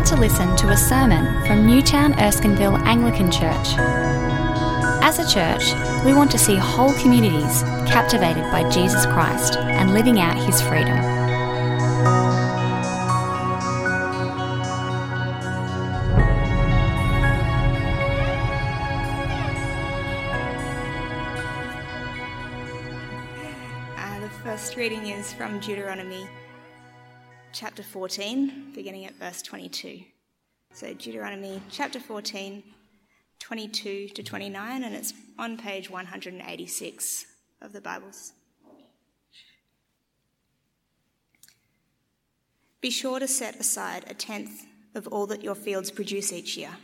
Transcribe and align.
about 0.00 0.16
to 0.16 0.16
listen 0.16 0.56
to 0.56 0.70
a 0.70 0.76
sermon 0.78 1.26
from 1.44 1.66
Newtown 1.66 2.14
Erskineville 2.14 2.80
Anglican 2.86 3.30
Church. 3.30 3.74
As 5.02 5.18
a 5.18 5.28
church, 5.28 5.74
we 6.06 6.14
want 6.14 6.30
to 6.30 6.38
see 6.38 6.56
whole 6.56 6.94
communities 6.94 7.62
captivated 7.86 8.44
by 8.44 8.66
Jesus 8.70 9.04
Christ 9.04 9.58
and 9.58 9.92
living 9.92 10.18
out 10.18 10.38
his 10.38 10.62
freedom. 10.62 10.96
Uh, 23.98 24.20
the 24.20 24.30
first 24.42 24.76
reading 24.76 25.08
is 25.08 25.34
from 25.34 25.60
Deuteronomy 25.60 26.26
chapter 27.60 27.82
14, 27.82 28.72
beginning 28.74 29.04
at 29.04 29.14
verse 29.16 29.42
22. 29.42 30.00
So, 30.72 30.94
Deuteronomy 30.94 31.60
chapter 31.70 32.00
14, 32.00 32.62
22 33.38 34.08
to 34.08 34.22
29, 34.22 34.82
and 34.82 34.94
it's 34.94 35.12
on 35.38 35.58
page 35.58 35.90
186 35.90 37.26
of 37.60 37.74
the 37.74 37.82
Bibles. 37.82 38.32
Be 42.80 42.88
sure 42.88 43.18
to 43.18 43.28
set 43.28 43.60
aside 43.60 44.06
a 44.08 44.14
tenth 44.14 44.64
of 44.94 45.06
all 45.08 45.26
that 45.26 45.44
your 45.44 45.54
fields 45.54 45.90
produce 45.90 46.32
each 46.32 46.56
year. 46.56 46.78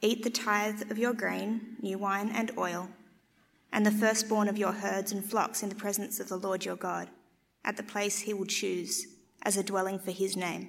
Eat 0.00 0.22
the 0.22 0.30
tithe 0.30 0.88
of 0.92 0.96
your 0.96 1.12
grain, 1.12 1.74
new 1.82 1.98
wine, 1.98 2.30
and 2.32 2.52
oil, 2.56 2.88
and 3.72 3.84
the 3.84 3.90
firstborn 3.90 4.46
of 4.46 4.56
your 4.56 4.70
herds 4.70 5.10
and 5.10 5.24
flocks 5.24 5.64
in 5.64 5.68
the 5.68 5.74
presence 5.74 6.20
of 6.20 6.28
the 6.28 6.38
Lord 6.38 6.64
your 6.64 6.76
God, 6.76 7.08
at 7.64 7.76
the 7.76 7.82
place 7.82 8.20
he 8.20 8.32
will 8.32 8.46
choose 8.46 9.08
as 9.42 9.56
a 9.56 9.62
dwelling 9.62 9.98
for 9.98 10.10
his 10.10 10.36
name, 10.36 10.68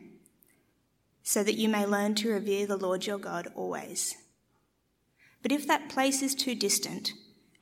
so 1.23 1.43
that 1.43 1.55
you 1.55 1.67
may 1.69 1.85
learn 1.85 2.15
to 2.15 2.31
revere 2.31 2.65
the 2.65 2.77
Lord 2.77 3.05
your 3.05 3.17
God 3.17 3.51
always. 3.55 4.15
But 5.41 5.51
if 5.51 5.67
that 5.67 5.89
place 5.89 6.21
is 6.21 6.35
too 6.35 6.55
distant, 6.55 7.13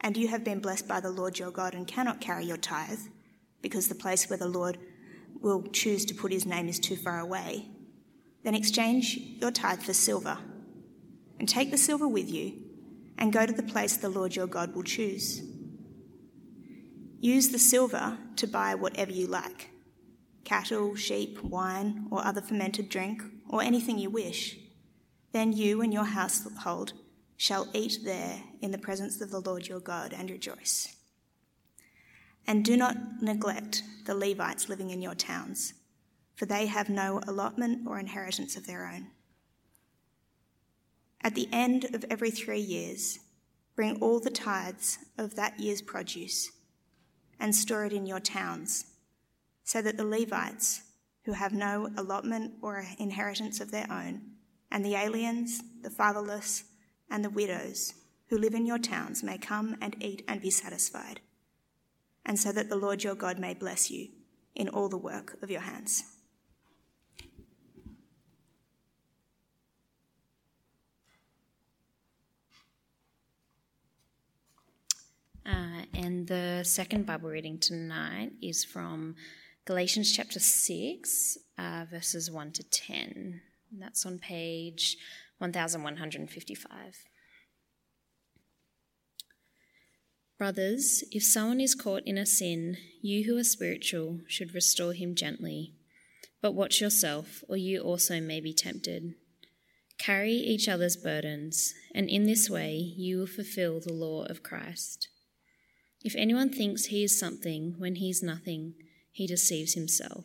and 0.02 0.16
you 0.16 0.28
have 0.30 0.44
been 0.44 0.60
blessed 0.60 0.88
by 0.88 1.00
the 1.00 1.12
Lord 1.12 1.40
your 1.40 1.52
God 1.52 1.74
and 1.74 1.88
cannot 1.88 2.22
carry 2.22 2.46
your 2.46 2.58
tithe, 2.58 3.00
because 3.62 3.88
the 3.88 3.96
place 3.96 4.30
where 4.30 4.38
the 4.38 4.48
Lord 4.48 4.78
will 5.42 5.64
choose 5.72 6.06
to 6.06 6.16
put 6.16 6.32
his 6.32 6.46
name 6.46 6.68
is 6.68 6.80
too 6.80 6.96
far 6.96 7.20
away, 7.20 7.68
then 8.44 8.56
exchange 8.56 9.18
your 9.42 9.52
tithe 9.52 9.82
for 9.82 9.94
silver, 9.94 10.38
and 11.40 11.48
take 11.48 11.72
the 11.72 11.78
silver 11.78 12.08
with 12.08 12.30
you, 12.30 12.54
and 13.18 13.34
go 13.34 13.46
to 13.46 13.54
the 13.54 13.64
place 13.64 13.98
the 13.98 14.10
Lord 14.10 14.36
your 14.36 14.48
God 14.48 14.74
will 14.74 14.84
choose. 14.84 15.42
Use 17.20 17.50
the 17.50 17.60
silver 17.60 18.18
to 18.38 18.48
buy 18.48 18.76
whatever 18.76 19.12
you 19.12 19.28
like 19.28 19.70
cattle, 20.50 20.96
sheep, 20.96 21.40
wine, 21.44 22.08
or 22.10 22.26
other 22.26 22.42
fermented 22.42 22.90
drink, 22.90 23.22
or 23.48 23.62
anything 23.62 24.00
you 24.00 24.10
wish. 24.10 24.58
Then 25.32 25.54
you 25.54 25.82
and 25.82 25.94
your 25.94 26.06
household 26.06 26.94
shall 27.38 27.68
eat 27.72 28.00
there 28.04 28.42
in 28.60 28.72
the 28.72 28.80
presence 28.80 29.22
of 29.22 29.30
the 29.30 29.42
Lord 29.42 29.68
your 29.68 29.80
God 29.80 30.12
and 30.12 30.28
rejoice. 30.28 30.96
And 32.48 32.66
do 32.66 32.76
not 32.76 32.98
neglect 33.22 33.84
the 34.08 34.16
Levites 34.16 34.68
living 34.68 34.90
in 34.90 35.04
your 35.04 35.14
towns, 35.14 35.76
for 36.34 36.48
they 36.48 36.66
have 36.66 36.90
no 36.90 37.22
allotment 37.28 37.88
or 37.88 38.00
inheritance 38.00 38.58
of 38.58 38.66
their 38.66 38.88
own. 38.92 39.12
At 41.22 41.36
the 41.36 41.48
end 41.52 41.94
of 41.94 42.06
every 42.10 42.32
three 42.32 42.60
years, 42.60 43.20
bring 43.76 43.98
all 43.98 44.20
the 44.20 44.32
tithes 44.32 44.98
of 45.16 45.36
that 45.36 45.60
year's 45.60 45.84
produce 45.84 46.50
and 47.40 47.54
store 47.54 47.86
it 47.86 47.94
in 47.94 48.08
your 48.08 48.20
towns 48.20 48.86
so 49.70 49.84
that 49.84 49.98
the 49.98 50.04
Levites, 50.04 50.82
who 51.26 51.34
have 51.34 51.54
no 51.54 51.92
allotment 51.96 52.54
or 52.60 52.84
inheritance 52.98 53.60
of 53.60 53.70
their 53.70 53.86
own, 53.92 54.20
and 54.72 54.84
the 54.84 54.96
aliens, 54.96 55.62
the 55.84 55.92
fatherless, 55.92 56.64
and 57.08 57.24
the 57.24 57.30
widows 57.30 57.94
who 58.30 58.40
live 58.40 58.56
in 58.56 58.66
your 58.66 58.80
towns 58.80 59.22
may 59.22 59.38
come 59.38 59.78
and 59.80 59.96
eat 60.04 60.24
and 60.28 60.42
be 60.42 60.50
satisfied, 60.50 61.20
and 62.26 62.40
so 62.40 62.52
that 62.52 62.68
the 62.68 62.76
Lord 62.76 63.04
your 63.04 63.14
God 63.14 63.38
may 63.38 63.54
bless 63.54 63.92
you 63.92 64.08
in 64.56 64.70
all 64.70 64.90
the 64.90 64.98
work 64.98 65.38
of 65.44 65.52
your 65.52 65.62
hands. 65.62 66.04
Uh, 75.46 75.86
and 75.94 76.26
the 76.28 76.64
second 76.64 77.06
Bible 77.06 77.30
reading 77.30 77.60
tonight 77.60 78.32
is 78.42 78.64
from 78.64 79.16
Galatians 79.70 80.12
chapter 80.12 80.40
6, 80.40 81.38
uh, 81.60 81.86
verses 81.92 82.32
1 82.32 82.54
to 82.54 82.64
10. 82.64 83.40
And 83.72 83.80
that's 83.80 84.04
on 84.04 84.18
page 84.18 84.98
1155. 85.38 86.96
Brothers, 90.40 91.04
if 91.12 91.22
someone 91.22 91.62
is 91.62 91.76
caught 91.76 92.02
in 92.08 92.18
a 92.18 92.26
sin, 92.26 92.78
you 93.04 93.26
who 93.26 93.38
are 93.38 93.44
spiritual 93.44 94.22
should 94.28 94.56
restore 94.56 94.94
him 94.94 95.14
gently. 95.14 95.76
But 96.42 96.56
watch 96.56 96.82
yourself, 96.82 97.44
or 97.48 97.56
you 97.56 97.82
also 97.82 98.20
may 98.20 98.42
be 98.42 98.56
tempted. 98.56 99.14
Carry 100.00 100.34
each 100.34 100.68
other's 100.68 100.98
burdens, 100.98 101.76
and 101.94 102.10
in 102.10 102.24
this 102.24 102.50
way 102.50 102.74
you 102.74 103.20
will 103.20 103.28
fulfill 103.28 103.80
the 103.80 103.94
law 103.94 104.24
of 104.24 104.42
Christ. 104.42 105.10
If 106.04 106.16
anyone 106.16 106.50
thinks 106.50 106.86
he 106.86 107.04
is 107.04 107.20
something 107.20 107.76
when 107.78 107.98
he 107.98 108.10
is 108.10 108.24
nothing, 108.24 108.74
he 109.20 109.28
deceives 109.28 109.74
himself. 109.74 110.24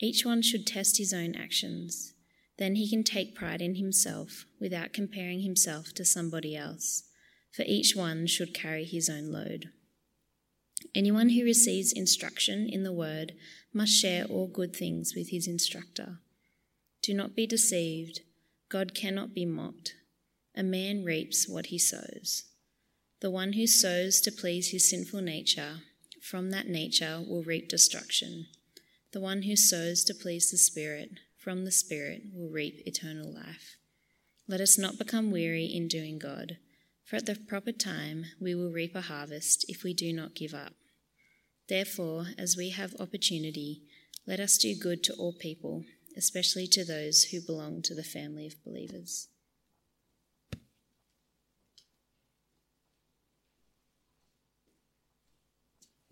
Each 0.00 0.26
one 0.26 0.42
should 0.42 0.66
test 0.66 0.98
his 0.98 1.12
own 1.12 1.36
actions. 1.36 2.14
Then 2.58 2.74
he 2.74 2.90
can 2.90 3.04
take 3.04 3.36
pride 3.36 3.62
in 3.62 3.76
himself 3.76 4.44
without 4.60 4.92
comparing 4.92 5.42
himself 5.42 5.94
to 5.94 6.04
somebody 6.04 6.56
else, 6.56 7.04
for 7.52 7.62
each 7.64 7.94
one 7.94 8.26
should 8.26 8.52
carry 8.52 8.84
his 8.84 9.08
own 9.08 9.30
load. 9.30 9.66
Anyone 10.96 11.28
who 11.28 11.44
receives 11.44 11.92
instruction 11.92 12.68
in 12.68 12.82
the 12.82 12.92
word 12.92 13.34
must 13.72 13.92
share 13.92 14.24
all 14.24 14.48
good 14.48 14.74
things 14.74 15.14
with 15.16 15.30
his 15.30 15.46
instructor. 15.46 16.18
Do 17.02 17.14
not 17.14 17.36
be 17.36 17.46
deceived. 17.46 18.22
God 18.68 18.96
cannot 18.96 19.32
be 19.32 19.46
mocked. 19.46 19.94
A 20.56 20.64
man 20.64 21.04
reaps 21.04 21.48
what 21.48 21.66
he 21.66 21.78
sows. 21.78 22.46
The 23.20 23.30
one 23.30 23.52
who 23.52 23.68
sows 23.68 24.20
to 24.22 24.32
please 24.32 24.72
his 24.72 24.90
sinful 24.90 25.20
nature, 25.20 25.82
from 26.28 26.50
that 26.50 26.68
nature 26.68 27.22
will 27.24 27.42
reap 27.44 27.68
destruction. 27.68 28.46
The 29.12 29.20
one 29.20 29.42
who 29.42 29.54
sows 29.54 30.02
to 30.04 30.14
please 30.14 30.50
the 30.50 30.58
Spirit, 30.58 31.10
from 31.38 31.64
the 31.64 31.70
Spirit 31.70 32.22
will 32.34 32.48
reap 32.48 32.82
eternal 32.84 33.32
life. 33.32 33.76
Let 34.48 34.60
us 34.60 34.76
not 34.76 34.98
become 34.98 35.30
weary 35.30 35.66
in 35.66 35.86
doing 35.86 36.18
God, 36.18 36.56
for 37.04 37.14
at 37.14 37.26
the 37.26 37.36
proper 37.36 37.70
time 37.70 38.26
we 38.40 38.56
will 38.56 38.72
reap 38.72 38.96
a 38.96 39.02
harvest 39.02 39.64
if 39.68 39.84
we 39.84 39.94
do 39.94 40.12
not 40.12 40.34
give 40.34 40.52
up. 40.52 40.72
Therefore, 41.68 42.26
as 42.36 42.56
we 42.56 42.70
have 42.70 43.00
opportunity, 43.00 43.82
let 44.26 44.40
us 44.40 44.58
do 44.58 44.74
good 44.74 45.04
to 45.04 45.14
all 45.14 45.32
people, 45.32 45.84
especially 46.16 46.66
to 46.68 46.84
those 46.84 47.24
who 47.24 47.40
belong 47.40 47.82
to 47.82 47.94
the 47.94 48.02
family 48.02 48.48
of 48.48 48.64
believers. 48.64 49.28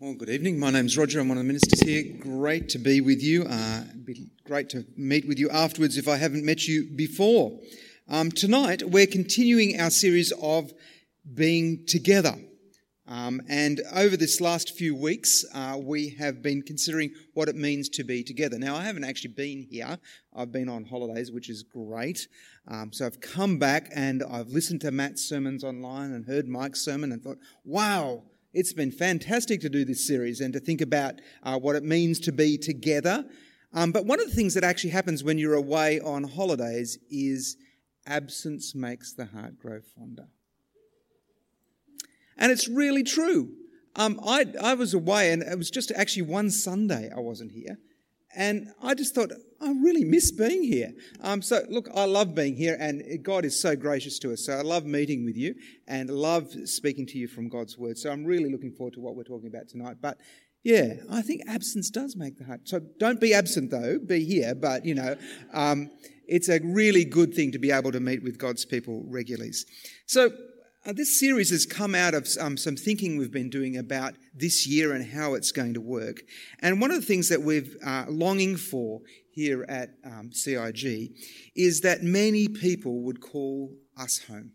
Well, 0.05 0.13
good 0.13 0.29
evening. 0.29 0.59
My 0.59 0.69
name's 0.69 0.95
Roger. 0.99 1.19
I'm 1.19 1.29
one 1.29 1.39
of 1.39 1.43
the 1.43 1.47
ministers 1.47 1.81
here. 1.81 2.03
Great 2.19 2.69
to 2.69 2.77
be 2.77 3.01
with 3.01 3.23
you. 3.23 3.43
Uh, 3.45 3.85
great 4.43 4.69
to 4.69 4.85
meet 4.95 5.27
with 5.27 5.39
you 5.39 5.49
afterwards 5.49 5.97
if 5.97 6.07
I 6.07 6.17
haven't 6.17 6.45
met 6.45 6.67
you 6.67 6.87
before. 6.95 7.59
Um, 8.07 8.29
tonight, 8.29 8.83
we're 8.87 9.07
continuing 9.07 9.81
our 9.81 9.89
series 9.89 10.31
of 10.39 10.71
being 11.33 11.87
together. 11.87 12.35
Um, 13.07 13.41
and 13.49 13.81
over 13.95 14.15
this 14.15 14.39
last 14.39 14.77
few 14.77 14.95
weeks, 14.95 15.43
uh, 15.55 15.79
we 15.81 16.09
have 16.19 16.43
been 16.43 16.61
considering 16.61 17.11
what 17.33 17.49
it 17.49 17.55
means 17.55 17.89
to 17.89 18.03
be 18.03 18.23
together. 18.23 18.59
Now, 18.59 18.75
I 18.75 18.83
haven't 18.83 19.05
actually 19.05 19.33
been 19.33 19.65
here. 19.67 19.97
I've 20.35 20.51
been 20.51 20.69
on 20.69 20.85
holidays, 20.85 21.31
which 21.31 21.49
is 21.49 21.63
great. 21.63 22.27
Um, 22.67 22.93
so 22.93 23.07
I've 23.07 23.21
come 23.21 23.57
back 23.57 23.89
and 23.95 24.21
I've 24.23 24.49
listened 24.49 24.81
to 24.81 24.91
Matt's 24.91 25.27
sermons 25.27 25.63
online 25.63 26.11
and 26.11 26.27
heard 26.27 26.47
Mike's 26.47 26.85
sermon 26.85 27.11
and 27.11 27.23
thought, 27.23 27.39
wow, 27.63 28.21
it's 28.55 28.73
been 28.73 28.91
fantastic 28.91 29.59
to 29.61 29.69
do 29.69 29.83
this 29.83 30.07
series 30.07 30.39
and 30.39 30.53
to 30.53 30.59
think 30.59 30.79
about 30.81 31.15
uh, 31.43 31.59
what 31.59 31.75
it 31.75 31.83
means 31.83 32.19
to 32.21 32.31
be 32.31 32.57
together. 32.57 33.25
Um, 33.73 33.91
but 33.91 34.05
one 34.05 34.21
of 34.21 34.29
the 34.29 34.35
things 34.35 34.53
that 34.53 34.63
actually 34.63 34.91
happens 34.91 35.23
when 35.23 35.37
you're 35.37 35.55
away 35.55 35.99
on 35.99 36.23
holidays 36.23 36.97
is 37.11 37.57
absence 38.07 38.73
makes 38.73 39.13
the 39.13 39.25
heart 39.25 39.59
grow 39.59 39.81
fonder. 39.81 40.27
And 42.37 42.51
it's 42.51 42.69
really 42.69 43.03
true. 43.03 43.51
Um, 43.97 44.19
I, 44.25 44.45
I 44.61 44.73
was 44.73 44.93
away, 44.93 45.31
and 45.31 45.41
it 45.41 45.57
was 45.57 45.69
just 45.69 45.91
actually 45.91 46.23
one 46.23 46.49
Sunday 46.49 47.11
I 47.15 47.19
wasn't 47.19 47.51
here. 47.51 47.77
And 48.35 48.69
I 48.81 48.93
just 48.93 49.15
thought, 49.15 49.31
I 49.61 49.71
really 49.71 50.03
miss 50.03 50.31
being 50.31 50.63
here. 50.63 50.91
Um, 51.21 51.41
so, 51.41 51.63
look, 51.69 51.89
I 51.95 52.05
love 52.05 52.35
being 52.35 52.55
here, 52.55 52.77
and 52.79 53.01
God 53.23 53.45
is 53.45 53.59
so 53.59 53.75
gracious 53.75 54.19
to 54.19 54.33
us. 54.33 54.45
So, 54.45 54.53
I 54.53 54.61
love 54.61 54.85
meeting 54.85 55.23
with 55.25 55.37
you 55.37 55.55
and 55.87 56.09
love 56.09 56.53
speaking 56.65 57.05
to 57.07 57.17
you 57.17 57.27
from 57.27 57.47
God's 57.49 57.77
Word. 57.77 57.97
So, 57.97 58.11
I'm 58.11 58.25
really 58.25 58.51
looking 58.51 58.71
forward 58.71 58.93
to 58.95 58.99
what 58.99 59.15
we're 59.15 59.23
talking 59.23 59.47
about 59.47 59.69
tonight. 59.69 59.97
But 60.01 60.17
Yeah, 60.65 60.95
I 61.11 61.21
think 61.21 61.43
absence 61.47 61.91
does 61.91 62.15
make 62.15 62.39
the 62.39 62.43
heart. 62.43 62.61
So 62.63 62.79
don't 62.79 63.21
be 63.21 63.35
absent 63.35 63.69
though, 63.69 63.99
be 63.99 64.25
here, 64.25 64.55
but 64.55 64.83
you 64.83 64.95
know, 64.95 65.15
um, 65.53 65.91
it's 66.27 66.49
a 66.49 66.59
really 66.63 67.05
good 67.05 67.35
thing 67.35 67.51
to 67.51 67.59
be 67.59 67.69
able 67.69 67.91
to 67.91 67.99
meet 67.99 68.23
with 68.23 68.39
God's 68.39 68.65
people 68.65 69.05
regularly. 69.07 69.51
So 70.07 70.31
uh, 70.85 70.93
this 70.93 71.19
series 71.19 71.49
has 71.49 71.65
come 71.65 71.95
out 71.95 72.13
of 72.13 72.27
um, 72.39 72.57
some 72.57 72.75
thinking 72.75 73.17
we've 73.17 73.31
been 73.31 73.49
doing 73.49 73.77
about 73.77 74.13
this 74.35 74.67
year 74.67 74.93
and 74.93 75.03
how 75.11 75.33
it's 75.33 75.51
going 75.51 75.73
to 75.73 75.81
work. 75.81 76.21
And 76.59 76.79
one 76.79 76.91
of 76.91 76.99
the 76.99 77.05
things 77.05 77.29
that 77.29 77.41
we're 77.41 77.65
uh, 77.85 78.05
longing 78.07 78.55
for 78.55 79.01
here 79.31 79.65
at 79.67 79.95
um, 80.05 80.31
CIG 80.31 81.15
is 81.55 81.81
that 81.81 82.03
many 82.03 82.47
people 82.47 83.01
would 83.01 83.19
call 83.19 83.73
us 83.97 84.19
home. 84.27 84.51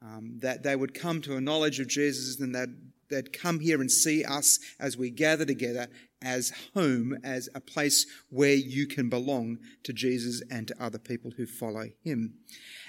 Um, 0.00 0.38
that 0.42 0.62
they 0.62 0.76
would 0.76 0.94
come 0.94 1.20
to 1.22 1.36
a 1.36 1.40
knowledge 1.40 1.80
of 1.80 1.88
Jesus 1.88 2.38
and 2.38 2.54
that 2.54 2.68
they'd 3.10 3.32
come 3.32 3.58
here 3.58 3.80
and 3.80 3.90
see 3.90 4.24
us 4.24 4.60
as 4.78 4.96
we 4.96 5.10
gather 5.10 5.44
together 5.44 5.88
as 6.22 6.52
home, 6.74 7.16
as 7.22 7.48
a 7.54 7.60
place 7.60 8.06
where 8.30 8.54
you 8.54 8.86
can 8.86 9.08
belong 9.08 9.58
to 9.84 9.92
Jesus 9.92 10.42
and 10.50 10.68
to 10.68 10.82
other 10.82 10.98
people 10.98 11.32
who 11.36 11.46
follow 11.46 11.88
him. 12.02 12.34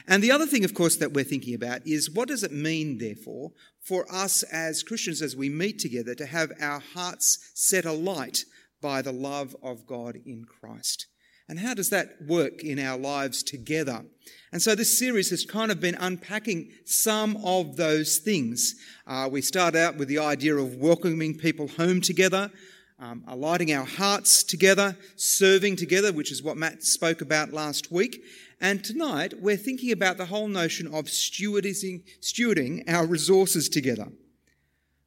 And 0.07 0.23
the 0.23 0.31
other 0.31 0.45
thing, 0.45 0.65
of 0.65 0.73
course, 0.73 0.95
that 0.97 1.13
we're 1.13 1.23
thinking 1.23 1.53
about 1.53 1.85
is 1.85 2.09
what 2.09 2.27
does 2.27 2.43
it 2.43 2.51
mean, 2.51 2.97
therefore, 2.97 3.51
for 3.81 4.05
us 4.11 4.43
as 4.43 4.83
Christians 4.83 5.21
as 5.21 5.35
we 5.35 5.49
meet 5.49 5.79
together 5.79 6.15
to 6.15 6.25
have 6.25 6.51
our 6.59 6.79
hearts 6.79 7.51
set 7.53 7.85
alight 7.85 8.45
by 8.81 9.01
the 9.01 9.13
love 9.13 9.55
of 9.61 9.85
God 9.85 10.17
in 10.25 10.45
Christ? 10.45 11.07
And 11.49 11.59
how 11.59 11.73
does 11.73 11.89
that 11.89 12.09
work 12.27 12.63
in 12.63 12.77
our 12.77 12.97
lives 12.97 13.41
together? 13.41 14.05
And 14.51 14.61
so 14.61 14.75
this 14.75 14.99
series 14.99 15.31
has 15.31 15.45
kind 15.45 15.71
of 15.71 15.79
been 15.79 15.95
unpacking 15.95 16.69
some 16.85 17.37
of 17.43 17.75
those 17.75 18.19
things. 18.19 18.75
Uh, 19.07 19.27
we 19.31 19.41
start 19.41 19.75
out 19.75 19.97
with 19.97 20.07
the 20.09 20.19
idea 20.19 20.55
of 20.55 20.75
welcoming 20.75 21.35
people 21.35 21.67
home 21.67 22.01
together, 22.01 22.51
um, 22.99 23.23
our 23.27 23.85
hearts 23.85 24.43
together, 24.43 24.97
serving 25.15 25.77
together, 25.77 26.11
which 26.11 26.31
is 26.31 26.43
what 26.43 26.57
Matt 26.57 26.83
spoke 26.83 27.21
about 27.21 27.53
last 27.53 27.91
week. 27.91 28.23
And 28.61 28.83
tonight 28.83 29.35
we're 29.41 29.57
thinking 29.57 29.91
about 29.91 30.17
the 30.17 30.25
whole 30.25 30.49
notion 30.49 30.87
of 30.87 31.05
stewarding, 31.05 32.03
stewarding 32.21 32.83
our 32.89 33.05
resources 33.05 33.69
together. 33.69 34.09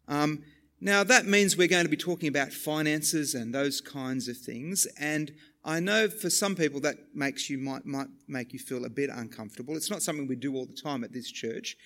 Um, 0.09 0.43
now 0.81 1.05
that 1.05 1.27
means 1.27 1.56
we're 1.56 1.69
going 1.69 1.85
to 1.85 1.91
be 1.91 1.97
talking 1.97 2.29
about 2.29 2.53
finances 2.53 3.35
and 3.35 3.55
those 3.55 3.81
kinds 3.81 4.27
of 4.27 4.39
things. 4.39 4.87
And 4.99 5.33
I 5.65 5.79
know 5.79 6.09
for 6.09 6.31
some 6.31 6.56
people 6.56 6.81
that 6.81 6.97
makes 7.15 7.49
you 7.50 7.59
might, 7.59 7.85
might 7.85 8.09
make 8.27 8.53
you 8.53 8.59
feel 8.59 8.85
a 8.85 8.91
bit 8.91 9.11
uncomfortable. 9.12 9.77
It's 9.77 9.91
not 9.91 10.03
something 10.03 10.27
we 10.27 10.37
do 10.37 10.56
all 10.56 10.67
the 10.67 10.73
time 10.73 11.05
at 11.05 11.12
this 11.12 11.31
church. 11.31 11.77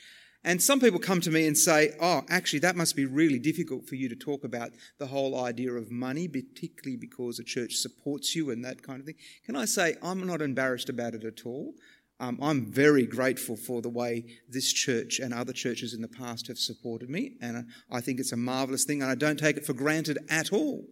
And 0.44 0.62
some 0.62 0.80
people 0.80 1.00
come 1.00 1.20
to 1.22 1.30
me 1.30 1.46
and 1.46 1.58
say, 1.58 1.92
Oh, 2.00 2.22
actually, 2.28 2.60
that 2.60 2.76
must 2.76 2.94
be 2.94 3.04
really 3.04 3.38
difficult 3.38 3.88
for 3.88 3.96
you 3.96 4.08
to 4.08 4.16
talk 4.16 4.44
about 4.44 4.70
the 4.98 5.06
whole 5.06 5.38
idea 5.44 5.72
of 5.72 5.90
money, 5.90 6.28
particularly 6.28 6.96
because 6.96 7.38
a 7.38 7.44
church 7.44 7.74
supports 7.76 8.36
you 8.36 8.50
and 8.50 8.64
that 8.64 8.82
kind 8.82 9.00
of 9.00 9.06
thing. 9.06 9.16
Can 9.44 9.56
I 9.56 9.64
say, 9.64 9.96
I'm 10.02 10.26
not 10.26 10.42
embarrassed 10.42 10.88
about 10.88 11.14
it 11.14 11.24
at 11.24 11.44
all. 11.44 11.74
Um, 12.18 12.38
I'm 12.40 12.72
very 12.72 13.04
grateful 13.04 13.56
for 13.56 13.82
the 13.82 13.90
way 13.90 14.24
this 14.48 14.72
church 14.72 15.18
and 15.18 15.34
other 15.34 15.52
churches 15.52 15.92
in 15.92 16.00
the 16.00 16.08
past 16.08 16.48
have 16.48 16.58
supported 16.58 17.10
me, 17.10 17.32
and 17.42 17.66
I 17.90 18.00
think 18.00 18.20
it's 18.20 18.32
a 18.32 18.38
marvellous 18.38 18.84
thing, 18.84 19.02
and 19.02 19.10
I 19.10 19.14
don't 19.14 19.38
take 19.38 19.58
it 19.58 19.66
for 19.66 19.74
granted 19.74 20.18
at 20.30 20.50
all. 20.50 20.86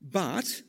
But 0.00 0.62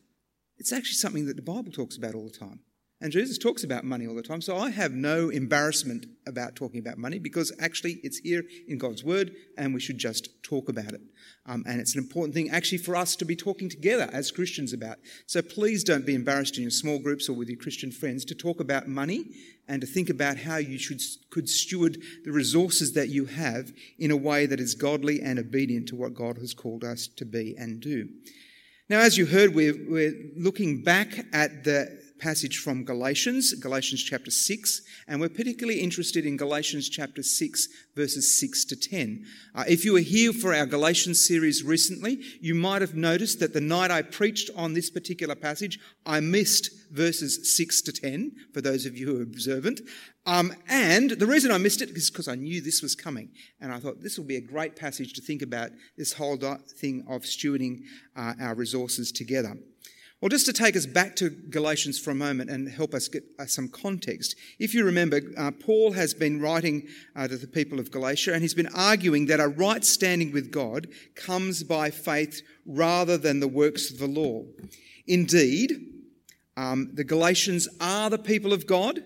it's 0.58 0.74
actually 0.74 0.96
something 0.96 1.26
that 1.28 1.38
the 1.38 1.42
Bible 1.42 1.72
talks 1.72 1.96
about 1.96 2.16
all 2.16 2.26
the 2.26 2.38
time. 2.38 2.60
And 3.04 3.12
Jesus 3.12 3.38
talks 3.38 3.66
about 3.66 3.84
money 3.84 4.08
all 4.08 4.16
the 4.16 4.24
time. 4.24 4.40
So 4.40 4.56
I 4.56 4.70
have 4.70 4.94
no 4.94 5.28
embarrassment 5.28 6.06
about 6.26 6.56
talking 6.56 6.80
about 6.80 6.98
money 6.98 7.20
because 7.20 7.52
actually 7.60 8.00
it's 8.02 8.20
here 8.20 8.46
in 8.70 8.78
God's 8.78 9.04
Word 9.04 9.36
and 9.58 9.74
we 9.74 9.82
should 9.82 9.98
just 9.98 10.42
talk 10.42 10.70
about 10.70 10.94
it. 10.94 11.02
Um, 11.46 11.66
and 11.68 11.82
it's 11.82 11.96
an 11.96 12.02
important 12.02 12.34
thing 12.34 12.50
actually 12.50 12.78
for 12.78 12.96
us 12.96 13.18
to 13.18 13.26
be 13.26 13.36
talking 13.36 13.68
together 13.68 14.10
as 14.14 14.32
Christians 14.32 14.72
about. 14.72 15.00
So 15.26 15.42
please 15.42 15.84
don't 15.84 16.06
be 16.06 16.16
embarrassed 16.16 16.56
in 16.56 16.62
your 16.62 16.72
small 16.72 16.98
groups 16.98 17.28
or 17.28 17.34
with 17.34 17.50
your 17.50 17.60
Christian 17.60 17.92
friends 17.92 18.24
to 18.24 18.36
talk 18.36 18.62
about 18.62 18.88
money 18.88 19.26
and 19.68 19.82
to 19.82 19.88
think 19.88 20.10
about 20.10 20.38
how 20.38 20.56
you 20.56 20.78
should, 20.80 21.02
could 21.30 21.50
steward 21.50 21.98
the 22.24 22.32
resources 22.32 22.94
that 22.94 23.10
you 23.10 23.26
have 23.26 23.74
in 24.00 24.12
a 24.12 24.18
way 24.18 24.46
that 24.46 24.62
is 24.62 24.76
godly 24.76 25.22
and 25.22 25.40
obedient 25.40 25.90
to 25.90 25.98
what 25.98 26.14
God 26.14 26.38
has 26.38 26.54
called 26.54 26.86
us 26.86 27.08
to 27.18 27.26
be 27.26 27.54
and 27.58 27.82
do. 27.82 28.08
Now, 28.88 29.00
as 29.00 29.18
you 29.18 29.26
heard, 29.26 29.54
we're, 29.54 29.76
we're 29.90 30.14
looking 30.38 30.84
back 30.84 31.26
at 31.34 31.66
the 31.66 32.03
passage 32.24 32.60
from 32.60 32.86
Galatians, 32.86 33.54
Galatians 33.56 34.02
chapter 34.02 34.32
6, 34.32 34.82
and 35.10 35.20
we're 35.20 35.28
particularly 35.28 35.82
interested 35.82 36.26
in 36.26 36.38
Galatians 36.38 36.88
chapter 36.88 37.22
6, 37.22 37.68
verses 37.98 38.40
6 38.40 38.64
to 38.64 38.78
10. 38.78 39.26
Uh, 39.54 39.66
if 39.68 39.84
you 39.84 39.92
were 39.92 40.00
here 40.00 40.32
for 40.32 40.54
our 40.54 40.66
Galatians 40.66 41.20
series 41.20 41.64
recently, 41.64 42.22
you 42.40 42.56
might 42.56 42.82
have 42.82 42.96
noticed 42.96 43.42
that 43.42 43.52
the 43.52 43.60
night 43.60 43.92
I 43.92 44.04
preached 44.04 44.50
on 44.56 44.72
this 44.72 44.90
particular 44.90 45.36
passage, 45.36 45.80
I 46.06 46.22
missed 46.22 46.70
verses 46.92 47.58
6 47.58 47.82
to 47.82 47.92
10, 47.92 48.32
for 48.54 48.62
those 48.62 48.86
of 48.86 48.98
you 48.98 49.06
who 49.08 49.20
are 49.20 49.24
observant. 49.24 49.82
Um, 50.26 50.54
and 50.70 51.12
the 51.12 51.28
reason 51.28 51.52
I 51.52 51.58
missed 51.58 51.82
it 51.82 51.90
is 51.90 52.10
because 52.10 52.30
I 52.30 52.36
knew 52.36 52.62
this 52.62 52.82
was 52.82 52.96
coming. 52.96 53.32
And 53.60 53.74
I 53.74 53.80
thought 53.80 54.02
this 54.02 54.18
will 54.18 54.24
be 54.24 54.38
a 54.38 54.42
great 54.42 54.78
passage 54.78 55.12
to 55.16 55.22
think 55.22 55.42
about 55.42 55.72
this 55.98 56.14
whole 56.14 56.38
thing 56.38 57.04
of 57.10 57.24
stewarding 57.24 57.82
uh, 58.16 58.36
our 58.40 58.56
resources 58.56 59.12
together. 59.12 59.58
Well, 60.24 60.30
just 60.30 60.46
to 60.46 60.54
take 60.54 60.78
us 60.78 60.86
back 60.86 61.18
to 61.18 61.30
Galatians 61.30 62.00
for 62.00 62.12
a 62.12 62.16
moment 62.16 62.50
and 62.50 62.70
help 62.70 62.94
us 62.94 63.10
get 63.10 63.26
uh, 63.38 63.46
some 63.46 63.68
context. 63.68 64.38
If 64.58 64.74
you 64.74 64.86
remember, 64.86 65.20
uh, 65.38 65.52
Paul 65.52 65.92
has 65.92 66.14
been 66.14 66.40
writing 66.40 66.88
uh, 67.14 67.28
to 67.28 67.36
the 67.36 67.46
people 67.46 67.78
of 67.78 67.92
Galatia 67.92 68.32
and 68.32 68.42
he's 68.42 68.54
been 68.54 68.74
arguing 68.74 69.26
that 69.26 69.42
a 69.42 69.50
right 69.50 69.84
standing 69.84 70.32
with 70.32 70.50
God 70.50 70.88
comes 71.16 71.64
by 71.64 71.90
faith 71.90 72.42
rather 72.66 73.18
than 73.18 73.42
the 73.42 73.50
works 73.50 73.92
of 73.92 74.00
the 74.00 74.08
law. 74.08 74.44
Indeed, 75.08 75.74
um, 76.56 76.92
the 76.94 77.04
Galatians 77.04 77.68
are 77.82 78.10
the 78.10 78.18
people 78.18 78.54
of 78.54 78.66
God. 78.66 79.04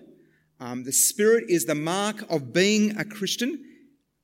Um, 0.60 0.84
the 0.84 0.92
Spirit 0.92 1.46
is 1.48 1.64
the 1.64 1.74
mark 1.74 2.30
of 2.30 2.52
being 2.52 2.96
a 2.96 3.04
Christian. 3.04 3.64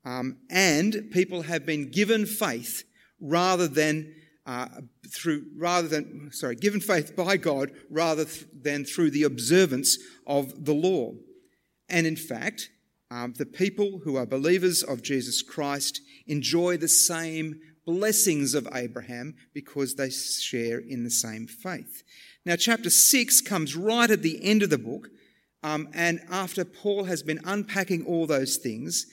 Um, 0.05 0.37
and 0.49 1.11
people 1.11 1.43
have 1.43 1.67
been 1.67 1.91
given 1.91 2.25
faith 2.25 2.85
rather 3.20 3.67
than 3.67 4.14
uh, 4.46 4.69
through 5.08 5.46
rather 5.56 5.88
than 5.88 6.31
sorry 6.32 6.55
given 6.55 6.81
faith 6.81 7.17
by 7.17 7.37
God 7.37 7.70
rather 7.91 8.25
th- 8.25 8.46
than 8.52 8.85
through 8.85 9.11
the 9.11 9.23
observance 9.23 9.99
of 10.26 10.64
the 10.64 10.75
law. 10.75 11.12
And 11.88 12.06
in 12.06 12.17
fact, 12.17 12.70
um, 13.11 13.35
the 13.37 13.46
people 13.46 14.00
who 14.05 14.17
are 14.17 14.26
believers 14.26 14.82
of 14.82 15.02
Jesus 15.02 15.43
Christ 15.43 16.00
enjoy 16.26 16.76
the 16.76 16.88
same 16.88 17.61
blessings 17.87 18.55
of 18.55 18.69
Abraham 18.74 19.34
because 19.53 19.94
they 19.94 20.10
share 20.10 20.79
in 20.79 21.05
the 21.05 21.10
same 21.10 21.46
faith. 21.46 22.03
Now, 22.46 22.56
chapter 22.56 22.91
6 22.91 23.41
comes 23.43 23.77
right 23.77 24.10
at 24.10 24.22
the 24.22 24.43
end 24.43 24.63
of 24.63 24.70
the 24.70 24.79
book, 24.79 25.08
um, 25.63 25.89
and 25.94 26.20
after 26.31 26.65
Paul 26.65 27.05
has 27.05 27.22
been 27.22 27.41
unpacking 27.44 28.05
all 28.05 28.27
those 28.27 28.56
things, 28.56 29.06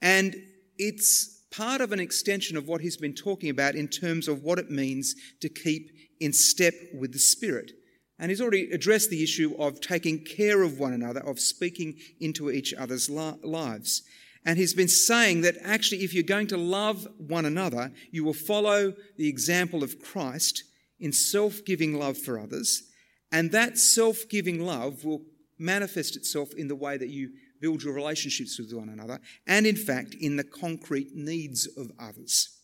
and 0.00 0.36
it's 0.78 1.37
part 1.50 1.80
of 1.80 1.92
an 1.92 2.00
extension 2.00 2.56
of 2.56 2.68
what 2.68 2.80
he's 2.80 2.96
been 2.96 3.14
talking 3.14 3.50
about 3.50 3.74
in 3.74 3.88
terms 3.88 4.28
of 4.28 4.42
what 4.42 4.58
it 4.58 4.70
means 4.70 5.14
to 5.40 5.48
keep 5.48 5.90
in 6.20 6.32
step 6.32 6.74
with 6.94 7.12
the 7.12 7.18
Spirit. 7.18 7.72
And 8.18 8.30
he's 8.30 8.40
already 8.40 8.70
addressed 8.70 9.10
the 9.10 9.22
issue 9.22 9.54
of 9.58 9.80
taking 9.80 10.24
care 10.24 10.62
of 10.62 10.78
one 10.78 10.92
another, 10.92 11.20
of 11.20 11.38
speaking 11.38 11.94
into 12.20 12.50
each 12.50 12.74
other's 12.74 13.08
lives. 13.08 14.02
And 14.44 14.58
he's 14.58 14.74
been 14.74 14.88
saying 14.88 15.42
that 15.42 15.56
actually, 15.62 16.02
if 16.02 16.14
you're 16.14 16.22
going 16.22 16.46
to 16.48 16.56
love 16.56 17.06
one 17.18 17.44
another, 17.44 17.92
you 18.10 18.24
will 18.24 18.34
follow 18.34 18.94
the 19.16 19.28
example 19.28 19.82
of 19.82 20.00
Christ 20.00 20.64
in 20.98 21.12
self 21.12 21.64
giving 21.64 21.98
love 21.98 22.18
for 22.18 22.38
others, 22.38 22.82
and 23.30 23.52
that 23.52 23.78
self 23.78 24.28
giving 24.28 24.64
love 24.64 25.04
will 25.04 25.22
manifest 25.58 26.16
itself 26.16 26.50
in 26.56 26.68
the 26.68 26.76
way 26.76 26.96
that 26.96 27.08
you 27.08 27.30
build 27.60 27.82
your 27.82 27.94
relationships 27.94 28.58
with 28.58 28.72
one 28.72 28.88
another, 28.88 29.20
and 29.46 29.66
in 29.66 29.76
fact, 29.76 30.14
in 30.14 30.36
the 30.36 30.44
concrete 30.44 31.14
needs 31.14 31.66
of 31.76 31.90
others. 31.98 32.58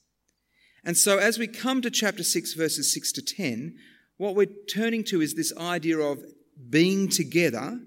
And 0.84 0.96
so, 0.96 1.18
as 1.18 1.38
we 1.38 1.46
come 1.46 1.80
to 1.82 1.90
chapter 1.90 2.22
6, 2.22 2.54
verses 2.54 2.92
6 2.92 3.12
to 3.12 3.22
10, 3.22 3.76
what 4.16 4.34
we're 4.34 4.46
turning 4.68 5.02
to 5.04 5.20
is 5.20 5.34
this 5.34 5.56
idea 5.56 5.98
of 5.98 6.22
being 6.70 7.08
together, 7.08 7.80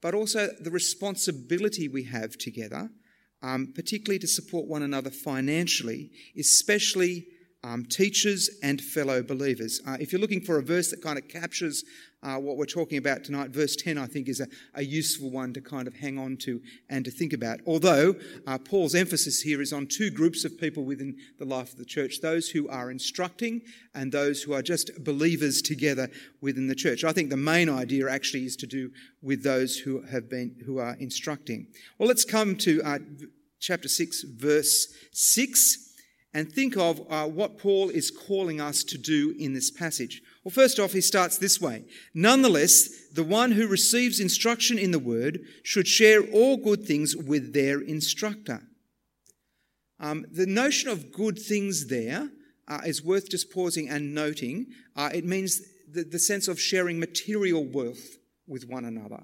but 0.00 0.14
also 0.14 0.48
the 0.60 0.70
responsibility 0.70 1.88
we 1.88 2.04
have 2.04 2.36
together, 2.36 2.90
um, 3.42 3.72
particularly 3.74 4.18
to 4.18 4.26
support 4.26 4.66
one 4.66 4.82
another 4.82 5.10
financially, 5.10 6.10
especially 6.36 7.26
um, 7.64 7.84
teachers 7.84 8.50
and 8.62 8.80
fellow 8.80 9.22
believers. 9.22 9.80
Uh, 9.86 9.96
if 10.00 10.12
you're 10.12 10.20
looking 10.20 10.40
for 10.40 10.58
a 10.58 10.62
verse 10.62 10.90
that 10.90 11.02
kind 11.02 11.18
of 11.18 11.28
captures 11.28 11.84
uh, 12.24 12.36
what 12.36 12.56
we're 12.56 12.66
talking 12.66 12.98
about 12.98 13.24
tonight, 13.24 13.50
verse 13.50 13.74
10, 13.74 13.98
I 13.98 14.06
think, 14.06 14.28
is 14.28 14.40
a, 14.40 14.46
a, 14.74 14.82
useful 14.82 15.30
one 15.30 15.52
to 15.54 15.60
kind 15.60 15.88
of 15.88 15.94
hang 15.94 16.18
on 16.18 16.36
to 16.38 16.60
and 16.88 17.04
to 17.04 17.10
think 17.10 17.32
about. 17.32 17.60
Although 17.66 18.14
uh, 18.46 18.58
Paul's 18.58 18.94
emphasis 18.94 19.40
here 19.40 19.60
is 19.60 19.72
on 19.72 19.86
two 19.86 20.10
groups 20.10 20.44
of 20.44 20.58
people 20.58 20.84
within 20.84 21.16
the 21.38 21.44
life 21.44 21.72
of 21.72 21.78
the 21.78 21.84
church 21.84 22.20
those 22.20 22.48
who 22.48 22.68
are 22.68 22.90
instructing 22.90 23.62
and 23.94 24.12
those 24.12 24.42
who 24.42 24.52
are 24.52 24.62
just 24.62 24.90
believers 25.02 25.62
together 25.62 26.08
within 26.40 26.68
the 26.68 26.76
church. 26.76 27.02
I 27.02 27.12
think 27.12 27.30
the 27.30 27.36
main 27.36 27.68
idea 27.68 28.08
actually 28.08 28.44
is 28.44 28.56
to 28.56 28.66
do 28.66 28.90
with 29.20 29.42
those 29.42 29.76
who 29.78 30.02
have 30.02 30.28
been, 30.28 30.56
who 30.64 30.78
are 30.78 30.96
instructing. 31.00 31.66
Well, 31.98 32.08
let's 32.08 32.24
come 32.24 32.56
to 32.58 32.82
uh, 32.84 32.98
chapter 33.58 33.88
6, 33.88 34.22
verse 34.22 34.94
6. 35.12 35.91
And 36.34 36.50
think 36.50 36.76
of 36.76 37.00
uh, 37.10 37.26
what 37.26 37.58
Paul 37.58 37.90
is 37.90 38.10
calling 38.10 38.60
us 38.60 38.82
to 38.84 38.98
do 38.98 39.34
in 39.38 39.52
this 39.52 39.70
passage. 39.70 40.22
Well, 40.42 40.52
first 40.52 40.78
off, 40.78 40.92
he 40.92 41.00
starts 41.00 41.38
this 41.38 41.60
way. 41.60 41.84
Nonetheless, 42.14 43.08
the 43.08 43.22
one 43.22 43.52
who 43.52 43.68
receives 43.68 44.18
instruction 44.18 44.78
in 44.78 44.90
the 44.90 44.98
word 44.98 45.40
should 45.62 45.86
share 45.86 46.22
all 46.22 46.56
good 46.56 46.84
things 46.84 47.14
with 47.14 47.52
their 47.52 47.80
instructor. 47.80 48.62
Um, 50.00 50.26
the 50.32 50.46
notion 50.46 50.88
of 50.88 51.12
good 51.12 51.38
things 51.38 51.86
there 51.86 52.30
uh, 52.66 52.80
is 52.84 53.04
worth 53.04 53.30
just 53.30 53.52
pausing 53.52 53.88
and 53.88 54.14
noting. 54.14 54.66
Uh, 54.96 55.10
it 55.14 55.24
means 55.24 55.60
the, 55.88 56.02
the, 56.02 56.18
sense 56.18 56.48
of 56.48 56.58
sharing 56.60 56.98
material 56.98 57.64
wealth 57.64 58.16
with 58.46 58.66
one 58.66 58.84
another. 58.84 59.22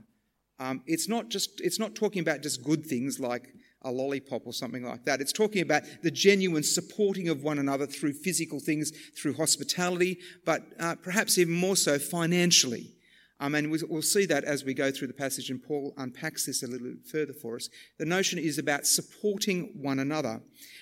Um, 0.60 0.82
it's 0.86 1.08
not 1.08 1.30
just 1.30 1.60
it's 1.60 1.78
not 1.78 1.94
talking 1.94 2.20
about 2.20 2.42
just 2.42 2.62
good 2.62 2.84
things 2.84 3.18
like 3.18 3.48
a 3.82 3.90
lollipop 3.90 4.46
or 4.46 4.52
something 4.52 4.84
like 4.84 5.04
that. 5.04 5.20
It's 5.20 5.32
talking 5.32 5.62
about 5.62 5.84
the 6.02 6.10
genuine 6.10 6.62
supporting 6.62 7.28
of 7.28 7.42
one 7.42 7.58
another 7.58 7.86
through 7.86 8.14
physical 8.14 8.60
things, 8.60 8.90
through 9.16 9.34
hospitality, 9.34 10.18
but 10.44 10.62
uh, 10.80 10.96
perhaps 10.96 11.38
even 11.38 11.54
more 11.54 11.76
so 11.76 11.98
financially. 11.98 12.94
Um, 13.40 13.54
and 13.54 13.70
we'll 13.70 14.02
see 14.02 14.26
that 14.26 14.42
as 14.42 14.64
we 14.64 14.74
go 14.74 14.90
through 14.90 15.06
the 15.06 15.14
passage, 15.14 15.48
and 15.48 15.62
Paul 15.62 15.94
unpacks 15.96 16.46
this 16.46 16.64
a 16.64 16.66
little 16.66 16.88
bit 16.88 17.06
further 17.06 17.32
for 17.32 17.54
us. 17.54 17.68
The 17.98 18.04
notion 18.04 18.38
is 18.38 18.58
about 18.58 18.84
supporting 18.84 19.70
one 19.80 20.00
another. 20.00 20.40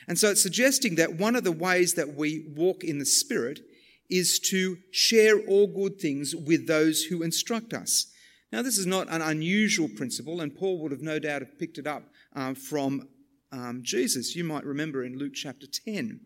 And 0.09 0.19
so 0.19 0.31
it's 0.31 0.43
suggesting 0.43 0.95
that 0.95 1.17
one 1.17 1.37
of 1.37 1.45
the 1.45 1.53
ways 1.53 1.95
that 1.95 2.15
we 2.15 2.47
walk 2.57 2.83
in 2.83 2.99
the 2.99 3.05
Spirit 3.05 3.61
is 4.09 4.38
to 4.38 4.79
share 4.91 5.38
all 5.41 5.67
good 5.67 6.00
things 6.00 6.35
with 6.35 6.67
those 6.67 7.05
who 7.05 7.23
instruct 7.23 7.75
us. 7.75 8.11
Now, 8.53 8.62
this 8.62 8.79
is 8.79 8.87
not 8.87 9.09
an 9.11 9.21
unusual 9.21 9.88
principle, 9.88 10.41
and 10.41 10.57
Paul 10.57 10.79
would 10.81 10.93
have 10.93 11.03
no 11.03 11.19
doubt 11.19 11.43
have 11.43 11.59
picked 11.59 11.79
it 11.79 11.87
up 11.87 12.05
um, 12.37 12.55
from 12.55 13.09
um, 13.50 13.81
Jesus. 13.83 14.37
You 14.37 14.45
might 14.45 14.64
remember 14.64 15.02
in 15.02 15.19
Luke 15.19 15.33
chapter 15.35 15.66
10, 15.66 16.21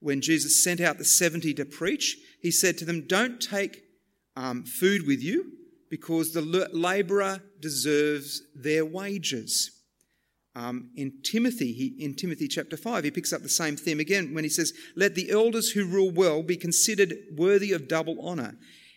when 0.00 0.20
Jesus 0.20 0.62
sent 0.62 0.80
out 0.80 0.98
the 0.98 1.04
70 1.04 1.54
to 1.54 1.64
preach, 1.64 2.18
he 2.40 2.50
said 2.50 2.78
to 2.78 2.84
them, 2.84 3.06
Don't 3.06 3.40
take 3.40 3.82
um, 4.36 4.64
food 4.64 5.06
with 5.06 5.22
you 5.22 5.52
because 5.88 6.32
the 6.32 6.42
labourer 6.72 7.42
deserves 7.60 8.42
their 8.54 8.84
wages. 8.84 9.72
Um, 10.54 10.90
in 10.96 11.20
Timothy, 11.22 11.72
he, 11.72 11.96
in 11.98 12.14
Timothy 12.14 12.48
chapter 12.48 12.76
5, 12.76 13.04
he 13.04 13.10
picks 13.10 13.32
up 13.32 13.42
the 13.42 13.48
same 13.48 13.76
theme 13.76 14.00
again 14.00 14.34
when 14.34 14.44
he 14.44 14.50
says, 14.50 14.72
Let 14.94 15.14
the 15.14 15.30
elders 15.30 15.70
who 15.70 15.86
rule 15.86 16.10
well 16.10 16.42
be 16.42 16.56
considered 16.56 17.14
worthy 17.36 17.72
of 17.72 17.88
double 17.88 18.26
honour, 18.26 18.56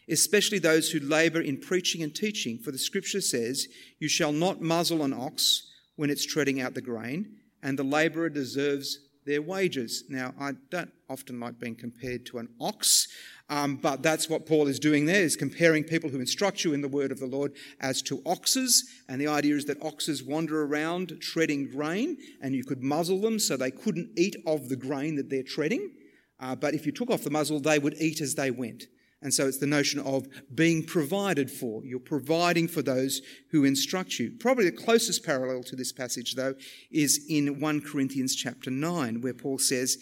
especially 0.10 0.60
those 0.60 0.89
who 0.89 1.00
labour 1.00 1.42
in 1.42 1.60
preaching 1.60 2.01
and 2.01 2.13
teaching. 2.16 2.60
For 2.60 2.72
the 2.72 2.78
scripture 2.78 3.22
says, 3.22 3.68
You 4.00 4.08
shall 4.08 4.32
not 4.32 4.62
muzzle 4.62 5.04
an 5.04 5.13
ox 5.13 5.69
when 6.00 6.10
it's 6.10 6.25
treading 6.25 6.62
out 6.62 6.74
the 6.74 6.82
grain, 6.82 7.27
and 7.62 7.77
the 7.77 7.84
labourer 7.84 8.29
deserves 8.29 9.00
their 9.25 9.41
wages. 9.41 10.06
Now, 10.08 10.34
I 10.39 10.53
don't 10.72 10.94
often 11.10 11.41
like 11.41 11.60
being 11.60 11.75
compared 11.75 12.25
to 12.27 12.38
an 12.38 12.48
ox, 12.62 13.10
um, 13.50 13.75
but 13.75 14.01
that's 14.01 14.29
what 14.29 14.46
Paul 14.46 14.68
is 14.68 14.79
doing 14.79 15.06
there, 15.06 15.22
is 15.22 15.36
comparing 15.36 15.84
people 15.84 16.10
who 16.10 16.22
instruct 16.22 16.63
you 16.63 16.72
in 16.72 16.79
the 16.79 16.88
word 16.88 17.12
of 17.12 17.20
the 17.20 17.25
Lord 17.25 17.51
as 17.82 18.01
to 18.03 18.22
oxes. 18.25 18.89
And 19.10 19.20
the 19.20 19.27
idea 19.27 19.58
is 19.58 19.65
that 19.65 19.84
oxes 19.84 20.24
wander 20.24 20.63
around 20.63 21.18
treading 21.20 21.70
grain, 21.70 22.15
and 22.41 22.56
you 22.56 22.63
could 22.63 22.82
muzzle 22.82 23.20
them 23.20 23.38
so 23.38 23.58
they 23.58 23.70
couldn't 23.70 24.12
eat 24.18 24.38
of 24.46 24.70
the 24.70 24.77
grain 24.77 25.18
that 25.18 25.29
they're 25.29 25.44
treading. 25.44 25.91
Uh, 26.39 26.56
but 26.56 26.74
if 26.74 26.86
you 26.86 26.94
took 26.94 27.10
off 27.10 27.25
the 27.25 27.29
muzzle, 27.29 27.60
they 27.60 27.77
would 27.77 27.96
eat 28.00 28.22
as 28.22 28.36
they 28.36 28.51
went. 28.51 28.86
And 29.22 29.34
so 29.34 29.48
it's 29.48 29.58
the 29.58 29.68
notion 29.68 30.00
of 30.00 30.28
being 30.54 30.84
provided 30.84 31.52
for. 31.52 31.84
You're 31.84 32.00
providing 32.00 32.70
for 32.70 32.82
those 32.82 33.22
who 33.52 33.66
instruct 33.66 34.18
you. 34.18 34.32
Probably 34.40 34.66
the 34.66 34.72
closest 34.72 35.26
parallel 35.26 35.64
to 35.64 35.76
this 35.76 35.92
passage, 35.92 36.36
though, 36.36 36.56
is 36.90 37.26
in 37.30 37.60
1 37.60 37.82
Corinthians 37.82 38.34
chapter 38.34 38.72
9, 38.72 39.22
where 39.22 39.34
Paul 39.34 39.58
says, 39.58 39.98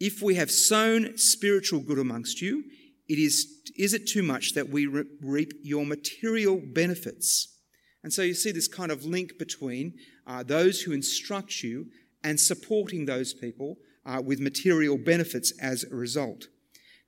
If 0.00 0.22
we 0.22 0.36
have 0.36 0.50
sown 0.50 1.18
spiritual 1.18 1.80
good 1.80 1.98
amongst 1.98 2.40
you, 2.40 2.64
it 3.06 3.18
is, 3.18 3.46
is 3.76 3.92
it 3.92 4.06
too 4.06 4.22
much 4.22 4.54
that 4.54 4.70
we 4.70 4.86
reap 4.86 5.52
your 5.62 5.84
material 5.84 6.60
benefits? 6.64 7.54
And 8.02 8.12
so 8.12 8.22
you 8.22 8.34
see 8.34 8.52
this 8.52 8.68
kind 8.68 8.90
of 8.90 9.04
link 9.04 9.38
between 9.38 9.94
uh, 10.26 10.42
those 10.42 10.82
who 10.82 10.92
instruct 10.92 11.62
you 11.62 11.86
and 12.24 12.40
supporting 12.40 13.04
those 13.04 13.34
people 13.34 13.76
uh, 14.06 14.22
with 14.24 14.40
material 14.40 14.96
benefits 14.96 15.52
as 15.60 15.84
a 15.84 15.94
result. 15.94 16.48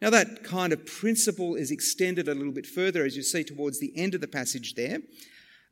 Now, 0.00 0.10
that 0.10 0.42
kind 0.44 0.72
of 0.72 0.86
principle 0.86 1.56
is 1.56 1.70
extended 1.70 2.26
a 2.26 2.34
little 2.34 2.52
bit 2.52 2.66
further 2.66 3.04
as 3.04 3.16
you 3.16 3.22
see 3.22 3.44
towards 3.44 3.80
the 3.80 3.92
end 3.96 4.14
of 4.14 4.20
the 4.20 4.28
passage 4.28 4.74
there. 4.74 4.98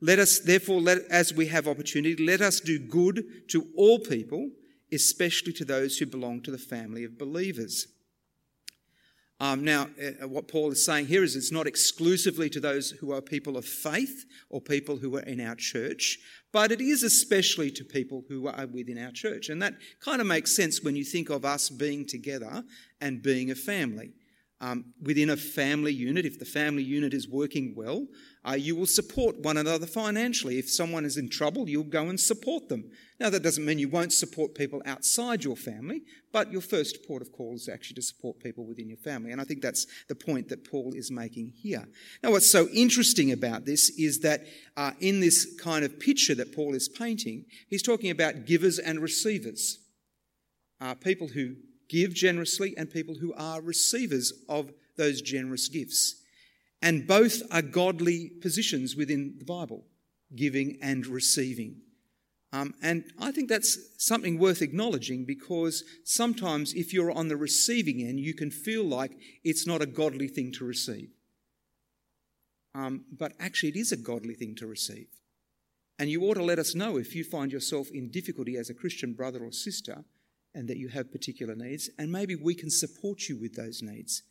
Let 0.00 0.18
us, 0.18 0.38
therefore, 0.38 0.80
let, 0.80 0.98
as 1.10 1.32
we 1.32 1.46
have 1.46 1.66
opportunity, 1.66 2.22
let 2.22 2.40
us 2.40 2.60
do 2.60 2.78
good 2.78 3.48
to 3.48 3.66
all 3.74 3.98
people, 3.98 4.50
especially 4.92 5.52
to 5.54 5.64
those 5.64 5.98
who 5.98 6.06
belong 6.06 6.42
to 6.42 6.50
the 6.50 6.58
family 6.58 7.04
of 7.04 7.18
believers. 7.18 7.88
Um, 9.40 9.62
now, 9.62 9.88
uh, 10.02 10.26
what 10.26 10.48
Paul 10.48 10.72
is 10.72 10.84
saying 10.84 11.06
here 11.06 11.22
is 11.22 11.36
it's 11.36 11.52
not 11.52 11.68
exclusively 11.68 12.50
to 12.50 12.58
those 12.58 12.90
who 12.90 13.12
are 13.12 13.20
people 13.20 13.56
of 13.56 13.64
faith 13.64 14.24
or 14.50 14.60
people 14.60 14.96
who 14.96 15.16
are 15.16 15.22
in 15.22 15.40
our 15.40 15.54
church, 15.54 16.18
but 16.52 16.72
it 16.72 16.80
is 16.80 17.04
especially 17.04 17.70
to 17.72 17.84
people 17.84 18.24
who 18.28 18.48
are 18.48 18.66
within 18.66 18.98
our 18.98 19.12
church. 19.12 19.48
And 19.48 19.62
that 19.62 19.74
kind 20.00 20.20
of 20.20 20.26
makes 20.26 20.56
sense 20.56 20.82
when 20.82 20.96
you 20.96 21.04
think 21.04 21.30
of 21.30 21.44
us 21.44 21.68
being 21.68 22.04
together 22.04 22.64
and 23.00 23.22
being 23.22 23.52
a 23.52 23.54
family. 23.54 24.10
Um, 24.60 24.86
within 25.00 25.30
a 25.30 25.36
family 25.36 25.92
unit, 25.92 26.26
if 26.26 26.40
the 26.40 26.44
family 26.44 26.82
unit 26.82 27.14
is 27.14 27.28
working 27.28 27.74
well, 27.76 28.08
uh, 28.44 28.54
you 28.54 28.74
will 28.74 28.86
support 28.86 29.38
one 29.38 29.56
another 29.56 29.86
financially. 29.86 30.58
If 30.58 30.68
someone 30.68 31.04
is 31.04 31.16
in 31.16 31.28
trouble, 31.28 31.68
you'll 31.68 31.84
go 31.84 32.08
and 32.08 32.18
support 32.18 32.68
them. 32.68 32.90
Now, 33.20 33.30
that 33.30 33.44
doesn't 33.44 33.64
mean 33.64 33.78
you 33.78 33.88
won't 33.88 34.12
support 34.12 34.56
people 34.56 34.82
outside 34.84 35.44
your 35.44 35.54
family, 35.54 36.02
but 36.32 36.50
your 36.50 36.60
first 36.60 37.06
port 37.06 37.22
of 37.22 37.30
call 37.30 37.54
is 37.54 37.68
actually 37.68 37.94
to 37.96 38.02
support 38.02 38.40
people 38.40 38.66
within 38.66 38.88
your 38.88 38.98
family. 38.98 39.30
And 39.30 39.40
I 39.40 39.44
think 39.44 39.62
that's 39.62 39.86
the 40.08 40.16
point 40.16 40.48
that 40.48 40.68
Paul 40.68 40.92
is 40.92 41.10
making 41.10 41.52
here. 41.54 41.86
Now, 42.24 42.32
what's 42.32 42.50
so 42.50 42.68
interesting 42.68 43.30
about 43.30 43.64
this 43.64 43.90
is 43.90 44.20
that 44.20 44.40
uh, 44.76 44.92
in 44.98 45.20
this 45.20 45.56
kind 45.60 45.84
of 45.84 46.00
picture 46.00 46.34
that 46.34 46.54
Paul 46.54 46.74
is 46.74 46.88
painting, 46.88 47.44
he's 47.68 47.82
talking 47.82 48.10
about 48.10 48.44
givers 48.44 48.80
and 48.80 49.00
receivers. 49.00 49.78
Uh, 50.80 50.94
people 50.94 51.28
who 51.28 51.56
give 51.88 52.14
generously 52.14 52.74
and 52.76 52.90
people 52.90 53.16
who 53.16 53.34
are 53.34 53.60
receivers 53.60 54.32
of 54.48 54.72
those 54.96 55.22
generous 55.22 55.68
gifts. 55.68 56.16
And 56.80 57.06
both 57.06 57.42
are 57.50 57.62
godly 57.62 58.30
positions 58.40 58.94
within 58.94 59.34
the 59.38 59.44
Bible 59.44 59.84
giving 60.36 60.78
and 60.82 61.06
receiving. 61.06 61.80
Um, 62.52 62.74
and 62.82 63.04
I 63.18 63.30
think 63.30 63.48
that's 63.48 63.78
something 63.98 64.38
worth 64.38 64.62
acknowledging 64.62 65.24
because 65.24 65.84
sometimes 66.04 66.72
if 66.74 66.92
you're 66.92 67.12
on 67.12 67.28
the 67.28 67.36
receiving 67.36 68.02
end, 68.02 68.20
you 68.20 68.34
can 68.34 68.50
feel 68.50 68.84
like 68.84 69.12
it's 69.44 69.66
not 69.66 69.82
a 69.82 69.86
godly 69.86 70.28
thing 70.28 70.52
to 70.52 70.64
receive. 70.64 71.10
Um, 72.74 73.04
but 73.10 73.32
actually, 73.38 73.70
it 73.70 73.76
is 73.76 73.92
a 73.92 73.96
godly 73.96 74.34
thing 74.34 74.54
to 74.56 74.66
receive. 74.66 75.08
And 75.98 76.08
you 76.08 76.22
ought 76.22 76.34
to 76.34 76.44
let 76.44 76.58
us 76.58 76.74
know 76.74 76.96
if 76.96 77.14
you 77.14 77.24
find 77.24 77.50
yourself 77.50 77.88
in 77.92 78.10
difficulty 78.10 78.56
as 78.56 78.70
a 78.70 78.74
Christian 78.74 79.14
brother 79.14 79.42
or 79.42 79.52
sister 79.52 80.04
and 80.54 80.68
that 80.68 80.78
you 80.78 80.88
have 80.88 81.12
particular 81.12 81.54
needs, 81.54 81.90
and 81.98 82.10
maybe 82.10 82.34
we 82.34 82.54
can 82.54 82.70
support 82.70 83.28
you 83.28 83.36
with 83.36 83.54
those 83.54 83.82
needs. 83.82 84.22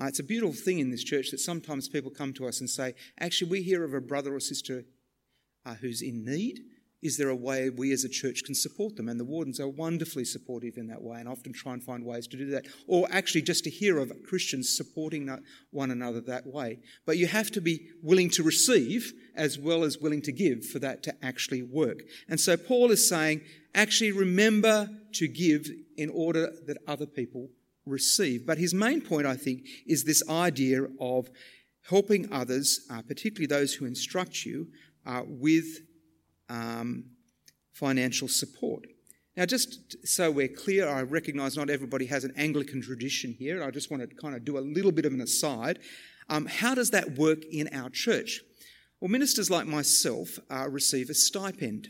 Uh, 0.00 0.06
it's 0.06 0.18
a 0.18 0.24
beautiful 0.24 0.54
thing 0.54 0.80
in 0.80 0.90
this 0.90 1.04
church 1.04 1.30
that 1.30 1.38
sometimes 1.38 1.88
people 1.88 2.10
come 2.10 2.32
to 2.32 2.46
us 2.46 2.60
and 2.60 2.68
say, 2.68 2.94
actually, 3.20 3.50
we 3.50 3.62
hear 3.62 3.84
of 3.84 3.94
a 3.94 4.00
brother 4.00 4.34
or 4.34 4.40
sister 4.40 4.84
uh, 5.64 5.74
who's 5.74 6.02
in 6.02 6.24
need. 6.24 6.60
Is 7.04 7.18
there 7.18 7.28
a 7.28 7.36
way 7.36 7.68
we 7.68 7.92
as 7.92 8.02
a 8.04 8.08
church 8.08 8.44
can 8.44 8.54
support 8.54 8.96
them? 8.96 9.10
And 9.10 9.20
the 9.20 9.24
wardens 9.24 9.60
are 9.60 9.68
wonderfully 9.68 10.24
supportive 10.24 10.78
in 10.78 10.86
that 10.88 11.02
way 11.02 11.20
and 11.20 11.28
often 11.28 11.52
try 11.52 11.74
and 11.74 11.82
find 11.82 12.02
ways 12.02 12.26
to 12.28 12.38
do 12.38 12.46
that. 12.46 12.66
Or 12.88 13.06
actually, 13.10 13.42
just 13.42 13.62
to 13.64 13.70
hear 13.70 13.98
of 13.98 14.10
Christians 14.26 14.74
supporting 14.74 15.28
one 15.70 15.90
another 15.90 16.22
that 16.22 16.46
way. 16.46 16.78
But 17.04 17.18
you 17.18 17.26
have 17.26 17.50
to 17.52 17.60
be 17.60 17.90
willing 18.02 18.30
to 18.30 18.42
receive 18.42 19.12
as 19.36 19.58
well 19.58 19.84
as 19.84 19.98
willing 19.98 20.22
to 20.22 20.32
give 20.32 20.64
for 20.64 20.78
that 20.78 21.02
to 21.02 21.14
actually 21.22 21.62
work. 21.62 22.00
And 22.26 22.40
so 22.40 22.56
Paul 22.56 22.90
is 22.90 23.06
saying, 23.06 23.42
actually 23.74 24.12
remember 24.12 24.88
to 25.12 25.28
give 25.28 25.68
in 25.98 26.08
order 26.08 26.52
that 26.66 26.78
other 26.86 27.06
people 27.06 27.50
receive. 27.84 28.46
But 28.46 28.56
his 28.56 28.72
main 28.72 29.02
point, 29.02 29.26
I 29.26 29.36
think, 29.36 29.66
is 29.86 30.04
this 30.04 30.26
idea 30.28 30.86
of 30.98 31.28
helping 31.88 32.32
others, 32.32 32.80
uh, 32.90 33.02
particularly 33.02 33.46
those 33.46 33.74
who 33.74 33.84
instruct 33.84 34.46
you, 34.46 34.68
uh, 35.04 35.22
with 35.26 35.66
um, 36.48 37.04
financial 37.72 38.28
support. 38.28 38.86
Now, 39.36 39.46
just 39.46 40.06
so 40.06 40.30
we're 40.30 40.48
clear, 40.48 40.88
I 40.88 41.02
recognise 41.02 41.56
not 41.56 41.68
everybody 41.68 42.06
has 42.06 42.22
an 42.24 42.32
Anglican 42.36 42.80
tradition 42.80 43.34
here. 43.36 43.64
I 43.64 43.70
just 43.70 43.90
want 43.90 44.08
to 44.08 44.16
kind 44.16 44.34
of 44.34 44.44
do 44.44 44.58
a 44.58 44.60
little 44.60 44.92
bit 44.92 45.06
of 45.06 45.12
an 45.12 45.20
aside. 45.20 45.80
Um, 46.28 46.46
how 46.46 46.74
does 46.74 46.90
that 46.90 47.18
work 47.18 47.44
in 47.50 47.68
our 47.72 47.90
church? 47.90 48.42
Well, 49.00 49.10
ministers 49.10 49.50
like 49.50 49.66
myself 49.66 50.38
uh, 50.50 50.68
receive 50.68 51.10
a 51.10 51.14
stipend. 51.14 51.88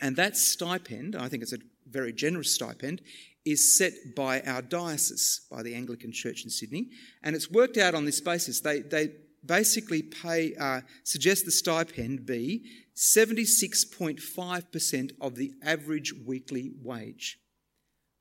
And 0.00 0.16
that 0.16 0.36
stipend, 0.36 1.16
I 1.16 1.28
think 1.28 1.42
it's 1.42 1.52
a 1.52 1.58
very 1.88 2.12
generous 2.12 2.54
stipend, 2.54 3.02
is 3.44 3.76
set 3.76 3.92
by 4.16 4.40
our 4.42 4.62
diocese, 4.62 5.46
by 5.50 5.62
the 5.62 5.74
Anglican 5.74 6.12
Church 6.12 6.44
in 6.44 6.50
Sydney. 6.50 6.88
And 7.22 7.36
it's 7.36 7.50
worked 7.50 7.76
out 7.76 7.94
on 7.94 8.04
this 8.04 8.20
basis. 8.20 8.60
They, 8.60 8.80
they 8.80 9.10
basically 9.46 10.02
pay, 10.02 10.54
uh, 10.54 10.82
suggest 11.02 11.44
the 11.44 11.50
stipend 11.50 12.24
be 12.26 12.64
76.5% 12.96 15.12
of 15.20 15.34
the 15.34 15.52
average 15.62 16.14
weekly 16.26 16.72
wage. 16.82 17.38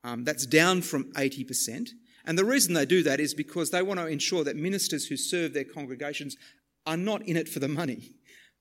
Um, 0.04 0.24
that's 0.24 0.46
down 0.46 0.82
from 0.82 1.12
80%. 1.14 1.90
And 2.26 2.38
the 2.38 2.46
reason 2.46 2.74
they 2.74 2.86
do 2.86 3.04
that 3.04 3.20
is 3.20 3.34
because 3.34 3.72
they 3.72 3.82
want 3.82 4.00
to 4.00 4.08
ensure 4.08 4.44
that 4.44 4.56
ministers 4.56 5.08
who 5.08 5.18
serve 5.18 5.54
their 5.54 5.64
congregations 5.64 6.38
are 6.86 6.98
not 6.98 7.22
in 7.24 7.38
it 7.38 7.48
for 7.48 7.60
the 7.60 7.68
money. 7.68 8.12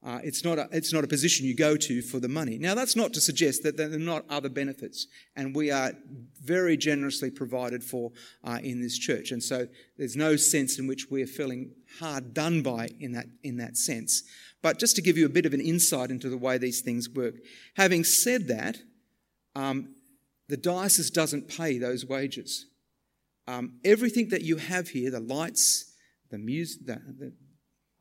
Uh, 0.04 0.18
it's, 0.24 0.44
not 0.44 0.58
a, 0.58 0.68
it's 0.72 0.92
not 0.92 1.04
a 1.04 1.06
position 1.06 1.46
you 1.46 1.54
go 1.54 1.76
to 1.76 2.02
for 2.02 2.18
the 2.18 2.28
money. 2.28 2.58
Now, 2.58 2.74
that's 2.74 2.96
not 2.96 3.12
to 3.12 3.20
suggest 3.20 3.62
that 3.62 3.76
there 3.76 3.92
are 3.92 3.98
not 3.98 4.24
other 4.28 4.48
benefits, 4.48 5.06
and 5.36 5.54
we 5.54 5.70
are 5.70 5.92
very 6.42 6.76
generously 6.76 7.30
provided 7.30 7.84
for 7.84 8.10
uh, 8.42 8.58
in 8.62 8.80
this 8.80 8.98
church. 8.98 9.30
And 9.30 9.40
so 9.40 9.68
there's 9.96 10.16
no 10.16 10.34
sense 10.34 10.78
in 10.78 10.88
which 10.88 11.06
we're 11.08 11.28
feeling 11.28 11.70
hard 12.00 12.34
done 12.34 12.62
by 12.62 12.88
in 12.98 13.12
that, 13.12 13.26
in 13.44 13.58
that 13.58 13.76
sense. 13.76 14.24
But 14.60 14.80
just 14.80 14.96
to 14.96 15.02
give 15.02 15.16
you 15.16 15.26
a 15.26 15.28
bit 15.28 15.46
of 15.46 15.54
an 15.54 15.60
insight 15.60 16.10
into 16.10 16.28
the 16.28 16.36
way 16.36 16.58
these 16.58 16.80
things 16.80 17.08
work. 17.08 17.34
Having 17.76 18.04
said 18.04 18.48
that, 18.48 18.78
um, 19.54 19.94
the 20.48 20.56
diocese 20.56 21.10
doesn't 21.10 21.48
pay 21.48 21.78
those 21.78 22.04
wages. 22.04 22.66
Um, 23.46 23.78
everything 23.84 24.28
that 24.30 24.42
you 24.42 24.56
have 24.56 24.88
here, 24.88 25.10
the 25.10 25.20
lights, 25.20 25.92
the 26.30 26.38
music, 26.38 26.86
the, 26.86 27.32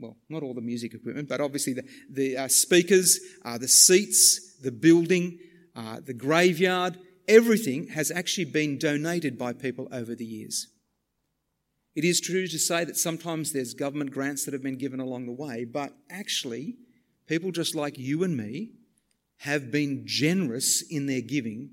well, 0.02 0.18
not 0.30 0.44
all 0.44 0.54
the 0.54 0.62
music 0.62 0.94
equipment, 0.94 1.30
but 1.30 1.40
obviously 1.40 1.74
the, 1.74 1.84
the 2.10 2.36
uh, 2.36 2.48
speakers, 2.48 3.20
uh, 3.46 3.58
the 3.58 3.68
seats, 3.68 4.58
the 4.62 4.72
building, 4.72 5.38
uh, 5.76 6.00
the 6.04 6.14
graveyard, 6.14 6.98
everything 7.28 7.88
has 7.88 8.12
actually 8.12 8.46
been 8.46 8.78
donated 8.78 9.38
by 9.38 9.54
people 9.54 9.88
over 9.92 10.16
the 10.16 10.26
years. 10.26 10.68
It 11.96 12.04
is 12.04 12.20
true 12.20 12.48
to 12.48 12.60
say 12.60 12.84
that 12.84 12.98
sometimes 12.98 13.52
there's 13.52 13.74
government 13.74 14.12
grants 14.12 14.46
that 14.46 14.54
have 14.54 14.64
been 14.64 14.78
given 14.78 15.00
along 15.00 15.26
the 15.26 15.34
way, 15.34 15.66
but 15.66 15.94
actually, 16.10 16.78
people 17.28 17.52
just 17.52 17.76
like 17.76 17.98
you 17.98 18.24
and 18.24 18.36
me 18.36 18.72
have 19.40 19.72
been 19.72 20.04
generous 20.06 20.82
in 20.82 21.06
their 21.06 21.22
giving, 21.22 21.72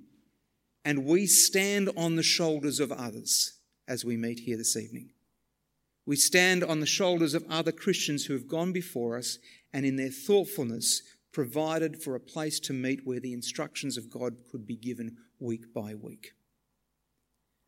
and 0.84 1.04
we 1.04 1.26
stand 1.26 1.90
on 1.96 2.16
the 2.16 2.22
shoulders 2.22 2.80
of 2.80 2.90
others 2.92 3.58
as 3.86 4.04
we 4.04 4.16
meet 4.16 4.40
here 4.40 4.56
this 4.56 4.76
evening. 4.76 5.10
We 6.08 6.16
stand 6.16 6.64
on 6.64 6.80
the 6.80 6.86
shoulders 6.86 7.34
of 7.34 7.44
other 7.50 7.70
Christians 7.70 8.24
who 8.24 8.32
have 8.32 8.48
gone 8.48 8.72
before 8.72 9.18
us 9.18 9.36
and, 9.74 9.84
in 9.84 9.96
their 9.96 10.08
thoughtfulness, 10.08 11.02
provided 11.32 12.02
for 12.02 12.14
a 12.14 12.20
place 12.20 12.58
to 12.60 12.72
meet 12.72 13.00
where 13.04 13.20
the 13.20 13.34
instructions 13.34 13.98
of 13.98 14.08
God 14.08 14.36
could 14.50 14.66
be 14.66 14.74
given 14.74 15.18
week 15.38 15.74
by 15.74 15.94
week. 15.94 16.28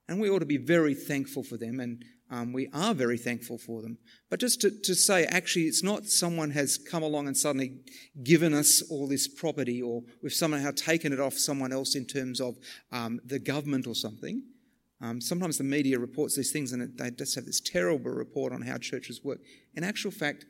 And 0.09 0.18
we 0.18 0.30
ought 0.30 0.38
to 0.38 0.47
be 0.47 0.56
very 0.56 0.94
thankful 0.94 1.42
for 1.42 1.59
them, 1.59 1.80
and 1.80 2.02
um, 2.30 2.54
we 2.54 2.70
are 2.73 2.94
very 2.94 3.18
thankful 3.18 3.59
for 3.59 3.82
them. 3.82 3.99
But 4.30 4.40
just 4.40 4.62
to, 4.62 4.70
to 4.70 4.94
say, 4.94 5.26
actually, 5.26 5.66
it's 5.66 5.82
not 5.82 6.06
someone 6.06 6.52
has 6.52 6.78
come 6.78 7.02
along 7.02 7.26
and 7.26 7.37
suddenly 7.37 7.80
given 8.23 8.54
us 8.54 8.82
all 8.90 9.06
this 9.06 9.28
property, 9.28 9.82
or 9.82 10.00
we've 10.23 10.32
somehow 10.32 10.70
taken 10.75 11.12
it 11.12 11.20
off 11.20 11.35
someone 11.35 11.75
else 11.75 11.94
in 11.94 12.06
terms 12.06 12.40
of 12.40 12.56
um, 12.90 13.20
the 13.23 13.38
government 13.38 13.87
or 13.87 13.94
something. 13.94 14.44
Um, 15.00 15.21
sometimes 15.21 15.57
the 15.57 15.64
media 15.64 15.99
reports 15.99 16.37
these 16.37 16.52
things 16.52 16.73
and 16.73 16.97
they 16.99 17.11
just 17.11 17.35
have 17.35 17.47
this 17.47 17.61
terrible 17.61 18.11
report 18.11 18.52
on 18.52 18.62
how 18.62 18.76
churches 18.76 19.25
work. 19.25 19.40
In 19.75 19.83
actual 19.83 20.11
fact, 20.11 20.45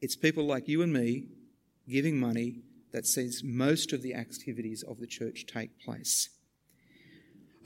it's 0.00 0.16
people 0.16 0.44
like 0.44 0.68
you 0.68 0.82
and 0.82 0.92
me 0.92 1.26
giving 1.88 2.18
money 2.18 2.62
that 2.92 3.06
sees 3.06 3.42
most 3.44 3.92
of 3.92 4.02
the 4.02 4.14
activities 4.14 4.82
of 4.82 4.98
the 4.98 5.06
church 5.06 5.46
take 5.46 5.78
place. 5.80 6.30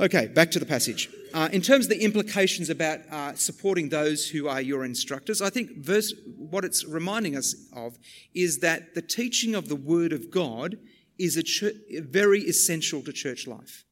Okay, 0.00 0.26
back 0.26 0.50
to 0.50 0.58
the 0.58 0.66
passage. 0.66 1.08
Uh, 1.32 1.48
in 1.52 1.60
terms 1.60 1.84
of 1.86 1.90
the 1.90 2.02
implications 2.02 2.70
about 2.70 3.00
uh, 3.10 3.34
supporting 3.34 3.88
those 3.88 4.28
who 4.28 4.48
are 4.48 4.60
your 4.60 4.84
instructors, 4.84 5.40
I 5.40 5.50
think 5.50 5.76
verse, 5.76 6.12
what 6.36 6.64
it's 6.64 6.84
reminding 6.84 7.36
us 7.36 7.54
of 7.74 7.98
is 8.34 8.58
that 8.58 8.94
the 8.94 9.02
teaching 9.02 9.54
of 9.54 9.68
the 9.68 9.76
Word 9.76 10.12
of 10.12 10.30
God 10.30 10.78
is 11.18 11.36
a 11.36 11.42
ch- 11.42 11.76
very 12.00 12.40
essential 12.40 13.02
to 13.02 13.12
church 13.12 13.46
life. 13.46 13.84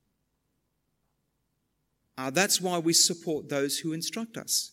Uh, 2.20 2.28
that's 2.28 2.60
why 2.60 2.76
we 2.76 2.92
support 2.92 3.48
those 3.48 3.78
who 3.78 3.94
instruct 3.94 4.36
us. 4.36 4.72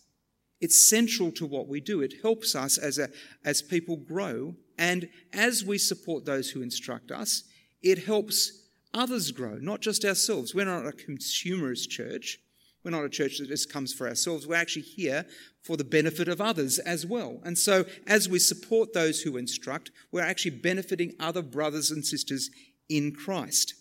It's 0.60 0.90
central 0.90 1.32
to 1.34 1.46
what 1.46 1.70
we 1.70 1.80
do. 1.80 2.02
It 2.02 2.16
helps 2.22 2.56
us 2.56 2.78
as, 2.78 3.00
a, 3.00 3.08
as 3.46 3.62
people 3.62 3.96
grow. 3.96 4.56
And 4.78 5.08
as 5.32 5.64
we 5.64 5.78
support 5.78 6.26
those 6.26 6.50
who 6.50 6.62
instruct 6.62 7.10
us, 7.10 7.44
it 7.82 8.04
helps 8.04 8.64
others 8.94 9.32
grow, 9.32 9.60
not 9.62 9.80
just 9.80 10.04
ourselves. 10.04 10.54
We're 10.54 10.66
not 10.66 10.88
a 10.88 10.92
consumerist 10.92 11.88
church. 11.88 12.38
We're 12.84 12.92
not 12.92 13.06
a 13.06 13.10
church 13.10 13.38
that 13.38 13.48
just 13.48 13.72
comes 13.72 13.94
for 13.94 14.10
ourselves. 14.10 14.46
We're 14.46 14.56
actually 14.56 14.82
here 14.82 15.26
for 15.64 15.78
the 15.78 15.86
benefit 15.86 16.28
of 16.28 16.42
others 16.42 16.80
as 16.80 17.06
well. 17.06 17.40
And 17.46 17.58
so, 17.58 17.86
as 18.08 18.28
we 18.28 18.40
support 18.40 18.92
those 18.92 19.22
who 19.22 19.38
instruct, 19.38 19.92
we're 20.12 20.22
actually 20.22 20.52
benefiting 20.52 21.14
other 21.18 21.42
brothers 21.42 21.92
and 21.92 22.06
sisters 22.06 22.50
in 22.90 23.14
Christ. 23.14 23.74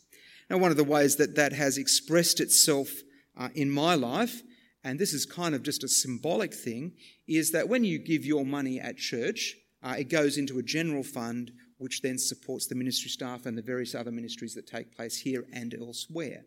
Now, 0.48 0.58
one 0.58 0.70
of 0.70 0.76
the 0.76 0.84
ways 0.84 1.16
that 1.16 1.34
that 1.34 1.52
has 1.52 1.78
expressed 1.78 2.38
itself 2.38 2.90
uh, 3.36 3.48
in 3.54 3.70
my 3.70 3.94
life, 3.94 4.42
and 4.84 4.98
this 4.98 5.12
is 5.12 5.26
kind 5.26 5.54
of 5.54 5.62
just 5.62 5.84
a 5.84 5.88
symbolic 5.88 6.54
thing, 6.54 6.92
is 7.26 7.50
that 7.52 7.68
when 7.68 7.84
you 7.84 7.98
give 7.98 8.24
your 8.24 8.44
money 8.44 8.80
at 8.80 8.96
church, 8.96 9.56
uh, 9.82 9.94
it 9.98 10.08
goes 10.08 10.38
into 10.38 10.58
a 10.58 10.62
general 10.62 11.02
fund 11.02 11.52
which 11.78 12.02
then 12.02 12.18
supports 12.18 12.66
the 12.66 12.74
ministry 12.74 13.10
staff 13.10 13.46
and 13.46 13.56
the 13.56 13.62
various 13.62 13.94
other 13.94 14.10
ministries 14.10 14.54
that 14.54 14.66
take 14.66 14.96
place 14.96 15.18
here 15.18 15.44
and 15.52 15.74
elsewhere. 15.74 16.44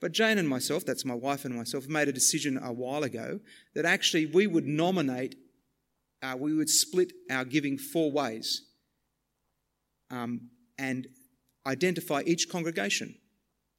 But 0.00 0.12
Jane 0.12 0.38
and 0.38 0.48
myself, 0.48 0.84
that's 0.84 1.04
my 1.04 1.14
wife 1.14 1.44
and 1.44 1.54
myself, 1.54 1.86
made 1.88 2.08
a 2.08 2.12
decision 2.12 2.58
a 2.62 2.72
while 2.72 3.02
ago 3.02 3.40
that 3.74 3.84
actually 3.84 4.26
we 4.26 4.46
would 4.46 4.66
nominate, 4.66 5.36
uh, 6.22 6.36
we 6.38 6.54
would 6.54 6.68
split 6.68 7.12
our 7.30 7.44
giving 7.44 7.78
four 7.78 8.10
ways 8.10 8.62
um, 10.10 10.50
and 10.78 11.08
identify 11.66 12.22
each 12.26 12.48
congregation 12.48 13.16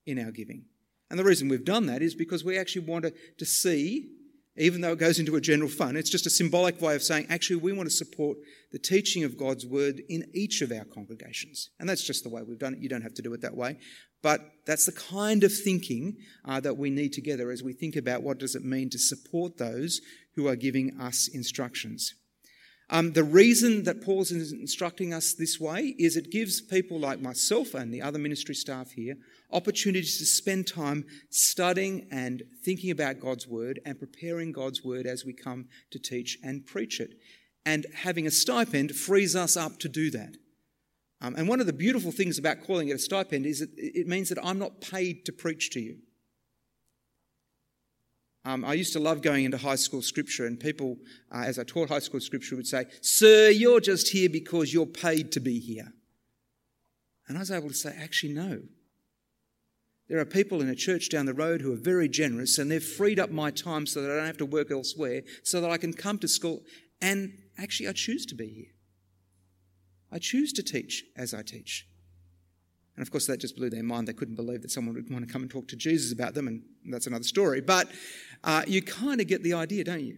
in 0.05 0.19
our 0.19 0.31
giving. 0.31 0.65
And 1.13 1.19
the 1.19 1.23
reason 1.23 1.47
we've 1.47 1.63
done 1.63 1.85
that 1.85 2.01
is 2.01 2.15
because 2.15 2.43
we 2.43 2.57
actually 2.57 2.87
want 2.87 3.05
to, 3.05 3.13
to 3.37 3.45
see, 3.45 4.09
even 4.57 4.81
though 4.81 4.93
it 4.93 4.97
goes 4.97 5.19
into 5.19 5.35
a 5.35 5.41
general 5.41 5.69
fund, 5.69 5.95
it's 5.95 6.09
just 6.09 6.25
a 6.25 6.29
symbolic 6.31 6.81
way 6.81 6.95
of 6.95 7.03
saying, 7.03 7.27
actually, 7.29 7.57
we 7.57 7.71
want 7.71 7.87
to 7.87 7.95
support 7.95 8.39
the 8.71 8.79
teaching 8.79 9.23
of 9.23 9.37
God's 9.37 9.63
word 9.63 10.01
in 10.09 10.25
each 10.33 10.63
of 10.63 10.71
our 10.71 10.85
congregations. 10.85 11.69
And 11.79 11.87
that's 11.87 12.03
just 12.03 12.23
the 12.23 12.29
way 12.29 12.41
we've 12.41 12.57
done 12.57 12.73
it. 12.73 12.79
You 12.79 12.89
don't 12.89 13.03
have 13.03 13.13
to 13.13 13.21
do 13.21 13.31
it 13.35 13.41
that 13.41 13.55
way. 13.55 13.77
But 14.23 14.41
that's 14.65 14.87
the 14.87 14.91
kind 14.91 15.43
of 15.43 15.53
thinking 15.55 16.17
uh, 16.45 16.59
that 16.61 16.79
we 16.79 16.89
need 16.89 17.13
together 17.13 17.51
as 17.51 17.61
we 17.61 17.73
think 17.73 17.95
about 17.95 18.23
what 18.23 18.39
does 18.39 18.55
it 18.55 18.65
mean 18.65 18.89
to 18.89 18.97
support 18.97 19.59
those 19.59 20.01
who 20.35 20.47
are 20.47 20.55
giving 20.55 20.99
us 20.99 21.29
instructions. 21.31 22.15
Um, 22.89 23.13
the 23.13 23.23
reason 23.23 23.83
that 23.83 24.01
Paul's 24.01 24.31
instructing 24.31 25.13
us 25.13 25.33
this 25.33 25.59
way 25.59 25.95
is 25.97 26.17
it 26.17 26.31
gives 26.31 26.61
people 26.61 26.99
like 26.99 27.21
myself 27.21 27.73
and 27.73 27.93
the 27.93 28.01
other 28.01 28.19
ministry 28.19 28.55
staff 28.55 28.91
here 28.91 29.15
opportunities 29.51 30.17
to 30.17 30.25
spend 30.25 30.67
time 30.67 31.05
studying 31.29 32.07
and 32.11 32.43
thinking 32.63 32.91
about 32.91 33.19
God's 33.19 33.47
Word 33.47 33.79
and 33.85 33.99
preparing 33.99 34.51
God's 34.51 34.83
Word 34.83 35.05
as 35.05 35.23
we 35.23 35.33
come 35.33 35.67
to 35.91 35.99
teach 35.99 36.37
and 36.43 36.65
preach 36.65 36.99
it. 36.99 37.13
And 37.65 37.85
having 37.93 38.27
a 38.27 38.31
stipend 38.31 38.95
frees 38.95 39.35
us 39.35 39.55
up 39.55 39.79
to 39.79 39.89
do 39.89 40.11
that. 40.11 40.35
Um, 41.21 41.35
and 41.37 41.47
one 41.47 41.61
of 41.61 41.67
the 41.67 41.73
beautiful 41.73 42.11
things 42.11 42.37
about 42.37 42.63
calling 42.65 42.89
it 42.89 42.95
a 42.95 42.99
stipend 42.99 43.45
is 43.45 43.59
that 43.59 43.69
it 43.77 44.07
means 44.07 44.27
that 44.29 44.43
I'm 44.43 44.59
not 44.59 44.81
paid 44.81 45.23
to 45.25 45.31
preach 45.31 45.69
to 45.71 45.79
you. 45.79 45.99
Um, 48.45 48.65
I 48.65 48.73
used 48.73 48.93
to 48.93 48.99
love 48.99 49.21
going 49.21 49.45
into 49.45 49.57
high 49.57 49.75
school 49.75 50.01
scripture, 50.01 50.45
and 50.45 50.59
people, 50.59 50.97
uh, 51.31 51.43
as 51.45 51.57
I 51.57 51.63
taught 51.63 51.89
high 51.89 51.99
school 51.99 52.19
scripture, 52.19 52.55
would 52.55 52.67
say, 52.67 52.85
Sir, 53.01 53.49
you're 53.49 53.79
just 53.79 54.09
here 54.09 54.29
because 54.29 54.73
you're 54.73 54.85
paid 54.85 55.31
to 55.33 55.39
be 55.39 55.59
here. 55.59 55.93
And 57.27 57.37
I 57.37 57.39
was 57.39 57.51
able 57.51 57.69
to 57.69 57.73
say, 57.73 57.95
Actually, 57.97 58.33
no. 58.33 58.61
There 60.09 60.19
are 60.19 60.25
people 60.25 60.61
in 60.61 60.67
a 60.67 60.75
church 60.75 61.07
down 61.09 61.25
the 61.25 61.33
road 61.33 61.61
who 61.61 61.71
are 61.71 61.77
very 61.77 62.09
generous 62.09 62.57
and 62.57 62.69
they've 62.69 62.83
freed 62.83 63.19
up 63.19 63.31
my 63.31 63.51
time 63.51 63.85
so 63.85 64.01
that 64.01 64.11
I 64.11 64.17
don't 64.17 64.27
have 64.27 64.37
to 64.37 64.45
work 64.45 64.69
elsewhere, 64.69 65.21
so 65.43 65.61
that 65.61 65.71
I 65.71 65.77
can 65.77 65.93
come 65.93 66.19
to 66.19 66.27
school. 66.27 66.63
And 67.01 67.33
actually, 67.57 67.87
I 67.87 67.93
choose 67.93 68.25
to 68.27 68.35
be 68.35 68.47
here. 68.47 68.73
I 70.11 70.19
choose 70.19 70.51
to 70.53 70.63
teach 70.63 71.05
as 71.15 71.33
I 71.33 71.41
teach. 71.41 71.87
And 72.95 73.01
of 73.01 73.11
course, 73.11 73.25
that 73.27 73.39
just 73.39 73.55
blew 73.55 73.69
their 73.69 73.83
mind. 73.83 74.07
They 74.07 74.13
couldn't 74.13 74.35
believe 74.35 74.61
that 74.61 74.71
someone 74.71 74.95
would 74.95 75.09
want 75.09 75.25
to 75.25 75.31
come 75.31 75.41
and 75.41 75.49
talk 75.49 75.67
to 75.69 75.75
Jesus 75.75 76.11
about 76.11 76.35
them, 76.35 76.47
and 76.47 76.61
that's 76.85 77.07
another 77.07 77.23
story. 77.23 77.59
But 77.59 77.89
uh, 78.43 78.63
you 78.67 78.81
kind 78.81 79.19
of 79.19 79.27
get 79.27 79.41
the 79.41 79.53
idea, 79.53 79.83
don't 79.83 80.03
you? 80.03 80.17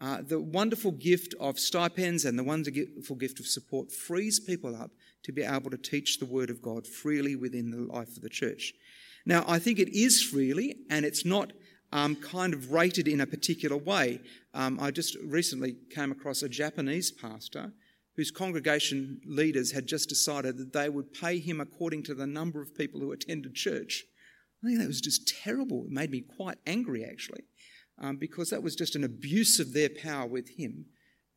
Uh, 0.00 0.20
the 0.20 0.40
wonderful 0.40 0.90
gift 0.92 1.34
of 1.40 1.58
stipends 1.58 2.26
and 2.26 2.38
the 2.38 2.44
wonderful 2.44 3.16
gift 3.16 3.40
of 3.40 3.46
support 3.46 3.90
frees 3.90 4.38
people 4.38 4.76
up 4.76 4.90
to 5.22 5.32
be 5.32 5.42
able 5.42 5.70
to 5.70 5.78
teach 5.78 6.18
the 6.18 6.26
Word 6.26 6.50
of 6.50 6.60
God 6.60 6.86
freely 6.86 7.36
within 7.36 7.70
the 7.70 7.92
life 7.92 8.16
of 8.16 8.22
the 8.22 8.28
church. 8.28 8.74
Now, 9.24 9.44
I 9.48 9.58
think 9.58 9.78
it 9.78 9.88
is 9.96 10.22
freely, 10.22 10.76
and 10.90 11.06
it's 11.06 11.24
not 11.24 11.52
um, 11.92 12.16
kind 12.16 12.52
of 12.52 12.72
rated 12.72 13.08
in 13.08 13.22
a 13.22 13.26
particular 13.26 13.78
way. 13.78 14.20
Um, 14.52 14.78
I 14.78 14.90
just 14.90 15.16
recently 15.24 15.76
came 15.90 16.12
across 16.12 16.42
a 16.42 16.48
Japanese 16.48 17.10
pastor 17.10 17.72
whose 18.16 18.30
congregation 18.30 19.20
leaders 19.26 19.72
had 19.72 19.86
just 19.86 20.08
decided 20.08 20.56
that 20.56 20.72
they 20.72 20.88
would 20.88 21.12
pay 21.12 21.38
him 21.38 21.60
according 21.60 22.02
to 22.04 22.14
the 22.14 22.26
number 22.26 22.60
of 22.60 22.74
people 22.74 23.00
who 23.00 23.12
attended 23.12 23.54
church. 23.54 24.04
I 24.62 24.68
think 24.68 24.78
that 24.78 24.86
was 24.86 25.00
just 25.00 25.34
terrible. 25.42 25.84
It 25.84 25.90
made 25.90 26.10
me 26.10 26.22
quite 26.22 26.58
angry, 26.66 27.04
actually, 27.04 27.44
um, 27.98 28.16
because 28.16 28.50
that 28.50 28.62
was 28.62 28.76
just 28.76 28.96
an 28.96 29.04
abuse 29.04 29.58
of 29.58 29.72
their 29.72 29.88
power 29.88 30.26
with 30.26 30.48
him 30.56 30.86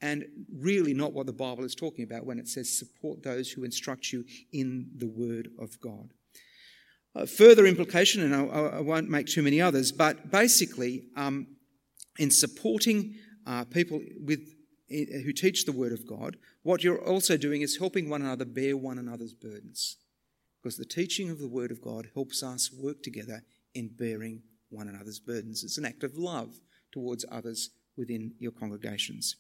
and 0.02 0.26
really 0.54 0.94
not 0.94 1.14
what 1.14 1.26
the 1.26 1.34
Bible 1.34 1.64
is 1.64 1.76
talking 1.76 2.04
about 2.04 2.26
when 2.26 2.40
it 2.40 2.48
says 2.48 2.78
support 2.78 3.24
those 3.24 3.52
who 3.52 3.64
instruct 3.64 4.12
you 4.12 4.24
in 4.54 4.92
the 4.96 5.08
Word 5.08 5.50
of 5.60 5.80
God. 5.82 6.12
Uh, 7.16 7.26
further 7.26 7.66
implication, 7.66 8.22
and 8.22 8.36
I, 8.36 8.78
I, 8.78 8.82
won't 8.82 9.10
make 9.10 9.26
too 9.26 9.42
many 9.42 9.60
others, 9.60 9.92
but 9.92 10.30
basically, 10.30 11.06
um, 11.16 11.48
in 12.20 12.30
supporting 12.30 13.16
uh, 13.48 13.64
people 13.64 14.02
with, 14.24 14.42
who 14.90 15.34
teach 15.34 15.66
the 15.66 15.72
Word 15.72 15.92
of 15.92 16.08
God, 16.08 16.38
what 16.64 16.84
you're 16.84 17.04
also 17.04 17.38
doing 17.38 17.62
is 17.62 17.78
helping 17.78 18.10
one 18.10 18.22
another 18.22 18.46
bear 18.46 18.78
one 18.78 18.98
another's 18.98 19.34
burdens. 19.34 19.98
Because 20.62 20.78
the 20.78 20.86
teaching 20.86 21.30
of 21.30 21.40
the 21.40 21.48
Word 21.48 21.72
of 21.72 21.82
God 21.82 22.10
helps 22.14 22.42
us 22.44 22.72
work 22.72 23.04
together 23.04 23.44
in 23.74 23.90
bearing 23.90 24.42
one 24.70 24.88
another's 24.88 25.20
burdens. 25.20 25.64
It's 25.64 25.78
an 25.78 25.86
act 25.86 26.04
of 26.04 26.18
love 26.18 26.56
towards 26.92 27.26
others 27.32 27.70
within 27.96 28.34
your 28.40 28.52
congregations. 28.52 29.36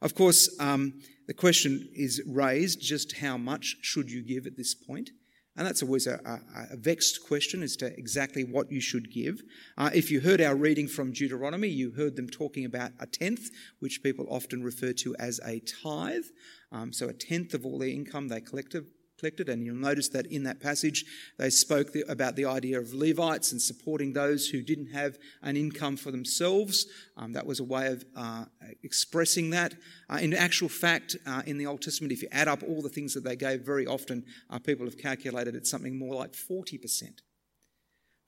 Of 0.00 0.14
course, 0.14 0.54
um, 0.60 1.00
the 1.26 1.34
question 1.34 1.88
is 1.94 2.22
raised 2.26 2.80
just 2.80 3.18
how 3.18 3.36
much 3.36 3.76
should 3.80 4.10
you 4.10 4.22
give 4.22 4.46
at 4.46 4.56
this 4.56 4.74
point? 4.74 5.10
And 5.56 5.66
that's 5.66 5.82
always 5.82 6.06
a, 6.06 6.14
a, 6.24 6.74
a, 6.74 6.76
vexed 6.78 7.26
question 7.26 7.62
as 7.62 7.76
to 7.76 7.86
exactly 7.98 8.42
what 8.42 8.72
you 8.72 8.80
should 8.80 9.12
give. 9.12 9.42
Uh, 9.76 9.90
if 9.94 10.10
you 10.10 10.20
heard 10.20 10.40
our 10.40 10.56
reading 10.56 10.88
from 10.88 11.12
Deuteronomy, 11.12 11.68
you 11.68 11.90
heard 11.90 12.16
them 12.16 12.28
talking 12.28 12.64
about 12.64 12.92
a 12.98 13.06
tenth, 13.06 13.50
which 13.78 14.02
people 14.02 14.26
often 14.30 14.62
refer 14.62 14.94
to 14.94 15.14
as 15.16 15.40
a 15.44 15.60
tithe. 15.60 16.24
Um, 16.70 16.90
so 16.90 17.08
a 17.08 17.12
tenth 17.12 17.52
of 17.52 17.66
all 17.66 17.78
their 17.78 17.90
income 17.90 18.28
they 18.28 18.40
collected, 18.40 18.86
collected. 19.22 19.48
And 19.48 19.64
you'll 19.64 19.76
notice 19.76 20.08
that 20.08 20.26
in 20.26 20.42
that 20.42 20.60
passage, 20.60 21.04
they 21.38 21.48
spoke 21.48 21.92
the, 21.92 22.04
about 22.08 22.34
the 22.34 22.44
idea 22.44 22.80
of 22.80 22.92
Levites 22.92 23.52
and 23.52 23.62
supporting 23.62 24.12
those 24.12 24.48
who 24.48 24.62
didn't 24.62 24.88
have 24.88 25.16
an 25.42 25.56
income 25.56 25.96
for 25.96 26.10
themselves. 26.10 26.86
Um, 27.16 27.32
that 27.34 27.46
was 27.46 27.60
a 27.60 27.64
way 27.64 27.86
of 27.86 28.04
uh, 28.16 28.46
expressing 28.82 29.50
that. 29.50 29.74
Uh, 30.10 30.18
in 30.20 30.34
actual 30.34 30.68
fact, 30.68 31.16
uh, 31.24 31.42
in 31.46 31.56
the 31.56 31.66
Old 31.66 31.82
Testament, 31.82 32.12
if 32.12 32.20
you 32.20 32.28
add 32.32 32.48
up 32.48 32.64
all 32.64 32.82
the 32.82 32.88
things 32.88 33.14
that 33.14 33.22
they 33.22 33.36
gave, 33.36 33.60
very 33.60 33.86
often 33.86 34.24
uh, 34.50 34.58
people 34.58 34.86
have 34.86 34.98
calculated 34.98 35.54
it's 35.54 35.70
something 35.70 35.96
more 35.96 36.16
like 36.16 36.32
40%. 36.32 37.20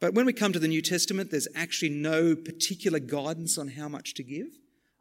But 0.00 0.14
when 0.14 0.26
we 0.26 0.32
come 0.32 0.52
to 0.52 0.60
the 0.60 0.68
New 0.68 0.82
Testament, 0.82 1.32
there's 1.32 1.48
actually 1.56 1.90
no 1.90 2.36
particular 2.36 3.00
guidance 3.00 3.58
on 3.58 3.68
how 3.68 3.88
much 3.88 4.14
to 4.14 4.22
give. 4.22 4.46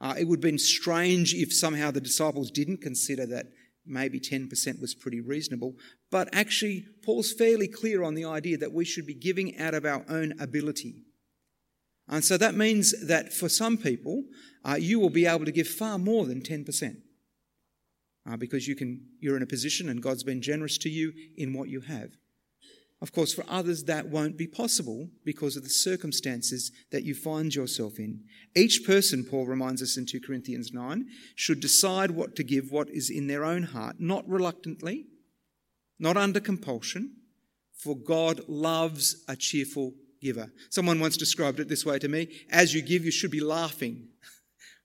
Uh, 0.02 0.16
it 0.18 0.28
would 0.28 0.38
have 0.38 0.42
been 0.42 0.58
strange 0.58 1.36
if 1.36 1.54
somehow 1.54 1.92
the 1.92 2.02
disciples 2.02 2.50
didn't 2.50 2.82
consider 2.82 3.26
that 3.28 3.48
maybe 3.86 4.20
10% 4.20 4.80
was 4.80 4.96
pretty 4.96 5.22
reasonable. 5.22 5.76
But 6.12 6.30
actually, 6.34 6.86
Paul's 7.04 7.34
fairly 7.34 7.68
clear 7.68 8.04
on 8.04 8.16
the 8.16 8.26
idea 8.26 8.58
that 8.58 8.74
we 8.74 8.86
should 8.86 9.06
be 9.06 9.14
giving 9.14 9.58
out 9.58 9.74
of 9.74 9.86
our 9.86 10.06
own 10.10 10.34
ability. 10.40 11.04
And 12.08 12.24
so 12.24 12.38
that 12.38 12.56
means 12.56 12.94
that 13.08 13.34
for 13.34 13.50
some 13.50 13.78
people, 13.78 14.24
uh, 14.66 14.76
you 14.80 15.00
will 15.00 15.10
be 15.10 15.26
able 15.26 15.46
to 15.46 15.52
give 15.52 15.68
far 15.68 15.98
more 15.98 16.26
than 16.26 16.42
10%. 16.42 16.98
Uh, 18.26 18.38
because 18.38 18.68
you 18.68 18.76
can, 18.76 19.06
you're 19.20 19.36
in 19.36 19.44
a 19.44 19.48
position 19.48 19.90
and 19.90 20.02
God's 20.02 20.24
been 20.24 20.42
generous 20.42 20.78
to 20.80 20.90
you 20.90 21.12
in 21.36 21.54
what 21.54 21.68
you 21.68 21.82
have. 21.82 22.12
Of 23.04 23.12
course, 23.12 23.34
for 23.34 23.44
others, 23.50 23.84
that 23.84 24.08
won't 24.08 24.38
be 24.38 24.48
possible 24.48 25.10
because 25.26 25.58
of 25.58 25.64
the 25.64 25.70
circumstances 25.70 26.72
that 26.90 27.04
you 27.04 27.14
find 27.14 27.54
yourself 27.54 28.00
in. 28.00 28.22
Each 28.56 28.86
person, 28.88 29.26
Paul 29.26 29.46
reminds 29.46 29.82
us 29.82 29.98
in 29.98 30.06
2 30.06 30.22
Corinthians 30.22 30.72
9, 30.72 31.06
should 31.36 31.60
decide 31.60 32.12
what 32.12 32.34
to 32.38 32.46
give, 32.46 32.72
what 32.72 32.90
is 32.90 33.10
in 33.10 33.28
their 33.28 33.44
own 33.44 33.64
heart, 33.64 33.98
not 34.00 34.26
reluctantly, 34.26 35.08
not 36.00 36.16
under 36.16 36.40
compulsion, 36.40 37.18
for 37.74 37.98
God 37.98 38.40
loves 38.48 39.22
a 39.28 39.36
cheerful 39.36 39.94
giver. 40.22 40.54
Someone 40.70 41.02
once 41.02 41.18
described 41.18 41.60
it 41.60 41.68
this 41.68 41.86
way 41.86 42.00
to 42.00 42.08
me 42.08 42.30
as 42.50 42.74
you 42.74 42.82
give, 42.82 43.04
you 43.04 43.12
should 43.12 43.32
be 43.32 43.44
laughing. 43.44 44.08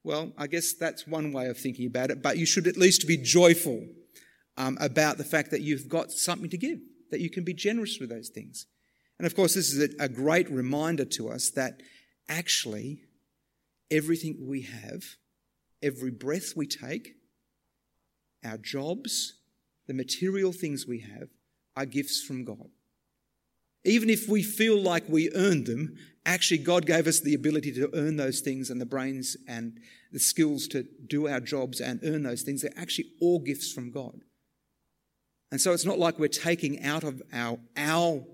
Well, 0.04 0.32
I 0.38 0.46
guess 0.46 0.74
that's 0.74 1.06
one 1.06 1.32
way 1.32 1.48
of 1.48 1.58
thinking 1.58 1.86
about 1.86 2.10
it, 2.10 2.22
but 2.22 2.38
you 2.38 2.46
should 2.46 2.66
at 2.66 2.78
least 2.78 3.06
be 3.06 3.16
joyful 3.16 3.84
um, 4.56 4.78
about 4.80 5.18
the 5.18 5.24
fact 5.24 5.50
that 5.50 5.60
you've 5.60 5.88
got 5.88 6.12
something 6.12 6.48
to 6.50 6.56
give 6.56 6.78
that 7.10 7.20
you 7.20 7.30
can 7.30 7.44
be 7.44 7.54
generous 7.54 7.98
with 7.98 8.10
those 8.10 8.28
things. 8.28 8.66
And 9.18 9.26
of 9.26 9.34
course, 9.34 9.54
this 9.54 9.72
is 9.72 9.94
a 9.98 10.08
great 10.08 10.50
reminder 10.50 11.04
to 11.04 11.28
us 11.28 11.50
that 11.50 11.80
actually 12.28 13.00
everything 13.90 14.46
we 14.46 14.62
have, 14.62 15.02
every 15.82 16.10
breath 16.10 16.54
we 16.56 16.66
take, 16.66 17.14
our 18.44 18.58
jobs, 18.58 19.34
the 19.86 19.94
material 19.94 20.52
things 20.52 20.86
we 20.86 21.00
have, 21.00 21.28
are 21.76 21.86
gifts 21.86 22.22
from 22.22 22.44
God. 22.44 22.68
Even 23.84 24.10
if 24.10 24.28
we 24.28 24.42
feel 24.42 24.80
like 24.80 25.08
we 25.08 25.32
earned 25.34 25.66
them, 25.66 25.96
actually, 26.26 26.58
God 26.58 26.84
gave 26.84 27.06
us 27.06 27.20
the 27.20 27.34
ability 27.34 27.72
to 27.72 27.90
earn 27.94 28.16
those 28.16 28.40
things 28.40 28.70
and 28.70 28.80
the 28.80 28.86
brains 28.86 29.36
and 29.46 29.78
the 30.12 30.18
skills 30.18 30.66
to 30.68 30.84
do 31.06 31.28
our 31.28 31.40
jobs 31.40 31.80
and 31.80 32.00
earn 32.02 32.22
those 32.22 32.42
things. 32.42 32.62
They're 32.62 32.72
actually 32.76 33.12
all 33.20 33.38
gifts 33.38 33.72
from 33.72 33.90
God. 33.90 34.20
And 35.50 35.60
so 35.60 35.72
it's 35.72 35.84
not 35.84 35.98
like 35.98 36.18
we're 36.18 36.28
taking 36.28 36.82
out 36.82 37.04
of 37.04 37.22
our, 37.32 37.58
our 37.76 38.24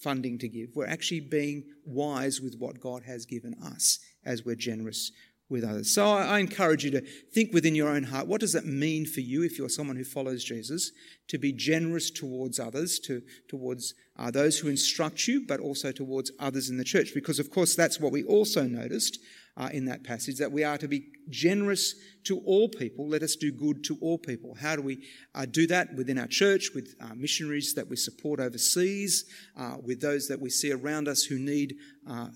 funding 0.00 0.38
to 0.38 0.48
give. 0.48 0.70
We're 0.74 0.86
actually 0.86 1.20
being 1.20 1.64
wise 1.84 2.40
with 2.40 2.56
what 2.58 2.80
God 2.80 3.04
has 3.04 3.26
given 3.26 3.54
us 3.62 3.98
as 4.24 4.44
we're 4.44 4.56
generous 4.56 5.12
with 5.48 5.62
others. 5.62 5.94
So 5.94 6.06
I, 6.06 6.22
I 6.22 6.38
encourage 6.38 6.84
you 6.84 6.90
to 6.92 7.00
think 7.32 7.52
within 7.52 7.74
your 7.74 7.88
own 7.88 8.04
heart 8.04 8.26
what 8.26 8.40
does 8.40 8.54
that 8.54 8.64
mean 8.64 9.06
for 9.06 9.20
you 9.20 9.42
if 9.42 9.58
you're 9.58 9.68
someone 9.68 9.96
who 9.96 10.04
follows 10.04 10.42
Jesus 10.42 10.90
to 11.28 11.38
be 11.38 11.52
generous 11.52 12.10
towards 12.10 12.58
others, 12.58 12.98
to, 13.00 13.22
towards 13.48 13.94
uh, 14.18 14.30
those 14.30 14.58
who 14.58 14.68
instruct 14.68 15.28
you, 15.28 15.44
but 15.46 15.60
also 15.60 15.92
towards 15.92 16.30
others 16.40 16.70
in 16.70 16.78
the 16.78 16.84
church? 16.84 17.12
Because, 17.14 17.38
of 17.38 17.50
course, 17.50 17.76
that's 17.76 18.00
what 18.00 18.12
we 18.12 18.24
also 18.24 18.64
noticed 18.64 19.18
uh, 19.56 19.68
in 19.72 19.84
that 19.84 20.02
passage 20.04 20.38
that 20.38 20.50
we 20.50 20.64
are 20.64 20.78
to 20.78 20.88
be 20.88 21.06
generous 21.28 21.94
to 22.24 22.40
all 22.40 22.68
people. 22.68 23.08
Let 23.08 23.22
us 23.22 23.36
do 23.36 23.52
good 23.52 23.84
to 23.84 23.96
all 24.00 24.18
people. 24.18 24.54
How 24.54 24.76
do 24.76 24.82
we 24.82 25.04
uh, 25.34 25.46
do 25.46 25.66
that 25.68 25.94
within 25.94 26.18
our 26.18 26.26
church, 26.26 26.70
with 26.74 26.94
uh, 27.00 27.14
missionaries 27.14 27.74
that 27.74 27.88
we 27.88 27.96
support 27.96 28.40
overseas, 28.40 29.24
uh, 29.56 29.76
with 29.82 30.00
those 30.00 30.28
that 30.28 30.40
we 30.40 30.50
see 30.50 30.72
around 30.72 31.08
us 31.08 31.22
who 31.22 31.38
need 31.38 31.76
uh, 32.08 32.28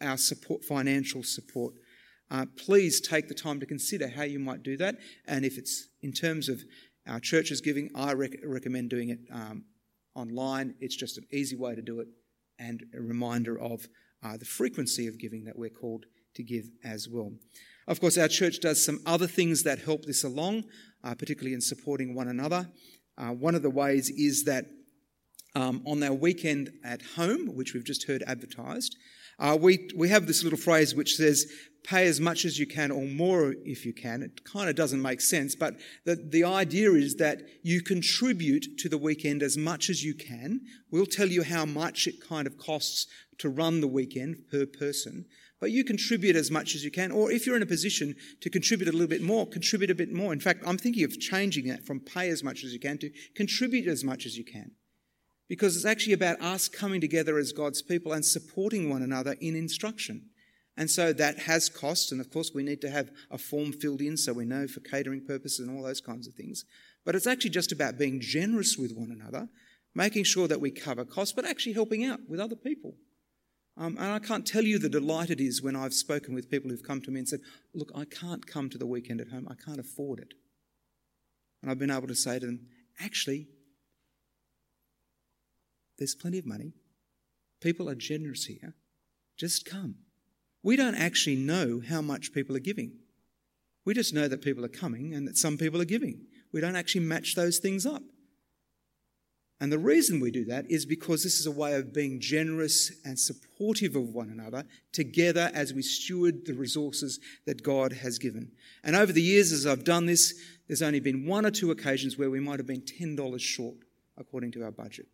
our 0.00 0.16
support, 0.16 0.64
financial 0.64 1.22
support? 1.22 1.74
Uh, 2.30 2.44
please 2.56 3.00
take 3.00 3.28
the 3.28 3.34
time 3.34 3.60
to 3.60 3.66
consider 3.66 4.08
how 4.08 4.24
you 4.24 4.38
might 4.38 4.62
do 4.62 4.76
that. 4.76 4.96
And 5.26 5.44
if 5.44 5.58
it's 5.58 5.88
in 6.02 6.12
terms 6.12 6.48
of 6.48 6.60
our 7.06 7.20
church's 7.20 7.60
giving, 7.60 7.90
I 7.94 8.12
rec- 8.12 8.40
recommend 8.44 8.90
doing 8.90 9.10
it 9.10 9.20
um, 9.32 9.64
online. 10.14 10.74
It's 10.80 10.96
just 10.96 11.18
an 11.18 11.26
easy 11.32 11.56
way 11.56 11.74
to 11.74 11.82
do 11.82 12.00
it 12.00 12.08
and 12.58 12.82
a 12.94 13.00
reminder 13.00 13.58
of 13.58 13.86
the 14.40 14.44
frequency 14.44 15.06
of 15.06 15.20
giving 15.20 15.44
that 15.44 15.56
we're 15.56 15.70
called 15.70 16.04
to 16.36 16.42
give 16.42 16.66
as 16.84 17.08
well. 17.08 17.32
Of 17.88 18.00
course, 18.00 18.18
our 18.18 18.28
church 18.28 18.60
does 18.60 18.84
some 18.84 19.00
other 19.06 19.26
things 19.26 19.62
that 19.62 19.80
help 19.80 20.04
this 20.04 20.24
along, 20.24 20.64
uh, 21.04 21.14
particularly 21.14 21.54
in 21.54 21.60
supporting 21.60 22.14
one 22.14 22.28
another. 22.28 22.68
Uh, 23.18 23.30
one 23.30 23.54
of 23.54 23.62
the 23.62 23.70
ways 23.70 24.10
is 24.10 24.44
that 24.44 24.66
um, 25.54 25.82
on 25.86 26.02
our 26.02 26.12
weekend 26.12 26.70
at 26.84 27.02
home, 27.16 27.54
which 27.54 27.72
we've 27.72 27.84
just 27.84 28.06
heard 28.06 28.22
advertised, 28.26 28.96
uh, 29.38 29.56
we, 29.60 29.88
we 29.94 30.08
have 30.08 30.26
this 30.26 30.42
little 30.42 30.58
phrase 30.58 30.94
which 30.94 31.16
says, 31.16 31.46
pay 31.84 32.06
as 32.06 32.20
much 32.20 32.44
as 32.44 32.58
you 32.58 32.66
can 32.66 32.90
or 32.90 33.04
more 33.04 33.54
if 33.64 33.86
you 33.86 33.92
can. 33.92 34.22
It 34.22 34.44
kind 34.44 34.68
of 34.68 34.74
doesn't 34.74 35.00
make 35.00 35.20
sense, 35.20 35.54
but 35.54 35.76
the, 36.04 36.16
the 36.16 36.42
idea 36.44 36.90
is 36.92 37.16
that 37.16 37.42
you 37.62 37.80
contribute 37.80 38.78
to 38.78 38.88
the 38.88 38.98
weekend 38.98 39.42
as 39.42 39.56
much 39.56 39.88
as 39.88 40.02
you 40.02 40.14
can. 40.14 40.62
We'll 40.90 41.06
tell 41.06 41.28
you 41.28 41.44
how 41.44 41.64
much 41.64 42.06
it 42.06 42.26
kind 42.26 42.46
of 42.46 42.58
costs 42.58 43.06
to 43.38 43.48
run 43.48 43.80
the 43.80 43.86
weekend 43.86 44.48
per 44.50 44.66
person. 44.66 45.26
But 45.58 45.70
you 45.70 45.84
contribute 45.84 46.36
as 46.36 46.50
much 46.50 46.74
as 46.74 46.84
you 46.84 46.90
can, 46.90 47.10
or 47.10 47.32
if 47.32 47.46
you're 47.46 47.56
in 47.56 47.62
a 47.62 47.66
position 47.66 48.14
to 48.42 48.50
contribute 48.50 48.88
a 48.88 48.92
little 48.92 49.06
bit 49.06 49.22
more, 49.22 49.46
contribute 49.46 49.90
a 49.90 49.94
bit 49.94 50.12
more. 50.12 50.32
In 50.32 50.40
fact, 50.40 50.62
I'm 50.66 50.76
thinking 50.76 51.04
of 51.04 51.18
changing 51.18 51.66
that 51.68 51.86
from 51.86 52.00
pay 52.00 52.28
as 52.28 52.44
much 52.44 52.62
as 52.62 52.72
you 52.72 52.80
can 52.80 52.98
to 52.98 53.10
contribute 53.34 53.88
as 53.88 54.04
much 54.04 54.26
as 54.26 54.36
you 54.36 54.44
can. 54.44 54.72
Because 55.48 55.76
it's 55.76 55.86
actually 55.86 56.12
about 56.12 56.40
us 56.40 56.68
coming 56.68 57.00
together 57.00 57.38
as 57.38 57.52
God's 57.52 57.80
people 57.80 58.12
and 58.12 58.24
supporting 58.24 58.90
one 58.90 59.02
another 59.02 59.36
in 59.40 59.56
instruction. 59.56 60.28
And 60.76 60.90
so 60.90 61.14
that 61.14 61.38
has 61.40 61.70
costs, 61.70 62.12
and 62.12 62.20
of 62.20 62.30
course, 62.30 62.50
we 62.54 62.62
need 62.62 62.82
to 62.82 62.90
have 62.90 63.10
a 63.30 63.38
form 63.38 63.72
filled 63.72 64.02
in 64.02 64.18
so 64.18 64.34
we 64.34 64.44
know 64.44 64.66
for 64.66 64.80
catering 64.80 65.24
purposes 65.24 65.66
and 65.66 65.74
all 65.74 65.82
those 65.82 66.02
kinds 66.02 66.28
of 66.28 66.34
things. 66.34 66.66
But 67.04 67.14
it's 67.14 67.26
actually 67.26 67.50
just 67.50 67.72
about 67.72 67.96
being 67.96 68.20
generous 68.20 68.76
with 68.76 68.92
one 68.92 69.10
another, 69.10 69.48
making 69.94 70.24
sure 70.24 70.48
that 70.48 70.60
we 70.60 70.70
cover 70.70 71.06
costs, 71.06 71.32
but 71.32 71.46
actually 71.46 71.72
helping 71.72 72.04
out 72.04 72.20
with 72.28 72.40
other 72.40 72.56
people. 72.56 72.96
Um, 73.78 73.96
and 73.98 74.10
I 74.10 74.18
can't 74.18 74.46
tell 74.46 74.64
you 74.64 74.78
the 74.78 74.88
delight 74.88 75.30
it 75.30 75.40
is 75.40 75.62
when 75.62 75.76
I've 75.76 75.92
spoken 75.92 76.34
with 76.34 76.50
people 76.50 76.70
who've 76.70 76.82
come 76.82 77.02
to 77.02 77.10
me 77.10 77.18
and 77.18 77.28
said, 77.28 77.40
Look, 77.74 77.92
I 77.94 78.06
can't 78.06 78.46
come 78.46 78.70
to 78.70 78.78
the 78.78 78.86
weekend 78.86 79.20
at 79.20 79.28
home. 79.28 79.46
I 79.50 79.54
can't 79.54 79.80
afford 79.80 80.20
it. 80.20 80.32
And 81.60 81.70
I've 81.70 81.78
been 81.78 81.90
able 81.90 82.08
to 82.08 82.14
say 82.14 82.38
to 82.38 82.46
them, 82.46 82.68
Actually, 83.00 83.48
there's 85.98 86.14
plenty 86.14 86.38
of 86.38 86.46
money. 86.46 86.72
People 87.60 87.88
are 87.88 87.94
generous 87.94 88.46
here. 88.46 88.74
Just 89.36 89.66
come. 89.66 89.96
We 90.62 90.76
don't 90.76 90.94
actually 90.94 91.36
know 91.36 91.82
how 91.86 92.00
much 92.00 92.32
people 92.32 92.56
are 92.56 92.60
giving. 92.60 92.92
We 93.84 93.94
just 93.94 94.14
know 94.14 94.26
that 94.26 94.42
people 94.42 94.64
are 94.64 94.68
coming 94.68 95.14
and 95.14 95.28
that 95.28 95.36
some 95.36 95.58
people 95.58 95.80
are 95.80 95.86
giving. 95.86 96.26
We 96.52 96.60
don't 96.60 96.76
actually 96.76 97.02
match 97.02 97.34
those 97.34 97.58
things 97.58 97.86
up. 97.86 98.02
And 99.58 99.72
the 99.72 99.78
reason 99.78 100.20
we 100.20 100.30
do 100.30 100.44
that 100.46 100.70
is 100.70 100.84
because 100.84 101.22
this 101.22 101.40
is 101.40 101.46
a 101.46 101.50
way 101.50 101.74
of 101.74 101.94
being 101.94 102.20
generous 102.20 102.92
and 103.06 103.18
supportive 103.18 103.96
of 103.96 104.10
one 104.10 104.28
another 104.28 104.64
together 104.92 105.50
as 105.54 105.72
we 105.72 105.80
steward 105.80 106.44
the 106.44 106.52
resources 106.52 107.20
that 107.46 107.62
God 107.62 107.94
has 107.94 108.18
given. 108.18 108.52
And 108.84 108.94
over 108.94 109.12
the 109.12 109.22
years, 109.22 109.52
as 109.52 109.66
I've 109.66 109.84
done 109.84 110.04
this, 110.04 110.34
there's 110.66 110.82
only 110.82 111.00
been 111.00 111.26
one 111.26 111.46
or 111.46 111.50
two 111.50 111.70
occasions 111.70 112.18
where 112.18 112.28
we 112.28 112.40
might 112.40 112.58
have 112.58 112.66
been 112.66 112.82
$10 112.82 113.40
short 113.40 113.76
according 114.18 114.52
to 114.52 114.64
our 114.64 114.70
budget. 114.70 115.06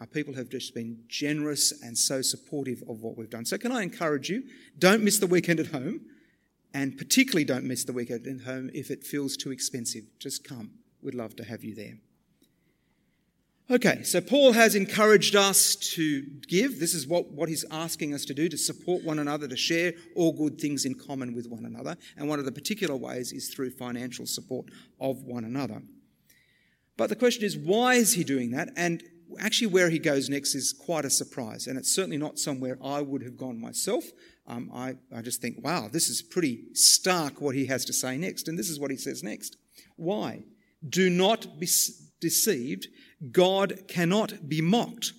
Our 0.00 0.06
people 0.06 0.34
have 0.34 0.48
just 0.48 0.74
been 0.74 1.04
generous 1.08 1.82
and 1.82 1.96
so 1.96 2.22
supportive 2.22 2.82
of 2.88 3.00
what 3.00 3.18
we've 3.18 3.30
done. 3.30 3.44
So, 3.44 3.56
can 3.56 3.72
I 3.72 3.82
encourage 3.82 4.28
you? 4.28 4.44
Don't 4.78 5.02
miss 5.02 5.18
the 5.18 5.26
weekend 5.26 5.58
at 5.58 5.68
home, 5.68 6.02
and 6.74 6.98
particularly 6.98 7.44
don't 7.44 7.64
miss 7.64 7.84
the 7.84 7.94
weekend 7.94 8.26
at 8.26 8.46
home 8.46 8.70
if 8.74 8.90
it 8.90 9.04
feels 9.04 9.38
too 9.38 9.50
expensive. 9.50 10.04
Just 10.18 10.44
come. 10.44 10.72
We'd 11.02 11.14
love 11.14 11.34
to 11.36 11.44
have 11.44 11.64
you 11.64 11.74
there. 11.74 11.94
Okay, 13.68 14.04
so 14.04 14.20
Paul 14.20 14.52
has 14.52 14.76
encouraged 14.76 15.34
us 15.34 15.74
to 15.74 16.22
give. 16.46 16.78
This 16.78 16.94
is 16.94 17.08
what, 17.08 17.32
what 17.32 17.48
he's 17.48 17.64
asking 17.72 18.14
us 18.14 18.24
to 18.26 18.34
do 18.34 18.48
to 18.48 18.56
support 18.56 19.02
one 19.02 19.18
another, 19.18 19.48
to 19.48 19.56
share 19.56 19.92
all 20.14 20.32
good 20.32 20.60
things 20.60 20.84
in 20.84 20.94
common 20.94 21.34
with 21.34 21.48
one 21.48 21.64
another. 21.64 21.96
And 22.16 22.28
one 22.28 22.38
of 22.38 22.44
the 22.44 22.52
particular 22.52 22.94
ways 22.94 23.32
is 23.32 23.52
through 23.52 23.70
financial 23.70 24.24
support 24.24 24.66
of 25.00 25.24
one 25.24 25.44
another. 25.44 25.82
But 26.96 27.08
the 27.08 27.16
question 27.16 27.44
is, 27.44 27.56
why 27.56 27.94
is 27.94 28.12
he 28.12 28.22
doing 28.22 28.52
that? 28.52 28.68
And 28.76 29.02
actually, 29.40 29.66
where 29.66 29.90
he 29.90 29.98
goes 29.98 30.28
next 30.28 30.54
is 30.54 30.72
quite 30.72 31.04
a 31.04 31.10
surprise. 31.10 31.66
And 31.66 31.76
it's 31.76 31.92
certainly 31.92 32.18
not 32.18 32.38
somewhere 32.38 32.78
I 32.80 33.00
would 33.00 33.24
have 33.24 33.36
gone 33.36 33.60
myself. 33.60 34.04
Um, 34.46 34.70
I, 34.72 34.94
I 35.12 35.22
just 35.22 35.42
think, 35.42 35.56
wow, 35.64 35.88
this 35.90 36.08
is 36.08 36.22
pretty 36.22 36.66
stark 36.74 37.40
what 37.40 37.56
he 37.56 37.66
has 37.66 37.84
to 37.86 37.92
say 37.92 38.16
next. 38.16 38.46
And 38.46 38.56
this 38.56 38.70
is 38.70 38.78
what 38.78 38.92
he 38.92 38.96
says 38.96 39.24
next. 39.24 39.56
Why? 39.96 40.44
Do 40.88 41.10
not 41.10 41.58
be 41.58 41.66
deceived. 42.20 42.86
God 43.32 43.88
cannot 43.88 44.48
be 44.48 44.60
mocked. 44.60 45.12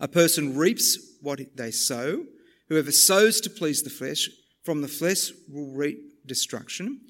A 0.00 0.08
person 0.08 0.56
reaps 0.56 0.98
what 1.20 1.40
they 1.56 1.70
sow. 1.70 2.24
Whoever 2.68 2.90
sows 2.90 3.40
to 3.42 3.50
please 3.50 3.82
the 3.82 3.90
flesh, 3.90 4.28
from 4.64 4.80
the 4.80 4.88
flesh 4.88 5.30
will 5.48 5.72
reap 5.72 6.26
destruction. 6.26 7.00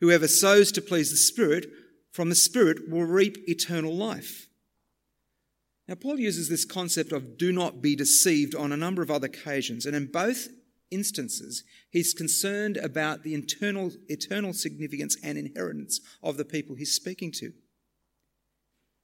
Whoever 0.00 0.28
sows 0.28 0.72
to 0.72 0.82
please 0.82 1.10
the 1.10 1.16
Spirit, 1.16 1.66
from 2.12 2.28
the 2.28 2.34
Spirit 2.34 2.90
will 2.90 3.04
reap 3.04 3.36
eternal 3.48 3.94
life. 3.94 4.48
Now, 5.86 5.96
Paul 5.96 6.20
uses 6.20 6.48
this 6.48 6.64
concept 6.64 7.12
of 7.12 7.36
do 7.36 7.52
not 7.52 7.82
be 7.82 7.96
deceived 7.96 8.54
on 8.54 8.72
a 8.72 8.76
number 8.76 9.02
of 9.02 9.10
other 9.10 9.26
occasions, 9.26 9.86
and 9.86 9.96
in 9.96 10.06
both 10.06 10.48
instances, 10.90 11.64
he's 11.90 12.14
concerned 12.14 12.76
about 12.76 13.22
the 13.22 13.34
internal, 13.34 13.92
eternal 14.08 14.52
significance 14.52 15.16
and 15.22 15.36
inheritance 15.36 16.00
of 16.22 16.36
the 16.36 16.44
people 16.44 16.76
he's 16.76 16.94
speaking 16.94 17.32
to. 17.32 17.52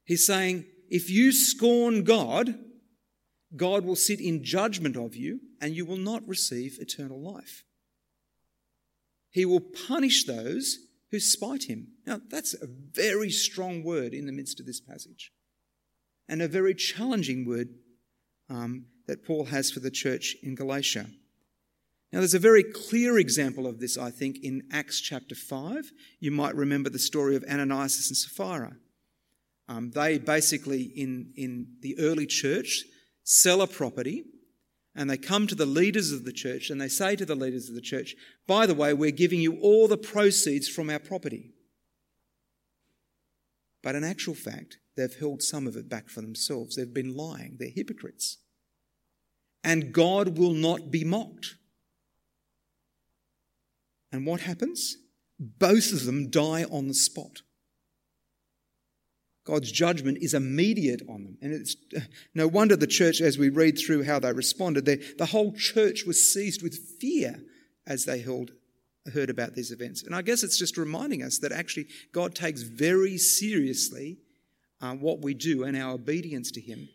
He's 0.07 0.27
saying, 0.27 0.65
if 0.89 1.11
you 1.11 1.33
scorn 1.33 2.05
God, 2.05 2.55
God 3.55 3.85
will 3.85 3.97
sit 3.97 4.21
in 4.21 4.45
judgment 4.45 4.97
of 4.97 5.15
you 5.15 5.41
and 5.61 5.75
you 5.75 5.85
will 5.85 5.97
not 5.97 6.27
receive 6.27 6.79
eternal 6.79 7.21
life. 7.21 7.65
He 9.31 9.45
will 9.45 9.61
punish 9.61 10.25
those 10.25 10.79
who 11.11 11.21
spite 11.21 11.65
him. 11.65 11.89
Now, 12.07 12.21
that's 12.31 12.55
a 12.55 12.67
very 12.67 13.31
strong 13.31 13.83
word 13.83 14.15
in 14.15 14.27
the 14.27 14.33
midst 14.33 14.61
of 14.61 14.67
this 14.67 14.81
passage, 14.81 15.33
and 16.29 16.41
a 16.41 16.49
very 16.49 16.75
challenging 16.75 17.47
word 17.47 17.69
um, 18.49 18.87
that 19.07 19.25
Paul 19.25 19.47
has 19.47 19.71
for 19.71 19.81
the 19.81 19.91
church 19.91 20.37
in 20.43 20.55
Galatia. 20.55 21.07
Now, 22.13 22.21
there's 22.21 22.35
a 22.35 22.39
very 22.39 22.63
clear 22.63 23.19
example 23.19 23.67
of 23.67 23.79
this, 23.79 23.99
I 23.99 24.11
think, 24.11 24.39
in 24.43 24.63
Acts 24.73 25.01
chapter 25.01 25.35
5. 25.35 25.91
You 26.21 26.31
might 26.31 26.55
remember 26.55 26.89
the 26.89 26.99
story 26.99 27.37
of 27.37 27.45
Ananias 27.45 28.09
and 28.09 28.17
Sapphira. 28.17 28.77
Um, 29.69 29.91
they 29.91 30.19
basically, 30.19 30.83
in, 30.83 31.33
in 31.37 31.67
the 31.81 31.99
early 31.99 32.27
church, 32.27 32.85
sell 33.25 33.63
a 33.63 33.67
property 33.67 34.25
and 34.95 35.11
they 35.11 35.19
come 35.19 35.47
to 35.47 35.55
the 35.55 35.67
leaders 35.67 36.13
of 36.13 36.25
the 36.25 36.33
church 36.33 36.71
and 36.71 36.81
they 36.81 36.89
say 36.89 37.17
to 37.17 37.27
the 37.27 37.35
leaders 37.35 37.69
of 37.69 37.75
the 37.75 37.81
church, 37.81 38.15
by 38.47 38.67
the 38.67 38.75
way, 38.75 38.95
we're 38.95 39.11
giving 39.11 39.41
you 39.41 39.59
all 39.61 39.89
the 39.89 39.99
proceeds 39.99 40.69
from 40.69 40.89
our 40.89 41.01
property. 41.01 41.51
But 43.83 43.95
in 43.95 44.05
actual 44.05 44.35
fact, 44.35 44.79
they've 44.97 45.15
held 45.15 45.43
some 45.43 45.67
of 45.67 45.77
it 45.77 45.89
back 45.89 46.09
for 46.09 46.21
themselves. 46.21 46.77
They've 46.77 46.93
been 46.93 47.15
lying. 47.15 47.57
They're 47.59 47.69
hypocrites. 47.69 48.39
And 49.63 49.93
God 49.93 50.39
will 50.39 50.55
not 50.55 50.91
be 50.91 51.05
mocked. 51.05 51.57
And 54.11 54.25
what 54.25 54.41
happens? 54.41 54.97
Both 55.39 55.93
of 55.93 56.07
them 56.07 56.31
die 56.31 56.65
on 56.65 56.89
the 56.89 56.95
spot. 56.95 57.43
God's 59.47 59.71
judgment 59.71 60.19
is 60.21 60.35
immediate 60.35 61.03
on 61.09 61.23
them. 61.23 61.39
And 61.41 61.53
it's 61.53 61.77
no 62.35 62.49
wonder 62.49 62.75
the 62.75 62.87
church, 62.87 63.21
as 63.21 63.39
we 63.39 63.49
read 63.49 63.79
through 63.79 64.03
how 64.03 64.19
they 64.19 64.33
responded, 64.33 64.85
the 64.85 65.27
whole 65.27 65.53
church 65.53 66.05
was 66.05 66.33
seized 66.33 66.63
with 66.63 66.77
fear 67.01 67.41
as 67.87 68.05
they 68.05 68.19
held, 68.19 68.51
heard 69.15 69.31
about 69.31 69.55
these 69.55 69.71
events. 69.71 70.03
And 70.03 70.17
I 70.17 70.23
guess 70.23 70.43
it's 70.43 70.59
just 70.59 70.77
reminding 70.77 71.23
us 71.23 71.39
that 71.39 71.53
actually 71.53 71.87
God 72.13 72.35
takes 72.35 72.63
very 72.63 73.17
seriously 73.17 74.19
uh, 74.81 74.95
what 74.95 75.21
we 75.21 75.33
do 75.33 75.63
and 75.63 75.77
our 75.77 75.93
obedience 75.93 76.51
to 76.51 76.61
Him, 76.61 76.89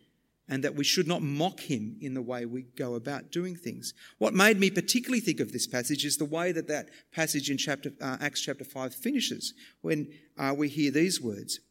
and 0.49 0.61
that 0.65 0.75
we 0.75 0.83
should 0.83 1.07
not 1.07 1.21
mock 1.21 1.61
Him 1.61 1.95
in 2.01 2.13
the 2.13 2.21
way 2.21 2.45
we 2.45 2.63
go 2.63 2.95
about 2.95 3.31
doing 3.31 3.55
things. 3.55 3.93
What 4.17 4.33
made 4.33 4.59
me 4.59 4.69
particularly 4.69 5.21
think 5.21 5.39
of 5.39 5.53
this 5.53 5.67
passage 5.67 6.03
is 6.03 6.17
the 6.17 6.25
way 6.25 6.51
that 6.51 6.67
that 6.67 6.89
passage 7.13 7.49
in 7.49 7.57
chapter, 7.57 7.93
uh, 8.01 8.17
Acts 8.19 8.41
chapter 8.41 8.65
5 8.65 8.93
finishes, 8.93 9.53
when 9.79 10.09
uh, 10.37 10.53
we 10.55 10.67
hear 10.67 10.91
these 10.91 11.21
words. 11.21 11.61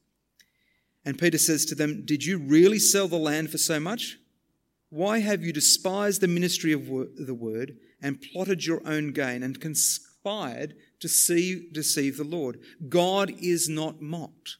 And 1.05 1.19
Peter 1.19 1.39
says 1.39 1.65
to 1.67 1.75
them, 1.75 2.05
Did 2.05 2.25
you 2.25 2.39
really 2.39 2.79
sell 2.79 3.09
the 3.09 3.17
land 3.17 3.51
for 3.51 3.59
so 3.59 3.81
much? 3.81 4.19
Why 4.91 5.21
have 5.21 5.43
you 5.43 5.53
despised 5.53 6.21
the 6.21 6.29
ministry 6.29 6.73
of 6.73 6.87
the 6.87 7.35
word 7.35 7.77
and 8.03 8.21
plotted 8.21 8.67
your 8.67 8.83
own 8.85 9.13
gain 9.13 9.43
and 9.43 9.61
conspired 9.61 10.75
to 10.99 11.09
see, 11.09 11.69
deceive 11.73 12.17
the 12.17 12.25
Lord? 12.25 12.61
God 12.89 13.33
is 13.41 13.69
not 13.69 14.03
mocked. 14.03 14.57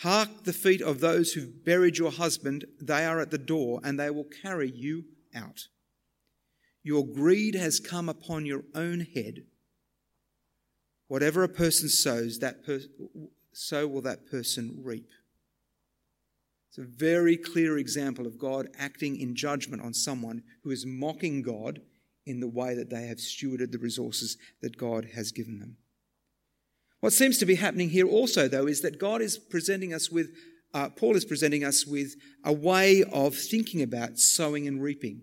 Hark 0.00 0.44
the 0.44 0.52
feet 0.52 0.82
of 0.82 1.00
those 1.00 1.32
who've 1.32 1.64
buried 1.64 1.98
your 1.98 2.10
husband, 2.10 2.64
they 2.80 3.04
are 3.04 3.20
at 3.20 3.30
the 3.30 3.38
door, 3.38 3.80
and 3.82 3.98
they 3.98 4.10
will 4.10 4.26
carry 4.42 4.70
you 4.70 5.04
out. 5.34 5.68
Your 6.82 7.06
greed 7.06 7.54
has 7.54 7.80
come 7.80 8.08
upon 8.08 8.46
your 8.46 8.64
own 8.74 9.00
head. 9.00 9.44
Whatever 11.08 11.42
a 11.42 11.48
person 11.48 11.88
sows, 11.88 12.38
that 12.40 12.64
per- 12.64 12.80
so 13.58 13.86
will 13.86 14.02
that 14.02 14.30
person 14.30 14.80
reap. 14.82 15.08
It's 16.68 16.76
a 16.76 16.82
very 16.82 17.38
clear 17.38 17.78
example 17.78 18.26
of 18.26 18.38
God 18.38 18.68
acting 18.78 19.18
in 19.18 19.34
judgment 19.34 19.82
on 19.82 19.94
someone 19.94 20.42
who 20.62 20.70
is 20.70 20.84
mocking 20.84 21.40
God 21.40 21.80
in 22.26 22.40
the 22.40 22.48
way 22.48 22.74
that 22.74 22.90
they 22.90 23.06
have 23.06 23.16
stewarded 23.16 23.72
the 23.72 23.78
resources 23.78 24.36
that 24.60 24.76
God 24.76 25.06
has 25.14 25.32
given 25.32 25.58
them. 25.58 25.78
What 27.00 27.14
seems 27.14 27.38
to 27.38 27.46
be 27.46 27.54
happening 27.54 27.88
here 27.88 28.06
also, 28.06 28.46
though, 28.46 28.66
is 28.66 28.82
that 28.82 28.98
God 28.98 29.22
is 29.22 29.38
presenting 29.38 29.94
us 29.94 30.10
with, 30.10 30.34
uh, 30.74 30.90
Paul 30.90 31.16
is 31.16 31.24
presenting 31.24 31.64
us 31.64 31.86
with 31.86 32.14
a 32.44 32.52
way 32.52 33.04
of 33.10 33.34
thinking 33.34 33.80
about 33.80 34.18
sowing 34.18 34.68
and 34.68 34.82
reaping. 34.82 35.22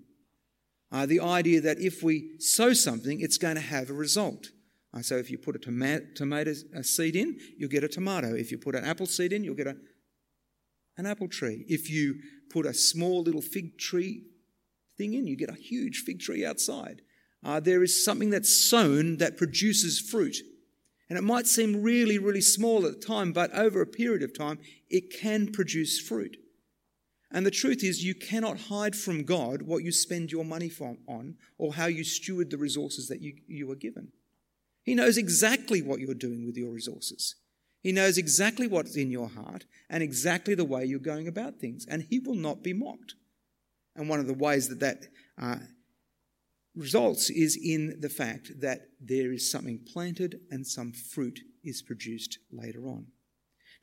Uh, 0.91 1.05
the 1.05 1.19
idea 1.19 1.61
that 1.61 1.79
if 1.79 2.01
we 2.01 2.31
sow 2.39 2.73
something, 2.73 3.19
it's 3.21 3.37
going 3.37 3.55
to 3.55 3.61
have 3.61 3.91
a 3.91 3.93
result. 3.93 4.47
Uh, 4.93 5.01
so 5.01 5.17
if 5.17 5.31
you 5.31 5.37
put 5.37 5.55
a 5.55 5.59
tomato, 5.59 6.05
tomato 6.15 6.53
seed 6.81 7.15
in, 7.15 7.37
you'll 7.57 7.69
get 7.69 7.83
a 7.83 7.87
tomato. 7.87 8.33
If 8.35 8.51
you 8.51 8.57
put 8.57 8.75
an 8.75 8.85
apple 8.85 9.07
seed 9.07 9.33
in, 9.33 9.43
you'll 9.43 9.55
get 9.55 9.67
a, 9.67 9.75
an 10.97 11.05
apple 11.05 11.27
tree. 11.27 11.65
If 11.67 11.89
you 11.89 12.15
put 12.51 12.65
a 12.65 12.73
small 12.73 13.23
little 13.23 13.41
fig 13.41 13.77
tree 13.79 14.23
thing 14.97 15.13
in, 15.13 15.25
you 15.25 15.35
get 15.35 15.49
a 15.49 15.55
huge 15.55 16.03
fig 16.05 16.19
tree 16.19 16.45
outside. 16.45 17.01
Uh, 17.43 17.59
there 17.59 17.83
is 17.83 18.05
something 18.05 18.29
that's 18.29 18.69
sown 18.69 19.17
that 19.17 19.37
produces 19.37 19.99
fruit. 19.99 20.37
And 21.09 21.17
it 21.17 21.23
might 21.23 21.47
seem 21.47 21.81
really, 21.81 22.17
really 22.17 22.41
small 22.41 22.85
at 22.85 22.93
the 22.93 23.05
time, 23.05 23.33
but 23.33 23.51
over 23.53 23.81
a 23.81 23.87
period 23.87 24.23
of 24.23 24.37
time, 24.37 24.59
it 24.89 25.11
can 25.11 25.51
produce 25.51 25.99
fruit. 25.99 26.37
And 27.31 27.45
the 27.45 27.51
truth 27.51 27.83
is, 27.83 28.03
you 28.03 28.13
cannot 28.13 28.59
hide 28.61 28.95
from 28.95 29.23
God 29.23 29.63
what 29.63 29.83
you 29.83 29.91
spend 29.91 30.31
your 30.31 30.45
money 30.45 30.71
on 31.07 31.35
or 31.57 31.73
how 31.73 31.87
you 31.87 32.03
steward 32.03 32.51
the 32.51 32.57
resources 32.57 33.07
that 33.07 33.21
you, 33.21 33.33
you 33.47 33.69
are 33.71 33.75
given. 33.75 34.11
He 34.83 34.95
knows 34.95 35.17
exactly 35.17 35.81
what 35.81 35.99
you're 35.99 36.13
doing 36.13 36.45
with 36.45 36.57
your 36.57 36.71
resources. 36.71 37.35
He 37.81 37.91
knows 37.91 38.17
exactly 38.17 38.67
what's 38.67 38.95
in 38.95 39.11
your 39.11 39.29
heart 39.29 39.65
and 39.89 40.01
exactly 40.01 40.55
the 40.55 40.65
way 40.65 40.85
you're 40.85 40.99
going 40.99 41.27
about 41.27 41.59
things, 41.59 41.85
and 41.89 42.03
He 42.03 42.19
will 42.19 42.35
not 42.35 42.63
be 42.63 42.73
mocked. 42.73 43.15
And 43.95 44.09
one 44.09 44.19
of 44.19 44.27
the 44.27 44.33
ways 44.33 44.69
that 44.69 44.79
that 44.79 45.07
uh, 45.41 45.57
results 46.75 47.29
is 47.29 47.57
in 47.61 47.99
the 47.99 48.09
fact 48.09 48.59
that 48.61 48.87
there 48.99 49.31
is 49.31 49.51
something 49.51 49.79
planted 49.91 50.39
and 50.49 50.65
some 50.65 50.91
fruit 50.91 51.41
is 51.63 51.81
produced 51.81 52.39
later 52.51 52.87
on. 52.87 53.07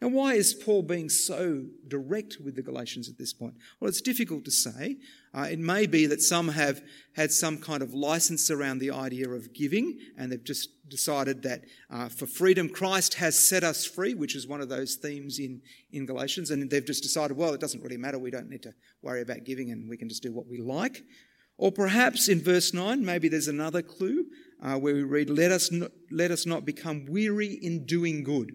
Now, 0.00 0.08
why 0.08 0.32
is 0.32 0.54
Paul 0.54 0.82
being 0.82 1.10
so 1.10 1.66
direct 1.86 2.38
with 2.42 2.56
the 2.56 2.62
Galatians 2.62 3.10
at 3.10 3.18
this 3.18 3.34
point? 3.34 3.54
Well, 3.78 3.88
it's 3.90 4.00
difficult 4.00 4.46
to 4.46 4.50
say. 4.50 4.96
Uh, 5.34 5.48
it 5.50 5.58
may 5.58 5.86
be 5.86 6.06
that 6.06 6.22
some 6.22 6.48
have 6.48 6.80
had 7.14 7.30
some 7.30 7.58
kind 7.58 7.82
of 7.82 7.92
license 7.92 8.50
around 8.50 8.78
the 8.78 8.92
idea 8.92 9.28
of 9.28 9.52
giving, 9.52 9.98
and 10.16 10.32
they've 10.32 10.42
just 10.42 10.88
decided 10.88 11.42
that 11.42 11.64
uh, 11.90 12.08
for 12.08 12.26
freedom, 12.26 12.70
Christ 12.70 13.14
has 13.14 13.38
set 13.38 13.62
us 13.62 13.84
free, 13.84 14.14
which 14.14 14.34
is 14.34 14.46
one 14.46 14.62
of 14.62 14.70
those 14.70 14.94
themes 14.94 15.38
in, 15.38 15.60
in 15.92 16.06
Galatians, 16.06 16.50
and 16.50 16.70
they've 16.70 16.84
just 16.84 17.02
decided, 17.02 17.36
well, 17.36 17.52
it 17.52 17.60
doesn't 17.60 17.82
really 17.82 17.98
matter. 17.98 18.18
We 18.18 18.30
don't 18.30 18.48
need 18.48 18.62
to 18.62 18.74
worry 19.02 19.20
about 19.20 19.44
giving, 19.44 19.70
and 19.70 19.86
we 19.86 19.98
can 19.98 20.08
just 20.08 20.22
do 20.22 20.32
what 20.32 20.48
we 20.48 20.56
like. 20.56 21.04
Or 21.58 21.70
perhaps 21.70 22.28
in 22.28 22.40
verse 22.40 22.72
9, 22.72 23.04
maybe 23.04 23.28
there's 23.28 23.48
another 23.48 23.82
clue 23.82 24.24
uh, 24.62 24.78
where 24.78 24.94
we 24.94 25.02
read, 25.02 25.28
let 25.28 25.52
us, 25.52 25.70
let 26.10 26.30
us 26.30 26.46
not 26.46 26.64
become 26.64 27.04
weary 27.04 27.58
in 27.60 27.84
doing 27.84 28.24
good. 28.24 28.52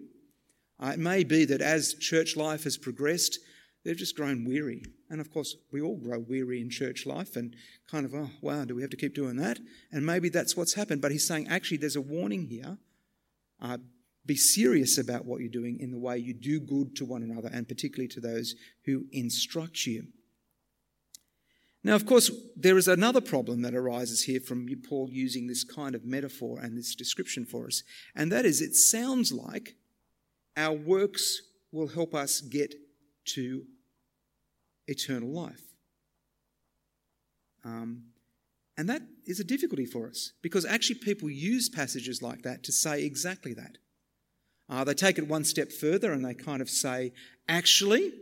Uh, 0.78 0.92
it 0.94 0.98
may 0.98 1.24
be 1.24 1.44
that 1.44 1.60
as 1.60 1.94
church 1.94 2.36
life 2.36 2.64
has 2.64 2.76
progressed, 2.76 3.38
They've 3.86 3.96
just 3.96 4.16
grown 4.16 4.44
weary. 4.44 4.82
And 5.08 5.20
of 5.20 5.30
course, 5.30 5.54
we 5.70 5.80
all 5.80 5.96
grow 5.96 6.18
weary 6.18 6.60
in 6.60 6.70
church 6.70 7.06
life 7.06 7.36
and 7.36 7.54
kind 7.88 8.04
of, 8.04 8.14
oh, 8.14 8.30
wow, 8.42 8.64
do 8.64 8.74
we 8.74 8.82
have 8.82 8.90
to 8.90 8.96
keep 8.96 9.14
doing 9.14 9.36
that? 9.36 9.60
And 9.92 10.04
maybe 10.04 10.28
that's 10.28 10.56
what's 10.56 10.74
happened. 10.74 11.00
But 11.00 11.12
he's 11.12 11.24
saying, 11.24 11.46
actually, 11.46 11.76
there's 11.76 11.94
a 11.94 12.00
warning 12.00 12.48
here. 12.48 12.78
Uh, 13.62 13.78
be 14.26 14.34
serious 14.34 14.98
about 14.98 15.24
what 15.24 15.40
you're 15.40 15.48
doing 15.48 15.78
in 15.78 15.92
the 15.92 16.00
way 16.00 16.18
you 16.18 16.34
do 16.34 16.58
good 16.58 16.96
to 16.96 17.04
one 17.04 17.22
another 17.22 17.48
and 17.52 17.68
particularly 17.68 18.08
to 18.08 18.20
those 18.20 18.56
who 18.86 19.04
instruct 19.12 19.86
you. 19.86 20.08
Now, 21.84 21.94
of 21.94 22.06
course, 22.06 22.28
there 22.56 22.76
is 22.76 22.88
another 22.88 23.20
problem 23.20 23.62
that 23.62 23.76
arises 23.76 24.24
here 24.24 24.40
from 24.40 24.66
Paul 24.88 25.10
using 25.12 25.46
this 25.46 25.62
kind 25.62 25.94
of 25.94 26.04
metaphor 26.04 26.58
and 26.58 26.76
this 26.76 26.96
description 26.96 27.44
for 27.44 27.66
us, 27.66 27.84
and 28.16 28.32
that 28.32 28.44
is 28.44 28.60
it 28.60 28.74
sounds 28.74 29.30
like 29.30 29.76
our 30.56 30.72
works 30.72 31.40
will 31.72 31.88
help 31.88 32.14
us 32.14 32.40
get 32.40 32.74
to 33.24 33.64
eternal 34.86 35.28
life. 35.28 35.62
Um, 37.64 38.04
and 38.78 38.88
that 38.88 39.02
is 39.26 39.40
a 39.40 39.44
difficulty 39.44 39.86
for 39.86 40.08
us 40.08 40.32
because 40.42 40.64
actually 40.64 41.00
people 41.00 41.30
use 41.30 41.68
passages 41.68 42.22
like 42.22 42.42
that 42.42 42.62
to 42.64 42.72
say 42.72 43.04
exactly 43.04 43.54
that. 43.54 43.78
Uh, 44.68 44.84
they 44.84 44.94
take 44.94 45.18
it 45.18 45.26
one 45.26 45.44
step 45.44 45.72
further 45.72 46.12
and 46.12 46.24
they 46.24 46.34
kind 46.34 46.60
of 46.60 46.68
say, 46.68 47.12
actually, 47.48 48.12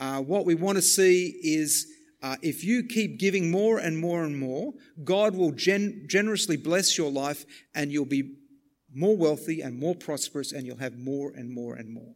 uh, 0.00 0.20
what 0.20 0.44
we 0.44 0.54
want 0.54 0.76
to 0.76 0.82
see 0.82 1.38
is 1.42 1.86
uh, 2.22 2.36
if 2.42 2.64
you 2.64 2.82
keep 2.82 3.18
giving 3.18 3.50
more 3.50 3.78
and 3.78 3.98
more 3.98 4.24
and 4.24 4.38
more, 4.38 4.72
God 5.04 5.36
will 5.36 5.52
gen- 5.52 6.06
generously 6.08 6.56
bless 6.56 6.96
your 6.96 7.10
life 7.10 7.44
and 7.74 7.92
you'll 7.92 8.06
be 8.06 8.36
more 8.94 9.16
wealthy 9.16 9.60
and 9.60 9.78
more 9.78 9.94
prosperous 9.94 10.52
and 10.52 10.66
you'll 10.66 10.78
have 10.78 10.96
more 10.98 11.32
and 11.34 11.50
more 11.50 11.74
and 11.74 11.92
more. 11.92 12.14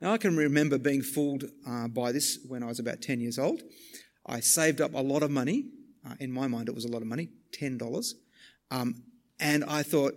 Now, 0.00 0.12
I 0.12 0.18
can 0.18 0.36
remember 0.36 0.78
being 0.78 1.02
fooled 1.02 1.44
uh, 1.66 1.88
by 1.88 2.12
this 2.12 2.38
when 2.46 2.62
I 2.62 2.66
was 2.66 2.78
about 2.78 3.02
10 3.02 3.20
years 3.20 3.38
old. 3.38 3.62
I 4.24 4.40
saved 4.40 4.80
up 4.80 4.94
a 4.94 5.00
lot 5.00 5.22
of 5.22 5.30
money. 5.30 5.64
Uh, 6.08 6.14
in 6.20 6.30
my 6.30 6.46
mind, 6.46 6.68
it 6.68 6.74
was 6.74 6.84
a 6.84 6.88
lot 6.88 7.02
of 7.02 7.08
money 7.08 7.30
$10. 7.52 8.12
Um, 8.70 9.02
and 9.40 9.64
I 9.64 9.82
thought, 9.82 10.14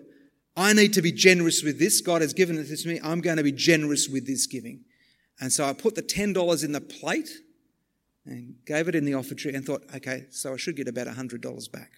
I 0.56 0.74
need 0.74 0.94
to 0.94 1.02
be 1.02 1.12
generous 1.12 1.63
with 1.63 1.80
this. 1.80 2.02
God 2.02 2.22
has 2.22 2.34
given 2.34 2.58
this 2.58 2.84
to 2.84 2.89
me. 2.89 3.00
I'm 3.04 3.22
going 3.22 3.38
to 3.38 3.44
be 3.44 3.52
generous 3.52 4.10
with 4.10 4.28
this 4.28 4.46
giving. 4.46 4.82
And 5.39 5.52
so 5.52 5.65
I 5.65 5.74
put 5.74 5.96
the 5.96 6.04
$10 6.04 6.63
in 6.63 6.72
the 6.72 6.82
plate 6.82 7.30
and 8.26 8.56
gave 8.65 8.88
it 8.88 8.96
in 8.96 9.06
the 9.06 9.13
offertory 9.13 9.56
and 9.56 9.65
thought, 9.65 9.84
okay, 9.96 10.26
so 10.30 10.54
I 10.54 10.58
should 10.58 10.76
get 10.76 10.88
about 10.88 11.08
$100 11.08 11.72
back. 11.72 11.91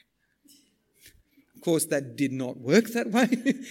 Course, 1.63 1.85
that 1.85 2.17
did 2.17 2.31
not 2.31 2.57
work 2.57 2.89
that 2.89 3.09
way. 3.11 3.55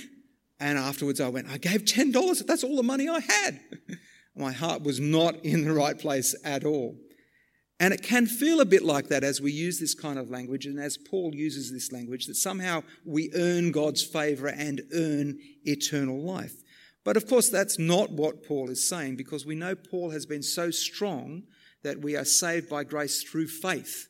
And 0.63 0.79
afterwards 0.79 1.21
I 1.21 1.29
went, 1.29 1.49
I 1.49 1.59
gave 1.59 1.85
$10. 1.85 2.47
That's 2.47 2.63
all 2.63 2.77
the 2.77 2.85
money 2.85 3.09
I 3.09 3.19
had. 3.19 3.59
My 4.37 4.53
heart 4.53 4.83
was 4.83 5.01
not 5.01 5.45
in 5.45 5.65
the 5.65 5.73
right 5.73 5.99
place 5.99 6.37
at 6.45 6.65
all. 6.65 6.97
And 7.81 7.93
it 7.93 8.05
can 8.05 8.27
feel 8.27 8.61
a 8.61 8.65
bit 8.65 8.85
like 8.85 9.09
that 9.09 9.25
as 9.25 9.41
we 9.41 9.51
use 9.51 9.81
this 9.81 9.93
kind 9.93 10.21
of 10.21 10.31
language 10.31 10.67
and 10.67 10.79
as 10.79 10.97
Paul 10.97 11.35
uses 11.35 11.73
this 11.73 11.91
language, 11.91 12.27
that 12.27 12.37
somehow 12.37 12.85
we 13.05 13.33
earn 13.35 13.73
God's 13.73 14.05
favour 14.05 14.47
and 14.47 14.83
earn 14.95 15.41
eternal 15.65 16.23
life. 16.23 16.55
But 17.03 17.17
of 17.17 17.27
course, 17.27 17.49
that's 17.49 17.81
not 17.81 18.13
what 18.13 18.47
Paul 18.47 18.71
is 18.71 18.89
saying 18.89 19.17
because 19.17 19.45
we 19.45 19.57
know 19.57 19.75
Paul 19.75 20.11
has 20.11 20.27
been 20.27 20.45
so 20.45 20.71
strong 20.71 21.43
that 21.83 22.03
we 22.03 22.15
are 22.15 22.25
saved 22.25 22.69
by 22.69 22.85
grace 22.85 23.25
through 23.25 23.49
faith 23.49 24.07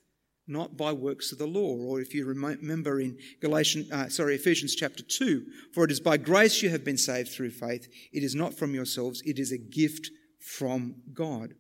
not 0.52 0.76
by 0.76 0.92
works 0.92 1.32
of 1.32 1.38
the 1.38 1.46
law. 1.46 1.76
Or 1.76 2.00
if 2.00 2.14
you 2.14 2.24
remember 2.26 3.00
in 3.00 3.18
Galatians, 3.40 3.90
uh, 3.90 4.08
sorry, 4.08 4.34
Ephesians 4.34 4.74
chapter 4.74 5.02
2, 5.02 5.44
for 5.74 5.84
it 5.84 5.90
is 5.90 6.00
by 6.00 6.16
grace 6.16 6.62
you 6.62 6.70
have 6.70 6.84
been 6.84 6.98
saved 6.98 7.30
through 7.30 7.50
faith. 7.50 7.88
It 8.12 8.22
is 8.22 8.34
not 8.34 8.54
from 8.54 8.74
yourselves, 8.74 9.22
it 9.24 9.38
is 9.38 9.52
a 9.52 9.58
gift 9.58 10.10
from 10.38 10.96
God. 11.12 11.54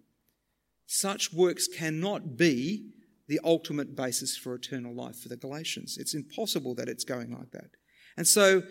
Such 0.86 1.32
works 1.32 1.68
cannot 1.68 2.36
be 2.36 2.90
the 3.28 3.40
ultimate 3.44 3.96
basis 3.96 4.36
for 4.36 4.54
eternal 4.54 4.94
life 4.94 5.16
for 5.16 5.28
the 5.28 5.36
Galatians. 5.36 5.96
It's 5.98 6.14
impossible 6.14 6.74
that 6.74 6.88
it's 6.88 7.04
going 7.04 7.32
like 7.32 7.50
that. 7.52 7.70
And 8.16 8.26
so, 8.26 8.62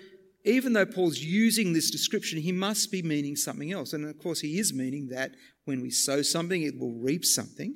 even 0.44 0.74
though 0.74 0.86
Paul's 0.86 1.20
using 1.20 1.74
this 1.74 1.92
description, 1.92 2.40
he 2.42 2.52
must 2.52 2.92
be 2.92 3.02
meaning 3.02 3.36
something 3.36 3.72
else. 3.72 3.94
And 3.94 4.08
of 4.08 4.20
course, 4.20 4.42
he 4.42 4.60
is 4.60 4.74
meaning 4.74 5.08
that 5.10 5.32
when 5.66 5.82
we 5.82 5.92
sow 5.92 6.22
something, 6.22 6.62
it 6.64 6.80
will 6.80 6.94
reap 6.94 7.26
something. 7.26 7.76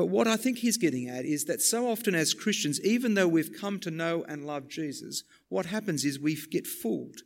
But 0.00 0.06
what 0.06 0.26
I 0.26 0.38
think 0.38 0.56
he's 0.56 0.78
getting 0.78 1.10
at 1.10 1.26
is 1.26 1.44
that 1.44 1.60
so 1.60 1.90
often 1.90 2.14
as 2.14 2.32
Christians, 2.32 2.80
even 2.80 3.12
though 3.12 3.28
we've 3.28 3.52
come 3.60 3.78
to 3.80 3.90
know 3.90 4.24
and 4.26 4.46
love 4.46 4.66
Jesus, 4.66 5.24
what 5.50 5.66
happens 5.66 6.06
is 6.06 6.18
we 6.18 6.36
get 6.50 6.66
fooled. 6.66 7.18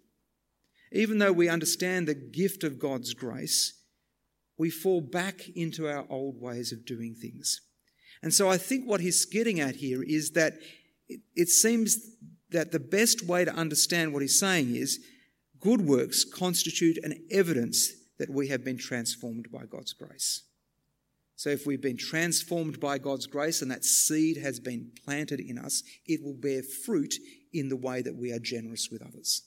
Even 0.91 1.19
though 1.19 1.31
we 1.31 1.49
understand 1.49 2.09
the 2.09 2.17
gift 2.17 2.65
of 2.65 2.81
God's 2.81 3.15
grace, 3.15 3.75
we 4.59 4.71
fall 4.71 5.01
back 5.01 5.49
into 5.55 5.87
our 5.87 6.05
old 6.11 6.41
ways 6.41 6.73
of 6.73 6.85
doing 6.85 7.15
things. 7.15 7.61
And 8.25 8.35
so 8.35 8.49
I 8.49 8.57
think 8.57 8.89
what 8.89 9.01
he's 9.01 9.25
getting 9.25 9.61
at 9.61 9.77
here 9.77 10.03
is 10.03 10.33
that 10.33 10.55
it, 11.09 11.51
seems 11.51 11.97
that 12.51 12.73
the 12.73 12.81
best 12.81 13.25
way 13.25 13.45
to 13.45 13.55
understand 13.55 14.13
what 14.13 14.23
he's 14.23 14.41
saying 14.41 14.75
is 14.75 14.99
good 15.61 15.83
works 15.83 16.25
constitute 16.25 16.99
an 17.05 17.25
evidence 17.31 17.93
that 18.19 18.31
we 18.31 18.49
have 18.49 18.65
been 18.65 18.79
transformed 18.79 19.47
by 19.53 19.65
God's 19.65 19.93
grace. 19.93 20.43
So, 21.37 21.51
if 21.51 21.67
we've 21.67 21.81
been 21.81 21.97
transformed 21.97 22.79
by 22.79 22.99
God's 22.99 23.27
grace 23.27 23.61
and 23.61 23.71
that 23.71 23.85
seed 23.85 24.37
has 24.37 24.61
been 24.61 24.93
planted 25.05 25.41
in 25.41 25.59
us, 25.59 25.83
it 26.07 26.23
will 26.23 26.35
bear 26.35 26.63
fruit 26.63 27.15
in 27.53 27.69
the 27.69 27.77
way 27.77 28.03
that 28.03 28.17
we 28.17 28.33
are 28.33 28.39
generous 28.39 28.89
with 28.91 29.03
others. 29.03 29.43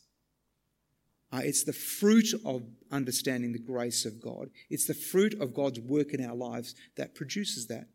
Uh, 1.31 1.41
it's 1.43 1.63
the 1.63 1.73
fruit 1.73 2.33
of 2.45 2.63
understanding 2.91 3.51
the 3.51 3.59
grace 3.59 4.05
of 4.05 4.21
God. 4.21 4.49
It's 4.69 4.87
the 4.87 4.93
fruit 4.93 5.33
of 5.41 5.53
God's 5.53 5.79
work 5.79 6.13
in 6.13 6.23
our 6.23 6.35
lives 6.35 6.73
that 6.95 7.15
produces 7.15 7.67
that. 7.67 7.87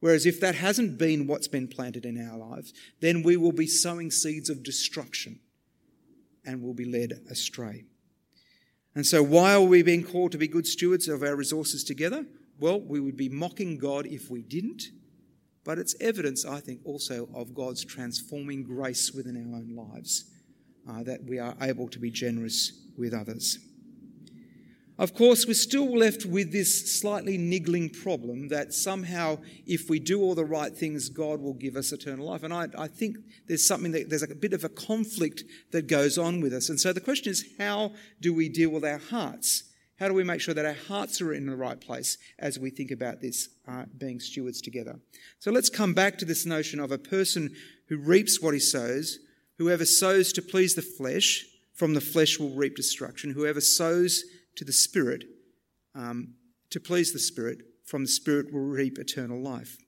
Whereas 0.00 0.26
if 0.26 0.40
that 0.40 0.56
hasn't 0.56 0.98
been 0.98 1.26
what's 1.26 1.48
been 1.48 1.68
planted 1.68 2.04
in 2.04 2.20
our 2.20 2.36
lives, 2.36 2.72
then 3.00 3.22
we 3.22 3.36
will 3.36 3.52
be 3.52 3.66
sowing 3.66 4.10
seeds 4.10 4.50
of 4.50 4.62
destruction 4.62 5.40
and 6.44 6.62
will 6.62 6.74
be 6.74 6.84
led 6.84 7.12
astray. 7.30 7.84
And 8.94 9.06
so, 9.06 9.22
why 9.22 9.54
are 9.54 9.60
we 9.60 9.82
being 9.82 10.04
called 10.04 10.32
to 10.32 10.38
be 10.38 10.48
good 10.48 10.66
stewards 10.66 11.08
of 11.08 11.22
our 11.22 11.36
resources 11.36 11.84
together? 11.84 12.26
Well, 12.58 12.80
we 12.80 13.00
would 13.00 13.16
be 13.16 13.28
mocking 13.28 13.76
God 13.78 14.06
if 14.06 14.30
we 14.30 14.42
didn't, 14.42 14.84
but 15.64 15.78
it's 15.78 15.94
evidence, 16.00 16.44
I 16.46 16.60
think, 16.60 16.80
also 16.84 17.28
of 17.34 17.54
God's 17.54 17.84
transforming 17.84 18.62
grace 18.62 19.12
within 19.12 19.36
our 19.36 19.58
own 19.58 19.74
lives, 19.74 20.24
uh, 20.88 21.02
that 21.02 21.24
we 21.24 21.38
are 21.38 21.54
able 21.60 21.88
to 21.88 21.98
be 21.98 22.10
generous 22.10 22.72
with 22.96 23.12
others. 23.12 23.58
Of 24.98 25.12
course, 25.12 25.46
we're 25.46 25.52
still 25.52 25.94
left 25.94 26.24
with 26.24 26.52
this 26.52 26.98
slightly 26.98 27.36
niggling 27.36 27.90
problem 27.90 28.48
that 28.48 28.72
somehow, 28.72 29.38
if 29.66 29.90
we 29.90 29.98
do 29.98 30.22
all 30.22 30.34
the 30.34 30.46
right 30.46 30.74
things, 30.74 31.10
God 31.10 31.42
will 31.42 31.52
give 31.52 31.76
us 31.76 31.92
eternal 31.92 32.26
life. 32.26 32.42
And 32.42 32.54
I, 32.54 32.68
I 32.78 32.88
think 32.88 33.18
there's 33.46 33.66
something 33.66 33.92
that 33.92 34.08
there's 34.08 34.22
a 34.22 34.34
bit 34.34 34.54
of 34.54 34.64
a 34.64 34.70
conflict 34.70 35.44
that 35.72 35.86
goes 35.86 36.16
on 36.16 36.40
with 36.40 36.54
us. 36.54 36.70
And 36.70 36.80
so 36.80 36.94
the 36.94 37.02
question 37.02 37.30
is, 37.30 37.44
how 37.58 37.92
do 38.22 38.32
we 38.32 38.48
deal 38.48 38.70
with 38.70 38.86
our 38.86 38.96
hearts? 38.96 39.64
How 39.98 40.08
do 40.08 40.14
we 40.14 40.24
make 40.24 40.40
sure 40.40 40.54
that 40.54 40.66
our 40.66 40.74
hearts 40.74 41.22
are 41.22 41.32
in 41.32 41.46
the 41.46 41.56
right 41.56 41.80
place 41.80 42.18
as 42.38 42.58
we 42.58 42.70
think 42.70 42.90
about 42.90 43.20
this 43.20 43.48
uh, 43.66 43.84
being 43.96 44.20
stewards 44.20 44.60
together? 44.60 44.98
So 45.38 45.50
let's 45.50 45.70
come 45.70 45.94
back 45.94 46.18
to 46.18 46.26
this 46.26 46.44
notion 46.44 46.80
of 46.80 46.92
a 46.92 46.98
person 46.98 47.54
who 47.88 47.96
reaps 47.96 48.40
what 48.40 48.52
he 48.52 48.60
sows. 48.60 49.18
Whoever 49.56 49.86
sows 49.86 50.32
to 50.34 50.42
please 50.42 50.74
the 50.74 50.82
flesh, 50.82 51.46
from 51.72 51.94
the 51.94 52.00
flesh 52.00 52.38
will 52.38 52.50
reap 52.50 52.76
destruction. 52.76 53.30
Whoever 53.30 53.60
sows 53.60 54.24
to 54.56 54.64
the 54.64 54.72
Spirit, 54.72 55.24
um, 55.94 56.34
to 56.70 56.78
please 56.78 57.12
the 57.12 57.18
Spirit, 57.18 57.62
from 57.84 58.02
the 58.02 58.10
Spirit 58.10 58.52
will 58.52 58.60
reap 58.60 58.98
eternal 58.98 59.40
life. 59.40 59.78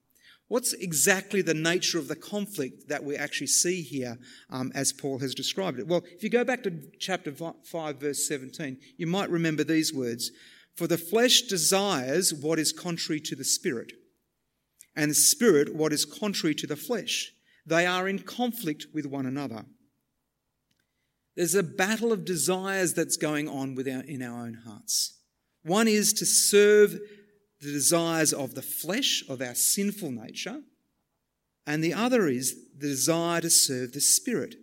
What's 0.49 0.73
exactly 0.73 1.43
the 1.43 1.55
nature 1.55 1.99
of 1.99 2.09
the 2.09 2.17
conflict 2.17 2.89
that 2.89 3.05
we 3.05 3.17
actually 3.17 3.49
see 3.49 3.83
here 3.83 4.17
um, 4.49 4.73
as 4.75 4.95
Paul 4.95 5.19
has 5.19 5.35
described 5.35 5.79
it? 5.79 5.87
Well, 5.87 6.03
if 6.11 6.23
you 6.23 6.31
go 6.31 6.43
back 6.43 6.63
to 6.63 6.73
chapter 6.99 7.33
5, 7.33 7.97
verse 8.01 8.27
17, 8.27 8.79
you 8.97 9.07
might 9.07 9.29
remember 9.29 9.63
these 9.63 9.93
words 9.93 10.31
For 10.75 10.87
the 10.87 10.97
flesh 10.97 11.43
desires 11.43 12.33
what 12.33 12.59
is 12.59 12.73
contrary 12.73 13.21
to 13.21 13.37
the 13.37 13.45
spirit, 13.45 13.93
and 14.97 15.11
the 15.11 15.15
spirit 15.15 15.75
what 15.75 15.93
is 15.93 16.07
contrary 16.07 16.55
to 16.57 16.67
the 16.67 16.77
flesh. 16.77 17.33
They 17.67 17.85
are 17.85 18.09
in 18.09 18.21
conflict 18.21 18.87
with 18.95 19.05
one 19.05 19.27
another. 19.27 19.67
There's 21.37 21.55
a 21.55 21.63
battle 21.63 22.11
of 22.11 22.25
desires 22.25 22.95
that's 22.95 23.19
going 23.19 23.49
on 23.49 23.79
in 23.79 24.23
our 24.23 24.47
own 24.47 24.63
hearts. 24.67 25.19
One 25.63 25.87
is 25.87 26.15
to 26.15 26.27
serve 26.27 26.99
the 27.61 27.73
desires 27.73 28.33
of 28.33 28.55
the 28.55 28.63
flesh, 28.63 29.25
of 29.29 29.41
our 29.41 29.55
sinful 29.55 30.11
nature, 30.11 30.63
and 31.67 31.83
the 31.83 31.95
other 31.95 32.29
is 32.29 32.57
the 32.79 32.89
desire 32.89 33.41
to 33.41 33.51
serve 33.51 33.93
the 33.93 34.01
Spirit. 34.01 34.55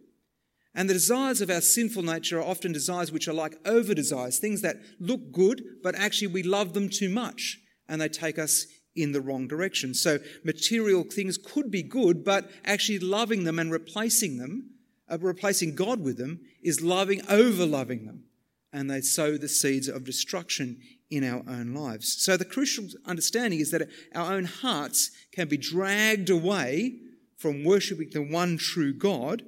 And 0.73 0.89
the 0.89 0.93
desires 0.93 1.39
of 1.39 1.49
our 1.49 1.61
sinful 1.61 2.03
nature 2.03 2.39
are 2.39 2.45
often 2.45 2.73
desires 2.73 3.11
which 3.11 3.27
are 3.27 3.33
like 3.33 3.55
over 3.65 3.93
desires, 3.93 4.39
things 4.39 4.61
that 4.61 4.77
look 4.99 5.31
good, 5.31 5.63
but 5.83 5.95
actually 5.95 6.27
we 6.27 6.43
love 6.43 6.73
them 6.73 6.89
too 6.89 7.09
much 7.09 7.59
and 7.87 8.01
they 8.01 8.09
take 8.09 8.37
us 8.37 8.65
in 8.95 9.11
the 9.11 9.21
wrong 9.21 9.47
direction. 9.47 9.93
So 9.93 10.19
material 10.43 11.03
things 11.03 11.37
could 11.37 11.71
be 11.71 11.83
good, 11.83 12.25
but 12.25 12.49
actually 12.65 12.99
loving 12.99 13.43
them 13.43 13.59
and 13.59 13.71
replacing 13.71 14.37
them, 14.37 14.71
uh, 15.07 15.17
replacing 15.21 15.75
God 15.75 16.01
with 16.01 16.17
them, 16.17 16.41
is 16.63 16.81
loving 16.81 17.21
over 17.29 17.65
loving 17.65 18.05
them 18.05 18.25
and 18.73 18.91
they 18.91 18.99
sow 18.99 19.37
the 19.37 19.47
seeds 19.47 19.87
of 19.87 20.03
destruction 20.03 20.77
in 21.09 21.23
our 21.23 21.43
own 21.47 21.73
lives. 21.73 22.21
So, 22.21 22.37
the 22.37 22.45
crucial 22.45 22.87
understanding 23.05 23.59
is 23.59 23.71
that 23.71 23.89
our 24.13 24.33
own 24.33 24.45
hearts 24.45 25.11
can 25.31 25.47
be 25.47 25.57
dragged 25.57 26.29
away 26.29 26.95
from 27.37 27.63
worshipping 27.63 28.09
the 28.11 28.21
one 28.21 28.57
true 28.57 28.93
God 28.93 29.43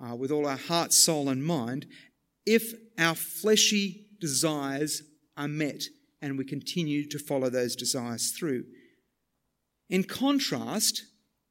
uh, 0.00 0.14
with 0.14 0.30
all 0.30 0.46
our 0.46 0.56
heart, 0.56 0.92
soul, 0.92 1.28
and 1.28 1.44
mind 1.44 1.86
if 2.46 2.72
our 2.98 3.14
fleshy 3.14 4.06
desires 4.20 5.02
are 5.36 5.48
met 5.48 5.84
and 6.20 6.38
we 6.38 6.44
continue 6.44 7.08
to 7.08 7.18
follow 7.18 7.50
those 7.50 7.74
desires 7.74 8.30
through. 8.30 8.64
In 9.90 10.04
contrast, 10.04 11.02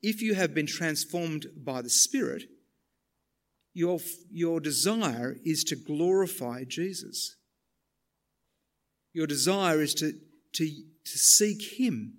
if 0.01 0.21
you 0.21 0.33
have 0.33 0.53
been 0.53 0.65
transformed 0.65 1.47
by 1.63 1.81
the 1.81 1.89
Spirit, 1.89 2.43
your, 3.73 3.99
your 4.31 4.59
desire 4.59 5.37
is 5.45 5.63
to 5.65 5.75
glorify 5.75 6.63
Jesus. 6.67 7.35
Your 9.13 9.27
desire 9.27 9.81
is 9.81 9.93
to, 9.95 10.13
to, 10.53 10.65
to 10.67 11.17
seek 11.17 11.79
Him, 11.79 12.13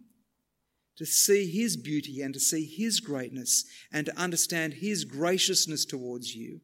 to 0.97 1.07
see 1.07 1.51
His 1.51 1.77
beauty 1.77 2.21
and 2.21 2.35
to 2.35 2.41
see 2.41 2.65
His 2.65 3.01
greatness 3.01 3.65
and 3.93 4.07
to 4.07 4.19
understand 4.19 4.75
His 4.75 5.05
graciousness 5.05 5.85
towards 5.85 6.35
you 6.35 6.61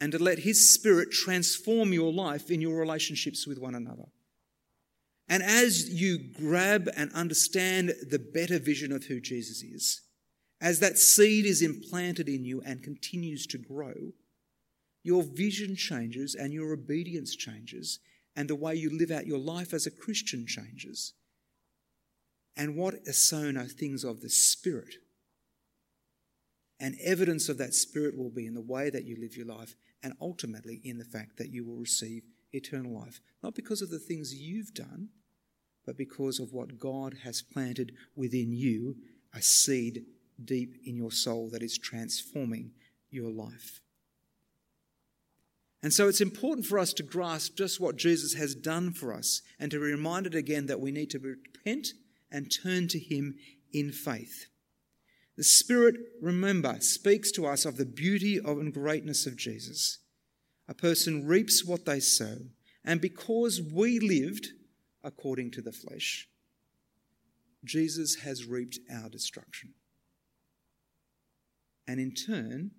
and 0.00 0.12
to 0.12 0.18
let 0.18 0.40
His 0.40 0.72
Spirit 0.72 1.10
transform 1.10 1.92
your 1.92 2.12
life 2.12 2.50
in 2.50 2.60
your 2.60 2.78
relationships 2.78 3.46
with 3.46 3.58
one 3.58 3.74
another. 3.74 4.06
And 5.28 5.42
as 5.42 5.88
you 5.88 6.18
grab 6.18 6.88
and 6.96 7.10
understand 7.12 7.94
the 8.08 8.18
better 8.18 8.58
vision 8.58 8.92
of 8.92 9.04
who 9.04 9.20
Jesus 9.20 9.62
is, 9.62 10.02
as 10.60 10.80
that 10.80 10.98
seed 10.98 11.46
is 11.46 11.62
implanted 11.62 12.28
in 12.28 12.44
you 12.44 12.62
and 12.64 12.82
continues 12.82 13.46
to 13.48 13.58
grow, 13.58 14.12
your 15.02 15.22
vision 15.22 15.76
changes 15.76 16.34
and 16.34 16.52
your 16.52 16.72
obedience 16.72 17.34
changes, 17.36 18.00
and 18.36 18.48
the 18.48 18.54
way 18.56 18.74
you 18.74 18.90
live 18.90 19.10
out 19.10 19.26
your 19.26 19.38
life 19.38 19.72
as 19.72 19.86
a 19.86 19.90
Christian 19.90 20.46
changes. 20.46 21.14
And 22.56 22.76
what 22.76 22.94
is 23.04 23.28
sown 23.28 23.56
are 23.56 23.64
things 23.64 24.04
of 24.04 24.20
the 24.20 24.30
Spirit. 24.30 24.94
And 26.80 26.96
evidence 27.02 27.48
of 27.48 27.58
that 27.58 27.74
Spirit 27.74 28.16
will 28.16 28.30
be 28.30 28.46
in 28.46 28.54
the 28.54 28.60
way 28.60 28.90
that 28.90 29.04
you 29.04 29.16
live 29.18 29.36
your 29.36 29.46
life 29.46 29.74
and 30.02 30.14
ultimately 30.20 30.80
in 30.84 30.98
the 30.98 31.04
fact 31.04 31.38
that 31.38 31.50
you 31.50 31.64
will 31.64 31.76
receive 31.76 32.22
eternal 32.52 32.92
life. 32.92 33.20
Not 33.42 33.54
because 33.54 33.82
of 33.82 33.90
the 33.90 33.98
things 33.98 34.34
you've 34.34 34.74
done, 34.74 35.08
but 35.86 35.96
because 35.96 36.38
of 36.38 36.52
what 36.52 36.78
God 36.78 37.16
has 37.24 37.42
planted 37.42 37.92
within 38.16 38.52
you, 38.52 38.96
a 39.34 39.42
seed 39.42 40.04
deep 40.42 40.74
in 40.84 40.96
your 40.96 41.12
soul 41.12 41.48
that 41.50 41.62
is 41.62 41.78
transforming 41.78 42.72
your 43.10 43.30
life. 43.30 43.80
And 45.84 45.92
so 45.92 46.08
it's 46.08 46.22
important 46.22 46.64
for 46.64 46.78
us 46.78 46.94
to 46.94 47.02
grasp 47.02 47.56
just 47.56 47.78
what 47.78 47.96
Jesus 47.96 48.32
has 48.32 48.54
done 48.54 48.90
for 48.90 49.12
us 49.12 49.42
and 49.60 49.70
to 49.70 49.76
be 49.78 49.84
reminded 49.84 50.34
again 50.34 50.64
that 50.64 50.80
we 50.80 50.90
need 50.90 51.10
to 51.10 51.18
repent 51.18 51.88
and 52.32 52.50
turn 52.50 52.88
to 52.88 52.98
Him 52.98 53.34
in 53.70 53.92
faith. 53.92 54.46
The 55.36 55.44
Spirit, 55.44 55.96
remember, 56.22 56.78
speaks 56.80 57.30
to 57.32 57.44
us 57.44 57.66
of 57.66 57.76
the 57.76 57.84
beauty 57.84 58.38
and 58.42 58.72
greatness 58.72 59.26
of 59.26 59.36
Jesus. 59.36 59.98
A 60.68 60.72
person 60.72 61.26
reaps 61.26 61.66
what 61.66 61.84
they 61.84 62.00
sow, 62.00 62.38
and 62.82 62.98
because 62.98 63.60
we 63.60 64.00
lived 64.00 64.52
according 65.02 65.50
to 65.50 65.60
the 65.60 65.70
flesh, 65.70 66.30
Jesus 67.62 68.22
has 68.22 68.46
reaped 68.46 68.78
our 68.90 69.10
destruction. 69.10 69.74
And 71.86 72.00
in 72.00 72.14
turn, 72.14 72.70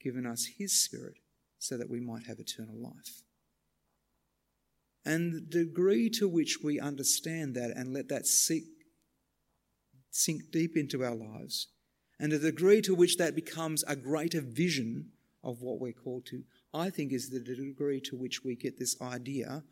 given 0.00 0.24
us 0.24 0.46
His 0.58 0.72
Spirit 0.72 1.16
so 1.66 1.76
that 1.76 1.90
we 1.90 2.00
might 2.00 2.26
have 2.26 2.38
eternal 2.38 2.76
life. 2.76 3.22
And 5.04 5.32
the 5.32 5.40
degree 5.40 6.10
to 6.10 6.28
which 6.28 6.58
we 6.62 6.80
understand 6.80 7.54
that 7.54 7.70
and 7.76 7.92
let 7.92 8.08
that 8.08 8.26
sink, 8.26 8.64
sink 10.10 10.50
deep 10.50 10.76
into 10.76 11.04
our 11.04 11.14
lives, 11.14 11.68
and 12.18 12.32
the 12.32 12.38
degree 12.38 12.80
to 12.82 12.94
which 12.94 13.16
that 13.18 13.34
becomes 13.34 13.84
a 13.86 13.94
greater 13.94 14.40
vision 14.40 15.10
of 15.44 15.62
what 15.62 15.80
we're 15.80 15.92
called 15.92 16.26
to, 16.26 16.42
I 16.74 16.90
think 16.90 17.12
is 17.12 17.30
the 17.30 17.40
degree 17.40 18.00
to 18.00 18.16
which 18.16 18.42
we 18.44 18.56
get 18.56 18.78
this 18.78 19.00
idea 19.00 19.62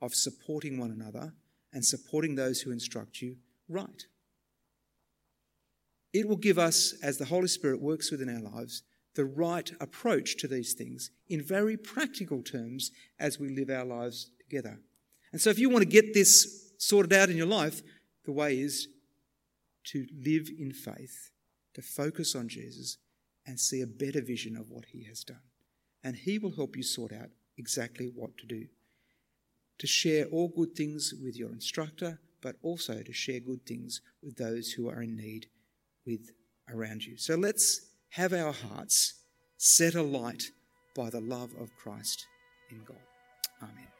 of 0.00 0.14
supporting 0.14 0.78
one 0.78 0.90
another 0.90 1.34
and 1.72 1.84
supporting 1.84 2.34
those 2.34 2.60
who 2.60 2.72
instruct 2.72 3.20
you 3.20 3.36
right. 3.68 4.06
It 6.12 6.26
will 6.26 6.36
give 6.36 6.58
us, 6.58 6.94
as 7.02 7.18
the 7.18 7.26
Holy 7.26 7.46
Spirit 7.46 7.80
works 7.80 8.10
within 8.10 8.28
our 8.28 8.40
lives, 8.40 8.82
the 9.14 9.24
right 9.24 9.70
approach 9.80 10.36
to 10.38 10.48
these 10.48 10.74
things 10.74 11.10
in 11.28 11.42
very 11.42 11.76
practical 11.76 12.42
terms 12.42 12.90
as 13.18 13.38
we 13.38 13.48
live 13.48 13.70
our 13.70 13.84
lives 13.84 14.30
together. 14.38 14.80
And 15.32 15.40
so, 15.40 15.50
if 15.50 15.58
you 15.58 15.68
want 15.68 15.82
to 15.82 15.88
get 15.88 16.14
this 16.14 16.72
sorted 16.78 17.12
out 17.12 17.30
in 17.30 17.36
your 17.36 17.46
life, 17.46 17.82
the 18.24 18.32
way 18.32 18.58
is 18.58 18.88
to 19.84 20.06
live 20.24 20.48
in 20.58 20.72
faith, 20.72 21.30
to 21.74 21.82
focus 21.82 22.34
on 22.34 22.48
Jesus, 22.48 22.98
and 23.46 23.58
see 23.58 23.80
a 23.80 23.86
better 23.86 24.20
vision 24.20 24.56
of 24.56 24.70
what 24.70 24.86
He 24.86 25.04
has 25.04 25.24
done. 25.24 25.42
And 26.04 26.16
He 26.16 26.38
will 26.38 26.54
help 26.54 26.76
you 26.76 26.82
sort 26.82 27.12
out 27.12 27.30
exactly 27.56 28.10
what 28.14 28.36
to 28.38 28.46
do. 28.46 28.66
To 29.78 29.86
share 29.86 30.26
all 30.26 30.48
good 30.48 30.74
things 30.74 31.14
with 31.22 31.36
your 31.36 31.50
instructor, 31.50 32.20
but 32.42 32.56
also 32.62 33.02
to 33.02 33.12
share 33.12 33.40
good 33.40 33.64
things 33.66 34.00
with 34.22 34.36
those 34.36 34.72
who 34.72 34.88
are 34.88 35.02
in 35.02 35.16
need 35.16 35.46
with 36.06 36.30
around 36.72 37.04
you. 37.04 37.16
So 37.16 37.34
let's 37.34 37.89
have 38.10 38.32
our 38.32 38.52
hearts 38.52 39.14
set 39.56 39.94
alight 39.94 40.44
by 40.96 41.10
the 41.10 41.20
love 41.20 41.50
of 41.60 41.70
Christ 41.76 42.26
in 42.70 42.82
God. 42.84 42.96
Amen. 43.62 43.99